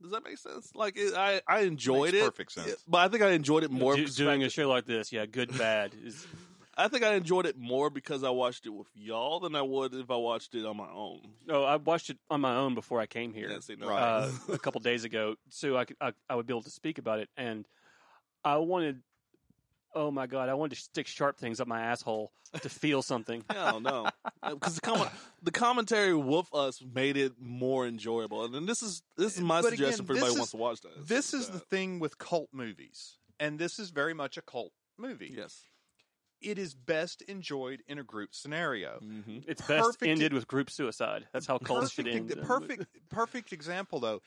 Does 0.02 0.12
that 0.12 0.22
make 0.22 0.36
sense? 0.36 0.70
Like 0.74 0.98
it, 0.98 1.14
I, 1.14 1.40
I 1.48 1.60
enjoyed 1.60 2.12
Makes 2.12 2.22
it, 2.22 2.26
perfect 2.26 2.52
sense. 2.52 2.76
but 2.86 2.98
I 2.98 3.08
think 3.08 3.22
I 3.22 3.30
enjoyed 3.30 3.64
it 3.64 3.70
more. 3.70 3.96
Do- 3.96 4.06
doing 4.08 4.42
a 4.42 4.50
show 4.50 4.68
like 4.68 4.84
this, 4.84 5.10
yeah, 5.10 5.24
good 5.24 5.56
bad 5.56 5.92
is 6.04 6.26
I 6.76 6.88
think 6.88 7.04
I 7.04 7.14
enjoyed 7.14 7.46
it 7.46 7.56
more 7.58 7.88
because 7.90 8.24
I 8.24 8.30
watched 8.30 8.66
it 8.66 8.70
with 8.70 8.88
y'all 8.94 9.40
than 9.40 9.54
I 9.54 9.62
would 9.62 9.94
if 9.94 10.10
I 10.10 10.16
watched 10.16 10.54
it 10.54 10.64
on 10.66 10.76
my 10.76 10.88
own. 10.90 11.20
No, 11.46 11.64
I 11.64 11.76
watched 11.76 12.10
it 12.10 12.18
on 12.30 12.40
my 12.40 12.56
own 12.56 12.74
before 12.74 13.00
I 13.00 13.06
came 13.06 13.32
here 13.32 13.48
Yeah, 13.50 13.60
see, 13.60 13.76
no. 13.76 13.88
Right. 13.88 14.02
uh, 14.02 14.30
a 14.52 14.58
couple 14.58 14.80
days 14.80 15.04
ago, 15.04 15.36
so 15.50 15.76
I, 15.76 15.84
could, 15.84 15.96
I 16.00 16.12
I 16.28 16.34
would 16.34 16.46
be 16.46 16.52
able 16.52 16.62
to 16.62 16.70
speak 16.70 16.98
about 16.98 17.18
it. 17.20 17.28
And 17.36 17.66
I 18.44 18.56
wanted, 18.56 19.02
oh 19.94 20.10
my 20.10 20.26
god, 20.26 20.48
I 20.48 20.54
wanted 20.54 20.76
to 20.76 20.82
stick 20.82 21.06
sharp 21.06 21.38
things 21.38 21.60
up 21.60 21.68
my 21.68 21.80
asshole 21.80 22.32
to 22.60 22.68
feel 22.68 23.02
something. 23.02 23.44
Hell 23.50 23.80
no, 23.80 24.08
because 24.48 24.74
the, 24.76 24.80
com- 24.80 25.08
the 25.42 25.50
commentary 25.50 26.14
with 26.14 26.48
us 26.54 26.82
made 26.94 27.16
it 27.16 27.32
more 27.40 27.86
enjoyable. 27.86 28.44
And 28.44 28.54
then 28.54 28.66
this 28.66 28.82
is 28.82 29.02
this 29.16 29.36
is 29.36 29.42
my 29.42 29.62
But 29.62 29.70
suggestion 29.70 30.04
again, 30.04 30.06
for 30.06 30.12
anybody 30.14 30.26
this 30.30 30.34
who 30.34 30.40
wants 30.40 30.50
to 30.50 30.56
watch 30.56 30.80
this. 30.82 31.08
This 31.08 31.34
is 31.34 31.48
the 31.50 31.58
thing 31.60 32.00
with 32.00 32.18
cult 32.18 32.48
movies, 32.52 33.18
and 33.40 33.58
this 33.58 33.78
is 33.78 33.90
very 33.90 34.14
much 34.14 34.36
a 34.36 34.42
cult 34.42 34.72
movie. 34.98 35.32
yes. 35.36 35.62
It 36.44 36.58
is 36.58 36.74
best 36.74 37.22
enjoyed 37.22 37.82
in 37.88 37.98
a 37.98 38.02
group 38.04 38.34
scenario. 38.34 38.98
Mm-hmm. 39.02 39.38
It's 39.48 39.60
best 39.62 39.84
Perfect- 39.84 40.04
ended 40.10 40.32
with 40.32 40.46
group 40.46 40.70
suicide. 40.70 41.26
That's 41.32 41.46
how 41.46 41.58
cults 41.58 41.92
should 41.92 42.04
Perfect, 42.04 42.30
end. 42.30 42.38
ex- 42.38 42.46
perfect, 42.46 42.86
perfect 43.10 43.52
example 43.52 44.00
though. 44.00 44.20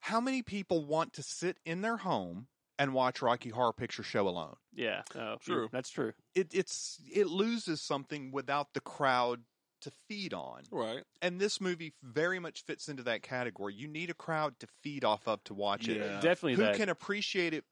How 0.00 0.20
many 0.20 0.42
people 0.42 0.84
want 0.84 1.14
to 1.14 1.22
sit 1.22 1.58
in 1.64 1.80
their 1.82 1.96
home 1.96 2.46
and 2.78 2.94
watch 2.94 3.22
Rocky 3.22 3.48
Horror 3.48 3.72
Picture 3.72 4.02
Show 4.02 4.28
alone? 4.28 4.54
Yeah, 4.74 5.02
no, 5.14 5.36
True. 5.40 5.62
yeah, 5.62 5.68
That's 5.72 5.90
true. 5.90 6.12
It, 6.34 6.48
it's 6.52 7.00
it 7.12 7.26
loses 7.26 7.80
something 7.80 8.30
without 8.30 8.72
the 8.74 8.80
crowd 8.80 9.40
to 9.82 9.90
feed 10.08 10.32
on. 10.32 10.62
Right. 10.70 11.02
And 11.20 11.40
this 11.40 11.60
movie 11.60 11.92
very 12.02 12.38
much 12.38 12.62
fits 12.64 12.88
into 12.88 13.02
that 13.04 13.22
category. 13.22 13.74
You 13.74 13.88
need 13.88 14.10
a 14.10 14.14
crowd 14.14 14.58
to 14.60 14.66
feed 14.82 15.04
off 15.04 15.26
of 15.28 15.42
to 15.44 15.54
watch 15.54 15.88
it. 15.88 15.98
Definitely 16.22 16.54
Who 16.54 16.62
that. 16.62 16.76
can 16.76 16.88
appreciate 16.88 17.52
it 17.52 17.64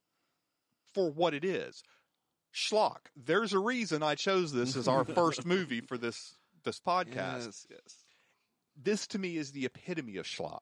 for 0.93 1.11
what 1.11 1.35
it 1.35 1.45
is. 1.45 1.83
Schlock. 2.55 3.07
There's 3.17 3.53
a 3.53 3.59
reason 3.59 4.03
I 4.03 4.15
chose 4.15 4.53
this 4.53 4.77
as 4.77 4.87
our 4.87 5.05
first 5.05 5.45
movie 5.47 5.81
for 5.81 5.99
this 5.99 6.35
this 6.65 6.81
podcast. 6.81 7.47
Yes. 7.47 7.67
Yes. 7.71 8.05
This 8.81 9.07
to 9.09 9.19
me 9.19 9.37
is 9.37 9.53
the 9.53 9.67
epitome 9.67 10.17
of 10.17 10.27
schlock. 10.27 10.61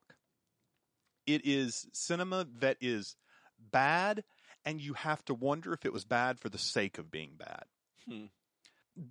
It 1.26 1.42
is 1.44 1.86
cinema 1.92 2.46
that 2.60 2.78
is 2.80 3.14
bad, 3.58 4.24
and 4.64 4.80
you 4.80 4.94
have 4.94 5.24
to 5.26 5.34
wonder 5.34 5.72
if 5.72 5.84
it 5.84 5.92
was 5.92 6.04
bad 6.04 6.40
for 6.40 6.48
the 6.48 6.58
sake 6.58 6.98
of 6.98 7.10
being 7.10 7.32
bad. 7.38 7.64
Hmm. 8.08 8.24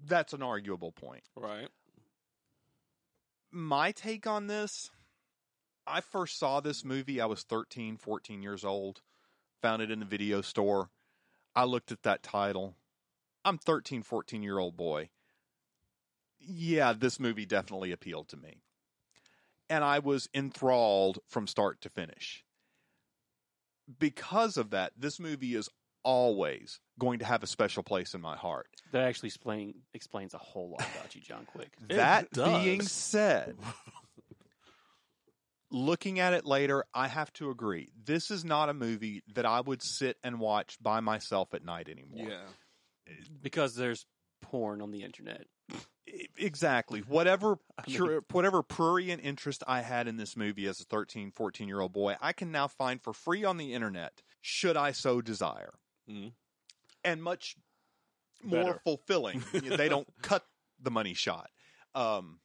That's 0.06 0.34
an 0.34 0.44
arguable 0.44 0.91
point. 0.91 1.24
Right. 1.36 1.70
my 3.52 3.91
take 3.91 4.28
on 4.28 4.48
this 4.48 4.89
I 5.88 6.02
first 6.02 6.38
saw 6.39 6.60
this 6.60 6.86
movie 6.86 7.20
I 7.20 7.26
was 7.26 7.44
13 7.44 7.98
14 7.98 8.41
years 8.44 8.63
old 8.63 9.02
found 9.62 9.82
it 9.82 9.91
in 9.91 10.00
the 10.00 10.06
video 10.06 10.41
store 10.41 10.89
I 11.56 11.66
looked 11.66 11.92
at 11.92 12.04
that 12.04 12.24
title. 12.24 12.76
I'm 13.44 13.58
13 13.58 14.04
14 14.04 14.44
year 14.44 14.60
old 14.60 14.78
boy. 14.78 15.10
Yeah 16.40 16.94
this 16.94 17.20
movie 17.20 17.46
definitely 17.46 17.92
appealed 17.92 18.30
to 18.30 18.38
me. 18.38 18.62
And 19.70 19.84
I 19.84 20.00
was 20.00 20.30
enthralled 20.34 21.20
from 21.28 21.48
start 21.48 21.82
to 21.82 21.90
finish. 21.90 22.44
Because 24.00 24.58
of 24.58 24.70
that 24.72 24.94
this 24.98 25.20
movie 25.20 25.56
is 25.56 25.70
always 26.04 26.80
going 27.00 27.20
to 27.20 27.26
have 27.26 27.44
a 27.44 27.48
special 27.48 27.84
place 27.84 28.14
in 28.14 28.22
my 28.22 28.36
heart. 28.36 28.68
That 28.92 29.04
actually 29.04 29.28
explain, 29.28 29.76
explains 29.94 30.34
a 30.34 30.38
whole 30.38 30.72
lot 30.72 30.88
about 30.96 31.16
you, 31.16 31.22
John 31.22 31.46
Quick. 31.46 31.72
That 31.90 32.32
does. 32.32 32.64
being 32.64 32.82
said, 32.82 33.56
looking 35.72 36.20
at 36.20 36.34
it 36.34 36.46
later, 36.46 36.86
I 36.94 37.08
have 37.08 37.32
to 37.34 37.50
agree. 37.50 37.90
This 38.06 38.30
is 38.30 38.44
not 38.46 38.70
a 38.70 38.74
movie 38.74 39.24
that 39.34 39.46
I 39.46 39.62
would 39.62 39.82
sit 39.82 40.18
and 40.24 40.40
watch 40.40 40.78
by 40.82 41.00
myself 41.00 41.54
at 41.54 41.64
night 41.64 41.90
anymore. 41.90 42.28
Yeah. 42.30 43.16
Because 43.42 43.76
there's 43.76 44.06
porn 44.42 44.82
on 44.82 44.92
the 44.92 45.04
internet. 45.04 45.46
Exactly. 46.38 47.00
Whatever 47.02 47.58
I 47.78 47.84
pure, 47.84 48.08
mean- 48.08 48.20
whatever 48.32 48.64
prurient 48.64 49.24
interest 49.24 49.64
I 49.68 49.82
had 49.82 50.08
in 50.08 50.17
this 50.17 50.36
movie 50.36 50.67
as 50.67 50.80
a 50.82 50.84
13, 50.86 51.32
14 51.32 51.67
year 51.67 51.80
old 51.80 51.94
boy, 51.94 52.15
I 52.22 52.34
can 52.34 52.52
now 52.52 52.67
find 52.67 53.02
for 53.02 53.13
free 53.13 53.44
on 53.44 53.58
the 53.58 53.74
internet, 53.74 54.22
should 54.42 54.76
I 54.78 54.92
so 54.92 55.22
desire. 55.22 55.74
Mhm. 56.10 56.34
And 57.04 57.24
much 57.24 57.56
more 58.44 58.63
Better. 58.63 58.82
fulfilling. 58.84 59.44
they 59.54 59.88
don't 59.90 60.08
cut 60.22 60.46
the 60.82 60.92
money 60.92 61.13
shot. 61.13 61.50
Um, 61.96 62.40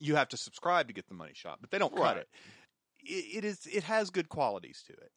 you 0.00 0.16
have 0.16 0.28
to 0.30 0.36
subscribe 0.36 0.88
to 0.88 0.94
get 0.94 1.06
the 1.08 1.14
money 1.14 1.32
shot, 1.34 1.58
but 1.60 1.70
they 1.70 1.78
don't 1.78 1.94
cut 1.94 2.16
it. 2.16 2.28
it. 3.04 3.36
It 3.36 3.44
is 3.44 3.66
it 3.66 3.84
has 3.84 4.10
good 4.10 4.28
qualities 4.28 4.82
to 4.86 4.92
it. 4.92 5.12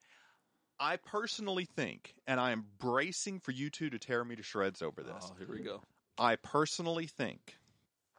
I 0.80 0.98
personally 0.98 1.66
think, 1.66 2.16
and 2.28 2.40
I 2.40 2.52
am 2.52 2.66
bracing 2.80 3.40
for 3.40 3.52
you 3.52 3.70
two 3.70 3.90
to 3.90 4.00
tear 4.00 4.24
me 4.24 4.36
to 4.36 4.44
shreds 4.44 4.82
over 4.82 5.02
this. 5.02 5.32
Oh, 5.32 5.36
here 5.38 5.48
we 5.50 5.62
go. 5.62 5.82
I 6.18 6.36
personally 6.36 7.08
think 7.08 7.58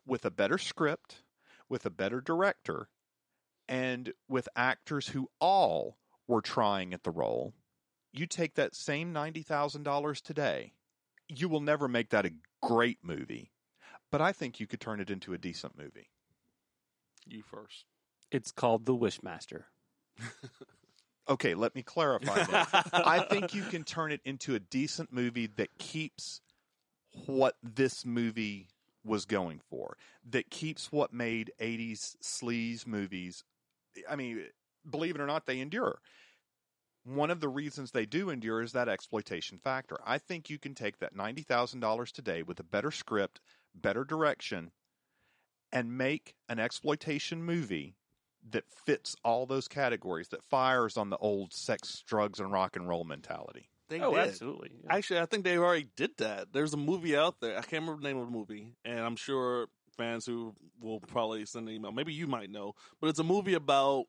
with 0.07 0.25
a 0.25 0.31
better 0.31 0.59
script, 0.59 1.23
with 1.69 1.85
a 1.85 1.91
better 1.91 2.21
director, 2.21 2.89
and 3.69 4.13
with 4.29 4.49
actors 4.57 5.09
who 5.09 5.29
all 5.41 5.97
were 6.27 6.43
trying 6.43 6.95
at 6.95 7.03
the 7.03 7.11
role, 7.11 7.55
you 8.13 8.27
take 8.27 8.55
that 8.55 8.75
same 8.75 9.13
$90,000 9.13 10.23
today, 10.23 10.73
you 11.29 11.49
will 11.49 11.61
never 11.61 11.89
make 11.89 12.11
that 12.11 12.27
a 12.27 12.33
great 12.63 12.99
movie, 13.03 13.51
but 14.11 14.21
I 14.21 14.33
think 14.33 14.61
you 14.61 14.67
could 14.67 14.81
turn 14.81 15.01
it 15.01 15.11
into 15.11 15.35
a 15.35 15.39
decent 15.39 15.77
movie. 15.77 16.09
You 17.27 17.43
first. 17.43 17.85
It's 18.31 18.53
called 18.53 18.87
The 18.87 18.95
Wishmaster. 18.95 19.65
Okay, 21.29 21.55
let 21.55 21.75
me 21.75 21.83
clarify 21.83 22.43
that. 22.45 22.91
I 22.93 23.21
think 23.21 23.55
you 23.55 23.63
can 23.63 23.83
turn 23.83 24.13
it 24.13 24.21
into 24.25 24.55
a 24.55 24.61
decent 24.61 25.13
movie 25.13 25.47
that 25.57 25.79
keeps 25.79 26.43
what 27.27 27.55
this 27.63 28.05
movie 28.05 28.69
was 29.05 29.25
going 29.25 29.61
for, 29.71 29.97
that 30.31 30.51
keeps 30.51 30.93
what 30.93 31.13
made 31.13 31.53
80s 31.61 32.17
sleaze 32.23 32.87
movies. 32.87 33.43
I 34.09 34.17
mean, 34.17 34.45
believe 34.89 35.15
it 35.15 35.21
or 35.21 35.27
not, 35.27 35.47
they 35.47 35.61
endure. 35.61 35.99
One 37.05 37.31
of 37.31 37.41
the 37.41 37.49
reasons 37.49 37.91
they 37.91 38.07
do 38.07 38.31
endure 38.31 38.63
is 38.63 38.73
that 38.73 38.89
exploitation 38.89 39.59
factor. 39.59 39.99
I 40.07 40.19
think 40.19 40.49
you 40.49 40.59
can 40.59 40.75
take 40.75 40.99
that 40.99 41.15
$90,000 41.15 42.13
today 42.13 42.43
with 42.43 42.61
a 42.61 42.65
better 42.65 42.91
script, 42.91 43.41
better 43.75 44.05
direction, 44.05 44.73
and 45.75 45.99
make 45.99 46.35
an 46.49 46.59
exploitation 46.59 47.43
movie 47.43 47.97
that 48.51 48.65
fits 48.87 49.17
all 49.25 49.45
those 49.45 49.69
categories, 49.69 50.29
that 50.29 50.43
fires 50.45 50.97
on 50.97 51.11
the 51.11 51.17
old 51.19 51.53
sex, 51.53 52.03
drugs, 52.07 52.39
and 52.39 52.53
rock 52.53 52.77
and 52.77 52.89
roll 52.89 53.05
mentality. 53.05 53.69
They 53.89 54.01
oh, 54.01 54.15
did. 54.15 54.29
absolutely. 54.29 54.71
Yeah. 54.83 54.95
Actually, 54.95 55.21
I 55.21 55.27
think 55.27 55.45
they 55.45 55.59
already 55.59 55.89
did 55.97 56.17
that. 56.19 56.53
There's 56.53 56.73
a 56.73 56.79
movie 56.79 57.17
out 57.17 57.41
there. 57.41 57.59
I 57.59 57.63
can't 57.63 57.83
remember 57.83 58.03
the 58.03 58.09
name 58.09 58.19
of 58.19 58.27
the 58.27 58.33
movie, 58.33 58.73
and 58.85 59.01
I'm 59.01 59.17
sure 59.17 59.67
fans 59.97 60.25
who 60.25 60.55
will 60.81 61.01
probably 61.01 61.45
send 61.45 61.69
an 61.69 61.75
email. 61.75 61.93
Maybe 61.93 62.13
you 62.13 62.27
might 62.27 62.51
know, 62.51 62.75
but 63.01 63.09
it's 63.09 63.19
a 63.19 63.25
movie 63.25 63.55
about 63.55 64.07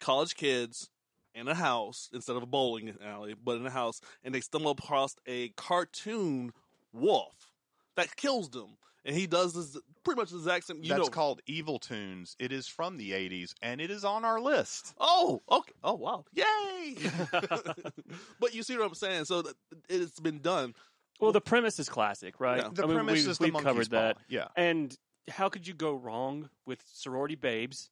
college 0.00 0.34
kids 0.34 0.90
in 1.34 1.48
a 1.48 1.54
house 1.54 2.10
instead 2.12 2.36
of 2.36 2.42
a 2.42 2.46
bowling 2.46 2.94
alley, 3.04 3.34
but 3.42 3.56
in 3.56 3.66
a 3.66 3.70
house, 3.70 4.00
and 4.24 4.34
they 4.34 4.40
stumble 4.40 4.72
across 4.72 5.16
a 5.26 5.50
cartoon 5.50 6.52
wolf 6.92 7.52
that 7.96 8.16
kills 8.16 8.50
them, 8.50 8.76
and 9.04 9.16
he 9.16 9.26
does 9.26 9.54
this 9.54 9.76
pretty 10.04 10.20
much 10.20 10.30
the 10.30 10.36
exact 10.36 10.66
same. 10.66 10.82
You 10.82 10.90
That's 10.90 11.06
know, 11.06 11.08
called 11.08 11.40
Evil 11.46 11.78
Toons. 11.78 12.36
It 12.38 12.52
is 12.52 12.66
from 12.66 12.96
the 12.96 13.12
80s, 13.12 13.54
and 13.62 13.80
it 13.80 13.90
is 13.90 14.04
on 14.04 14.24
our 14.24 14.40
list. 14.40 14.94
Oh, 14.98 15.42
okay. 15.50 15.72
Oh, 15.82 15.94
wow. 15.94 16.24
Yay! 16.32 16.96
but 18.40 18.54
you 18.54 18.62
see 18.62 18.76
what 18.76 18.86
I'm 18.86 18.94
saying? 18.94 19.24
So 19.26 19.44
it's 19.88 20.20
been 20.20 20.38
done. 20.40 20.74
well, 21.20 21.32
the 21.32 21.40
premise 21.40 21.78
is 21.78 21.88
classic, 21.88 22.40
right? 22.40 22.62
Yeah. 22.62 22.68
The 22.72 22.84
I 22.84 22.86
mean, 22.86 22.96
premise 22.96 23.14
we've, 23.14 23.28
is 23.28 23.40
we've 23.40 23.52
monkey's 23.52 23.66
covered 23.66 23.90
that. 23.90 24.16
paw. 24.16 24.22
Yeah, 24.28 24.48
And 24.56 24.96
how 25.28 25.48
could 25.48 25.66
you 25.66 25.74
go 25.74 25.94
wrong 25.94 26.48
with 26.66 26.82
sorority 26.92 27.34
babes? 27.34 27.90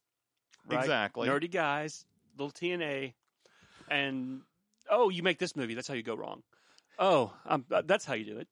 Right? 0.69 0.79
exactly. 0.79 1.29
Nerdy 1.29 1.49
guys, 1.49 2.05
little 2.37 2.51
TNA, 2.51 3.13
and 3.89 4.41
oh, 4.89 5.09
you 5.09 5.23
make 5.23 5.39
this 5.39 5.55
movie. 5.55 5.73
That's 5.75 5.87
how 5.87 5.93
you 5.93 6.03
go 6.03 6.15
wrong. 6.15 6.43
Oh, 6.99 7.31
um, 7.45 7.65
that's 7.85 8.05
how 8.05 8.15
you 8.15 8.25
do 8.25 8.37
it. 8.37 8.47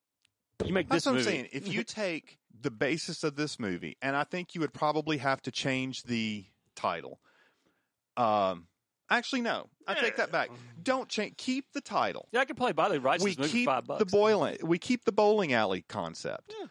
You 0.64 0.74
make 0.74 0.88
That's 0.90 1.04
this 1.04 1.12
what 1.12 1.16
movie. 1.18 1.30
I'm 1.30 1.34
saying. 1.36 1.50
If 1.52 1.68
you 1.68 1.84
take 1.86 2.38
the 2.62 2.72
basis 2.72 3.24
of 3.24 3.36
this 3.36 3.60
movie, 3.60 3.98
and 4.02 4.16
I 4.16 4.24
think 4.24 4.56
you 4.56 4.62
would 4.62 4.74
probably 4.74 5.18
have 5.18 5.42
to 5.44 5.52
change 5.52 6.04
the 6.04 6.46
title. 6.76 7.20
Um, 8.18 8.68
actually, 9.10 9.42
no. 9.42 9.68
I 9.88 9.94
take 9.96 10.16
that 10.18 10.32
back. 10.32 10.50
Don't 10.82 11.10
change. 11.10 11.36
Keep 11.38 11.74
the 11.74 11.82
title. 11.82 12.28
yeah, 12.32 12.40
I 12.40 12.46
could 12.46 12.58
probably 12.58 12.74
buy 12.74 12.90
the 12.90 13.00
rights 13.00 13.22
to 13.22 13.26
we 13.26 13.32
this 13.32 13.38
movie 13.40 13.52
keep 13.52 13.66
for 13.66 13.72
five 13.72 13.86
bucks. 13.86 14.00
the 14.00 14.06
boiling. 14.06 14.58
We 14.64 14.80
keep 14.80 15.06
the 15.06 15.12
bowling 15.12 15.54
alley 15.54 15.84
concept. 15.88 16.54
Yeah. 16.60 16.68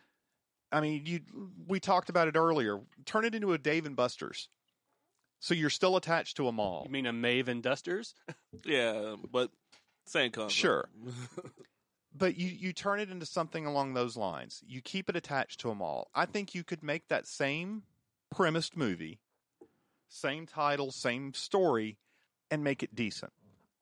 I 0.72 0.80
mean, 0.80 1.02
you. 1.06 1.20
We 1.68 1.78
talked 1.78 2.08
about 2.08 2.26
it 2.26 2.36
earlier. 2.36 2.80
Turn 3.04 3.24
it 3.24 3.34
into 3.34 3.52
a 3.52 3.58
Dave 3.58 3.86
and 3.86 3.94
Buster's, 3.94 4.48
so 5.38 5.54
you're 5.54 5.70
still 5.70 5.96
attached 5.96 6.36
to 6.38 6.48
a 6.48 6.52
mall. 6.52 6.82
You 6.86 6.90
mean 6.92 7.06
a 7.06 7.12
Maven 7.12 7.62
Dusters? 7.62 8.14
Yeah, 8.64 9.16
but 9.30 9.50
same 10.06 10.30
concept. 10.30 10.52
Sure. 10.52 10.88
but 12.14 12.36
you 12.36 12.48
you 12.48 12.72
turn 12.72 13.00
it 13.00 13.10
into 13.10 13.26
something 13.26 13.66
along 13.66 13.94
those 13.94 14.16
lines. 14.16 14.62
You 14.66 14.80
keep 14.80 15.08
it 15.08 15.16
attached 15.16 15.60
to 15.60 15.70
a 15.70 15.74
mall. 15.74 16.10
I 16.14 16.26
think 16.26 16.54
you 16.54 16.64
could 16.64 16.82
make 16.82 17.08
that 17.08 17.26
same 17.26 17.82
premised 18.30 18.76
movie, 18.76 19.20
same 20.08 20.46
title, 20.46 20.92
same 20.92 21.34
story, 21.34 21.98
and 22.50 22.62
make 22.62 22.82
it 22.82 22.94
decent. 22.94 23.32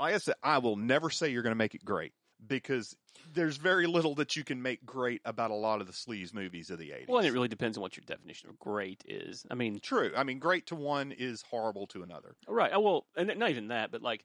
Like 0.01 0.15
I 0.15 0.19
said, 0.19 0.35
I 0.43 0.59
will 0.59 0.77
never 0.77 1.11
say 1.11 1.29
you're 1.29 1.43
going 1.43 1.53
to 1.53 1.57
make 1.57 1.75
it 1.75 1.85
great 1.85 2.13
because 2.45 2.97
there's 3.35 3.57
very 3.57 3.87
little 3.87 4.17
that 4.17 4.35
you 4.35 4.43
can 4.43 4.61
make 4.61 4.85
great 4.85 5.21
about 5.25 5.51
a 5.51 5.55
lot 5.55 5.81
of 5.81 5.87
the 5.87 5.93
sleaze 5.93 6.35
movies 6.35 6.71
of 6.71 6.79
the 6.79 6.91
80s. 6.91 7.09
Well, 7.09 7.19
and 7.19 7.27
it 7.27 7.33
really 7.33 7.49
depends 7.49 7.77
on 7.77 7.83
what 7.83 7.97
your 7.97 8.03
definition 8.05 8.51
of 8.51 8.59
great 8.59 9.05
is. 9.07 9.47
I 9.51 9.55
mean, 9.55 9.79
True. 9.81 10.11
I 10.17 10.25
mean, 10.25 10.39
great 10.39 10.67
to 10.67 10.75
one 10.75 11.13
is 11.13 11.43
horrible 11.43 11.87
to 11.89 12.03
another. 12.03 12.35
Oh, 12.49 12.53
right? 12.53 12.73
oh, 12.75 12.81
Well, 12.81 13.07
and 13.17 13.33
not 13.39 13.51
even 13.51 13.69
that, 13.69 13.93
but 13.93 14.03
like 14.03 14.25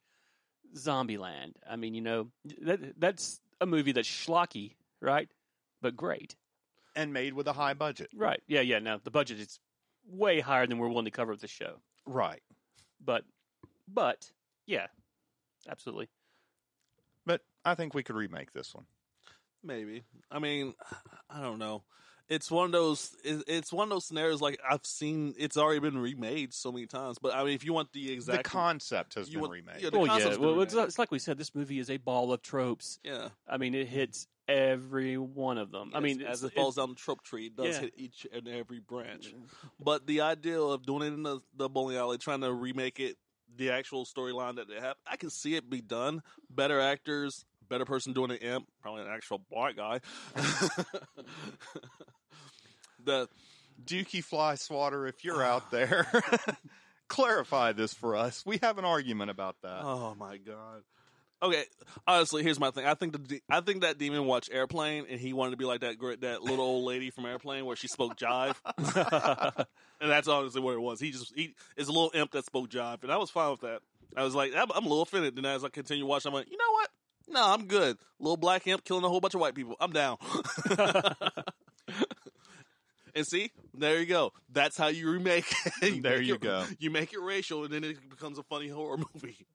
Zombieland. 0.76 1.54
I 1.70 1.76
mean, 1.76 1.94
you 1.94 2.02
know, 2.02 2.30
that 2.62 3.00
that's 3.00 3.40
a 3.62 3.66
movie 3.66 3.92
that's 3.92 4.08
schlocky, 4.08 4.76
right? 5.02 5.30
But 5.82 5.96
great, 5.96 6.36
And 6.96 7.14
made 7.14 7.34
with 7.34 7.48
a 7.48 7.54
high 7.54 7.74
budget. 7.74 8.10
right? 8.16 8.42
Yeah, 8.48 8.62
yeah. 8.62 8.80
Now 8.80 9.00
the 9.04 9.12
budget 9.12 9.40
is 9.40 9.60
way 10.10 10.40
higher 10.40 10.66
than 10.68 10.78
we're 10.78 10.88
willing 10.90 11.06
to 11.06 11.12
cover 11.12 11.32
with 11.32 11.42
the 11.42 11.48
show, 11.48 11.82
Right. 12.06 12.42
but 13.04 13.24
but 13.88 14.32
yeah, 14.66 14.88
absolutely. 15.70 16.10
But 17.26 17.42
I 17.66 17.76
think 17.76 17.94
we 17.94 18.04
could 18.04 18.16
remake 18.16 18.54
this 18.54 18.74
one. 18.74 18.86
Maybe. 19.64 20.04
I 20.32 20.40
mean, 20.40 20.74
I 21.30 21.42
don't 21.42 21.60
know. 21.60 21.84
It's 22.30 22.52
one 22.52 22.66
of 22.66 22.72
those. 22.74 23.16
It's 23.24 23.72
one 23.72 23.84
of 23.86 23.90
those 23.90 24.06
scenarios 24.06 24.42
like 24.42 24.60
I've 24.70 24.86
seen. 24.86 25.34
It's 25.38 25.56
already 25.56 25.80
been 25.80 25.98
remade 25.98 26.54
so 26.54 26.72
many 26.72 26.86
times. 26.86 27.18
But 27.22 27.34
I 27.34 27.44
mean, 27.44 27.54
if 27.54 27.64
you 27.64 27.72
want 27.74 27.94
the 27.94 28.12
exact, 28.12 28.44
the 28.44 28.50
concept 28.50 29.14
has 29.16 29.30
been 29.30 29.40
want- 29.40 29.54
remade. 29.54 29.82
yeah, 29.82 29.90
the 29.92 29.98
Well, 30.00 30.08
yeah. 30.20 30.30
been 30.30 30.42
Well, 30.42 30.62
it's, 30.62 30.74
remade. 30.74 30.88
it's 30.90 31.00
like 31.00 31.10
we 31.12 31.20
said, 31.20 31.38
this 31.38 31.56
movie 31.56 31.80
is 31.80 31.90
a 31.90 31.98
ball 31.98 32.34
of 32.34 32.42
tropes. 32.42 33.00
yeah. 33.04 33.30
I 33.48 33.58
mean, 33.58 33.74
it 33.76 33.88
hits 33.88 34.28
every 34.48 35.18
one 35.18 35.58
of 35.58 35.72
them. 35.72 35.92
I 35.94 36.00
mean, 36.02 36.22
as 36.22 36.44
it's- 36.44 36.52
it 36.52 36.56
falls 36.56 36.76
down 36.76 36.90
the 36.90 36.96
trope 36.96 37.22
tree, 37.24 37.48
it 37.48 37.56
does 37.56 37.76
Yeah. 37.76 37.82
hit 37.82 37.94
each 37.98 38.28
and 38.32 38.48
every 38.48 38.80
branch. 38.80 39.34
But 39.80 40.06
the 40.08 40.22
idea 40.22 40.60
of 40.62 40.86
doing 40.86 41.04
it 41.04 41.14
in 41.14 41.24
the, 41.24 41.40
the 41.56 41.70
bowling 41.70 41.98
alley, 41.98 42.18
trying 42.18 42.42
to 42.42 42.52
remake 42.54 43.00
it, 43.00 43.18
the 43.56 43.72
actual 43.72 44.06
storyline 44.06 44.56
that 44.58 44.68
they 44.68 44.80
have, 44.80 44.96
I 45.10 45.16
can 45.18 45.30
see 45.30 45.56
it 45.56 45.70
be 45.70 45.82
done. 45.82 46.22
Better 46.50 46.80
actors, 46.80 47.46
better 47.70 47.86
person 47.86 48.14
doing 48.14 48.32
an 48.32 48.38
imp, 48.38 48.68
probably 48.82 49.02
an 49.04 49.10
actual 49.10 49.40
black 49.50 49.76
guy. 49.76 50.00
the 53.08 53.28
Dookie 53.84 54.24
Fly 54.24 54.56
Swatter, 54.56 55.08
if 55.08 55.24
you're 55.24 55.44
out 55.44 55.64
ah. 55.66 55.70
there, 55.72 56.08
clarify 57.08 57.72
this 57.72 57.94
for 57.94 58.16
us. 58.16 58.46
We 58.46 58.60
have 58.62 58.78
an 58.78 58.86
argument 58.86 59.32
about 59.32 59.56
that. 59.64 59.82
oh 59.84 60.16
my 60.18 60.38
god. 60.38 60.84
Okay, 61.40 61.64
honestly, 62.08 62.42
here's 62.42 62.60
my 62.60 62.72
thing. 62.72 62.86
I 62.86 62.96
think 62.96 63.14
the 63.14 63.20
de- 63.20 63.42
I 63.48 63.62
think 63.62 63.82
that 63.82 64.00
demon 64.00 64.26
watched 64.26 64.50
Airplane, 64.52 65.06
and 65.08 65.20
he 65.20 65.34
wanted 65.34 65.52
to 65.52 65.58
be 65.58 65.66
like 65.66 65.82
that 65.82 65.98
that 66.22 66.42
little 66.42 66.66
old 66.66 66.86
lady 66.86 67.12
from 67.12 67.28
Airplane 67.28 67.64
where 67.66 67.76
she 67.76 67.88
spoke 67.88 68.18
jive, 68.18 68.56
and 70.02 70.12
that's 70.12 70.28
honestly 70.28 70.62
what 70.62 70.74
it 70.74 70.82
was. 70.82 71.00
He 71.00 71.12
just 71.12 71.32
he 71.36 71.54
is 71.76 71.90
a 71.90 71.92
little 71.92 72.12
imp 72.16 72.32
that 72.32 72.46
spoke 72.46 72.70
jive, 72.70 73.04
and 73.04 73.12
I 73.12 73.18
was 73.18 73.30
fine 73.30 73.52
with 73.52 73.62
that. 73.62 73.82
I 74.16 74.24
was 74.24 74.34
like, 74.34 74.56
I'm, 74.56 74.72
I'm 74.74 74.86
a 74.86 74.90
little 74.90 75.04
offended. 75.04 75.36
Then 75.36 75.46
as 75.46 75.64
I 75.64 75.70
continue 75.70 76.08
watching, 76.08 76.30
I'm 76.30 76.34
like, 76.34 76.50
you 76.50 76.58
know 76.58 76.72
what? 76.72 76.90
No, 77.28 77.54
I'm 77.54 77.66
good. 77.66 77.98
Little 78.20 78.38
black 78.38 78.66
imp 78.66 78.84
killing 78.84 79.04
a 79.04 79.10
whole 79.10 79.20
bunch 79.20 79.36
of 79.36 79.42
white 79.42 79.54
people. 79.54 79.76
I'm 79.80 79.92
down. 79.92 80.18
And 83.18 83.28
see, 83.28 83.52
there 83.74 84.00
you 84.00 84.06
go. 84.06 84.32
That's 84.52 84.78
how 84.78 84.88
you 84.88 85.10
remake. 85.12 85.52
it. 85.82 86.02
There 86.04 86.22
you 86.22 86.36
it- 86.36 86.42
go. 86.42 86.66
You 86.80 86.90
make 86.92 87.12
it 87.14 87.20
racial, 87.20 87.66
and 87.66 87.74
then 87.74 87.84
it 87.84 88.10
becomes 88.10 88.38
a 88.38 88.44
funny 88.44 88.70
horror 88.70 88.98
movie. 89.14 89.46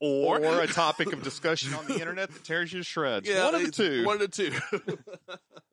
or, 0.00 0.38
a 0.60 0.66
topic 0.72 1.12
of 1.12 1.22
discussion 1.22 1.74
on 1.74 1.86
the 1.86 1.94
internet 1.94 2.30
that 2.30 2.44
tears 2.44 2.72
you 2.72 2.80
to 2.80 2.84
shreds. 2.84 3.28
Yeah, 3.28 3.44
one 3.46 3.54
of 3.56 3.62
the 3.64 3.72
two. 3.72 4.04
One 4.04 4.20
of 4.20 4.20
the 4.20 4.28
two. 4.28 4.52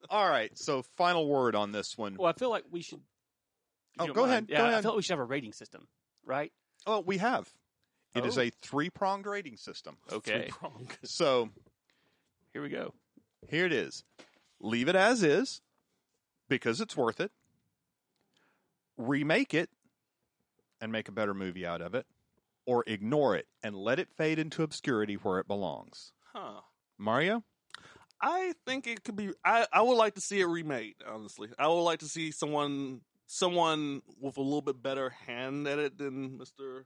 All 0.09 0.27
right. 0.27 0.57
So, 0.57 0.83
final 0.97 1.27
word 1.27 1.55
on 1.55 1.71
this 1.71 1.97
one. 1.97 2.15
well, 2.17 2.27
I 2.27 2.33
feel 2.33 2.49
like 2.49 2.63
we 2.71 2.81
should. 2.81 3.01
Oh, 3.99 4.07
go 4.07 4.21
mind, 4.21 4.31
ahead, 4.31 4.45
Yeah, 4.49 4.57
go 4.57 4.63
I 4.65 4.69
ahead. 4.69 4.83
feel 4.83 4.91
like 4.91 4.97
we 4.97 5.01
should 5.03 5.11
have 5.13 5.19
a 5.19 5.23
rating 5.25 5.53
system, 5.53 5.87
right? 6.25 6.51
Oh, 6.87 6.99
we 7.01 7.17
have. 7.19 7.47
It 8.15 8.25
is 8.25 8.37
Oh. 8.37 8.41
a 8.41 8.49
three 8.49 8.89
pronged 8.89 9.25
rating 9.25 9.57
system. 9.57 9.97
Okay, 10.11 10.49
So, 11.03 11.49
here 12.53 12.61
we 12.61 12.69
go. 12.69 12.93
here 13.49 13.65
it 13.65 13.73
is 13.73 14.03
leave 14.61 14.87
it 14.87 14.95
as 14.95 15.21
is 15.21 15.61
because 16.49 16.81
it's 16.81 16.95
worth 16.95 17.19
it, 17.19 17.31
remake 18.97 19.53
it 19.53 19.69
and 20.81 20.91
make 20.91 21.07
a 21.07 21.11
better 21.11 21.33
movie 21.33 21.65
out 21.65 21.81
of 21.81 21.95
it, 21.95 22.05
or 22.65 22.83
ignore 22.87 23.35
it 23.35 23.47
and 23.63 23.75
let 23.75 23.99
it 23.99 24.09
fade 24.17 24.39
into 24.39 24.63
obscurity 24.63 25.15
where 25.15 25.39
it 25.39 25.47
belongs. 25.47 26.11
Huh. 26.33 26.61
Mario? 26.97 27.43
I 28.21 28.53
think 28.65 28.87
it 28.87 29.03
could 29.03 29.15
be. 29.15 29.31
I, 29.43 29.67
I 29.71 29.81
would 29.81 29.97
like 29.97 30.15
to 30.15 30.21
see 30.21 30.39
it 30.39 30.45
remade. 30.45 30.95
Honestly, 31.07 31.49
I 31.59 31.67
would 31.67 31.81
like 31.81 31.99
to 31.99 32.07
see 32.07 32.31
someone 32.31 33.01
someone 33.27 34.01
with 34.21 34.37
a 34.37 34.41
little 34.41 34.61
bit 34.61 34.81
better 34.81 35.09
hand 35.09 35.67
at 35.67 35.79
it 35.79 35.97
than 35.97 36.37
Mister 36.37 36.85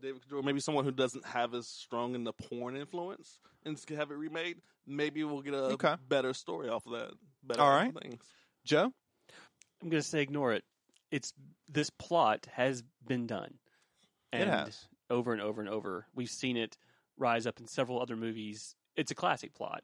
David 0.00 0.22
DeCoteau. 0.22 0.44
Maybe 0.44 0.60
someone 0.60 0.84
who 0.84 0.92
doesn't 0.92 1.26
have 1.26 1.54
as 1.54 1.66
strong 1.66 2.14
in 2.14 2.24
the 2.24 2.32
porn 2.32 2.76
influence 2.76 3.40
and 3.64 3.78
have 3.96 4.10
it 4.10 4.14
remade. 4.14 4.58
Maybe 4.86 5.24
we'll 5.24 5.42
get 5.42 5.54
a 5.54 5.72
Okay. 5.72 5.96
better 6.08 6.32
story 6.32 6.68
off 6.68 6.86
of 6.86 6.92
that. 6.92 7.10
Better 7.42 7.60
All 7.60 7.70
right. 7.70 7.92
things. 8.02 8.22
Joe? 8.70 8.92
I'm 9.82 9.88
going 9.90 10.00
to 10.02 10.08
say 10.08 10.22
ignore 10.22 10.52
it. 10.52 10.62
It's 11.10 11.32
this 11.68 11.90
plot 11.90 12.46
has 12.52 12.84
been 13.06 13.26
done. 13.26 13.54
It 14.32 14.42
And, 14.42 14.50
has. 14.50 14.86
over 15.10 15.32
and 15.32 15.42
over 15.42 15.60
and 15.60 15.68
over. 15.68 16.06
We've 16.14 16.30
seen 16.30 16.56
it 16.56 16.76
rise 17.18 17.46
up 17.48 17.58
in 17.58 17.66
several 17.66 18.00
other 18.00 18.14
movies. 18.16 18.76
It's 18.94 19.10
a 19.10 19.16
classic 19.16 19.54
plot, 19.54 19.82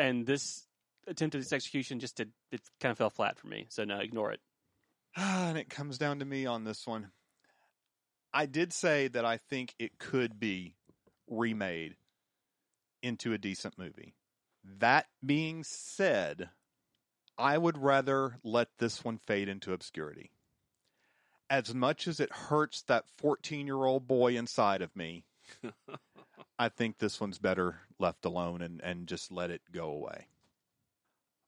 and 0.00 0.26
this 0.26 0.66
attempt 1.06 1.36
at 1.36 1.40
its 1.40 1.52
execution 1.52 2.00
just 2.00 2.16
did 2.16 2.32
it 2.50 2.60
kind 2.80 2.90
of 2.90 2.98
fell 2.98 3.10
flat 3.10 3.38
for 3.38 3.46
me. 3.46 3.66
So 3.68 3.84
no, 3.84 3.98
ignore 4.00 4.32
it. 4.32 4.40
and 5.16 5.56
it 5.56 5.70
comes 5.70 5.96
down 5.96 6.18
to 6.18 6.24
me 6.24 6.44
on 6.46 6.64
this 6.64 6.84
one. 6.86 7.12
I 8.34 8.46
did 8.46 8.72
say 8.72 9.08
that 9.08 9.24
I 9.24 9.36
think 9.36 9.74
it 9.78 9.98
could 9.98 10.40
be 10.40 10.74
remade 11.28 11.94
into 13.00 13.32
a 13.32 13.38
decent 13.38 13.78
movie. 13.78 14.14
That 14.78 15.06
being 15.24 15.62
said, 15.64 16.48
I 17.38 17.58
would 17.58 17.78
rather 17.78 18.38
let 18.44 18.68
this 18.78 19.04
one 19.04 19.18
fade 19.18 19.48
into 19.48 19.72
obscurity. 19.72 20.30
As 21.48 21.74
much 21.74 22.08
as 22.08 22.20
it 22.20 22.32
hurts 22.32 22.82
that 22.82 23.04
14 23.18 23.66
year 23.66 23.84
old 23.84 24.06
boy 24.06 24.36
inside 24.36 24.82
of 24.82 24.94
me, 24.96 25.24
I 26.58 26.68
think 26.68 26.98
this 26.98 27.20
one's 27.20 27.38
better 27.38 27.80
left 27.98 28.24
alone 28.24 28.62
and, 28.62 28.80
and 28.82 29.06
just 29.06 29.32
let 29.32 29.50
it 29.50 29.62
go 29.72 29.90
away. 29.90 30.26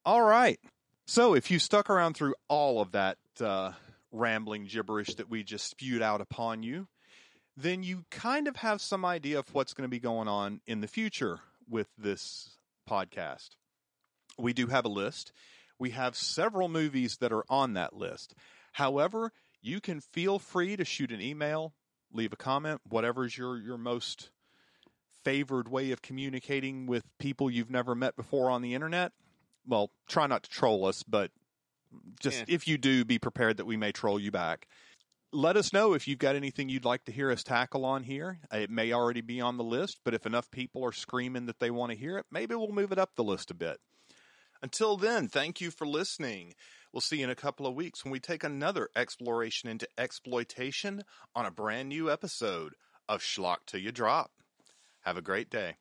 All 0.05 0.23
right. 0.23 0.59
So 1.07 1.35
if 1.35 1.51
you 1.51 1.59
stuck 1.59 1.91
around 1.91 2.15
through 2.15 2.35
all 2.49 2.81
of 2.81 2.93
that 2.93 3.19
uh, 3.41 3.73
rambling 4.11 4.65
gibberish 4.67 5.15
that 5.15 5.31
we 5.31 5.43
just 5.43 5.69
spewed 5.69 6.03
out 6.03 6.21
upon 6.21 6.63
you, 6.63 6.89
then 7.57 7.83
you 7.83 8.05
kind 8.11 8.49
of 8.49 8.57
have 8.57 8.81
some 8.81 9.05
idea 9.05 9.39
of 9.39 9.55
what's 9.55 9.75
going 9.75 9.85
to 9.85 9.91
be 9.91 10.01
going 10.01 10.29
on 10.29 10.61
in 10.67 10.81
the 10.81 10.89
future 10.89 11.41
with 11.69 11.89
this 11.97 12.57
podcast. 12.89 13.51
We 14.39 14.53
do 14.53 14.67
have 14.67 14.85
a 14.85 14.89
list. 14.89 15.33
We 15.79 15.91
have 15.91 16.17
several 16.17 16.69
movies 16.69 17.17
that 17.21 17.33
are 17.33 17.45
on 17.49 17.75
that 17.75 17.95
list. 17.95 18.35
However, 18.73 19.33
you 19.61 19.81
can 19.81 20.01
feel 20.01 20.39
free 20.39 20.77
to 20.77 20.85
shoot 20.85 21.11
an 21.11 21.21
email, 21.21 21.75
leave 22.13 22.33
a 22.33 22.37
comment, 22.37 22.81
whatever's 22.89 23.37
your, 23.37 23.57
your 23.59 23.79
most 23.79 24.31
favored 25.25 25.69
way 25.69 25.91
of 25.91 26.03
communicating 26.03 26.87
with 26.87 27.05
people 27.19 27.51
you've 27.51 27.71
never 27.71 27.95
met 27.95 28.15
before 28.17 28.51
on 28.51 28.63
the 28.63 28.75
internet. 28.75 29.13
Well, 29.67 29.91
try 30.07 30.27
not 30.27 30.43
to 30.45 30.51
troll 30.51 30.85
us, 30.87 31.03
but 31.03 31.31
just 32.21 32.41
Yeah. 32.41 32.45
if 32.49 32.69
you 32.69 32.77
do, 32.77 33.05
be 33.05 33.19
prepared 33.19 33.57
that 33.57 33.65
we 33.65 33.77
may 33.77 33.93
troll 33.93 34.21
you 34.21 34.31
back. 34.31 34.69
Let 35.33 35.57
us 35.57 35.73
know 35.73 35.95
if 35.95 36.07
you've 36.07 36.19
got 36.19 36.37
anything 36.37 36.69
you'd 36.69 36.85
like 36.85 37.05
to 37.07 37.13
hear 37.13 37.31
us 37.31 37.43
tackle 37.43 37.85
on 37.85 38.05
here. 38.05 38.39
Uh, 38.53 38.59
it 38.59 38.71
may 38.71 38.93
already 38.93 39.21
be 39.23 39.41
on 39.41 39.57
the 39.57 39.65
list, 39.65 39.99
but 40.05 40.15
if 40.15 40.27
enough 40.27 40.51
people 40.51 40.85
are 40.85 40.93
screaming 40.93 41.47
that 41.47 41.59
they 41.59 41.71
want 41.71 41.91
to 41.91 41.99
hear 41.99 42.19
it, 42.19 42.27
maybe 42.31 42.55
we'll 42.55 42.71
move 42.71 42.93
it 42.93 42.99
up 42.99 43.17
the 43.17 43.25
list 43.25 43.51
a 43.51 43.55
bit. 43.55 43.81
Until 44.65 44.97
then, 44.97 45.29
thank 45.29 45.61
you 45.61 45.71
for 45.71 45.87
listening. 45.87 46.55
We'll 46.91 47.03
see 47.03 47.19
you 47.19 47.25
in 47.25 47.29
a 47.29 47.35
couple 47.35 47.67
of 47.67 47.75
weeks 47.75 48.03
when 48.03 48.11
we 48.11 48.19
take 48.19 48.43
another 48.43 48.89
exploration 48.97 49.69
into 49.69 49.87
exploitation 49.99 51.03
on 51.35 51.45
a 51.45 51.51
brand 51.51 51.91
new 51.91 52.11
episode 52.11 52.73
of 53.07 53.21
Schlock 53.21 53.67
Till 53.67 53.81
You 53.81 53.93
Drop. 53.93 54.31
Have 55.03 55.19
a 55.19 55.23
great 55.23 55.51
day. 55.51 55.77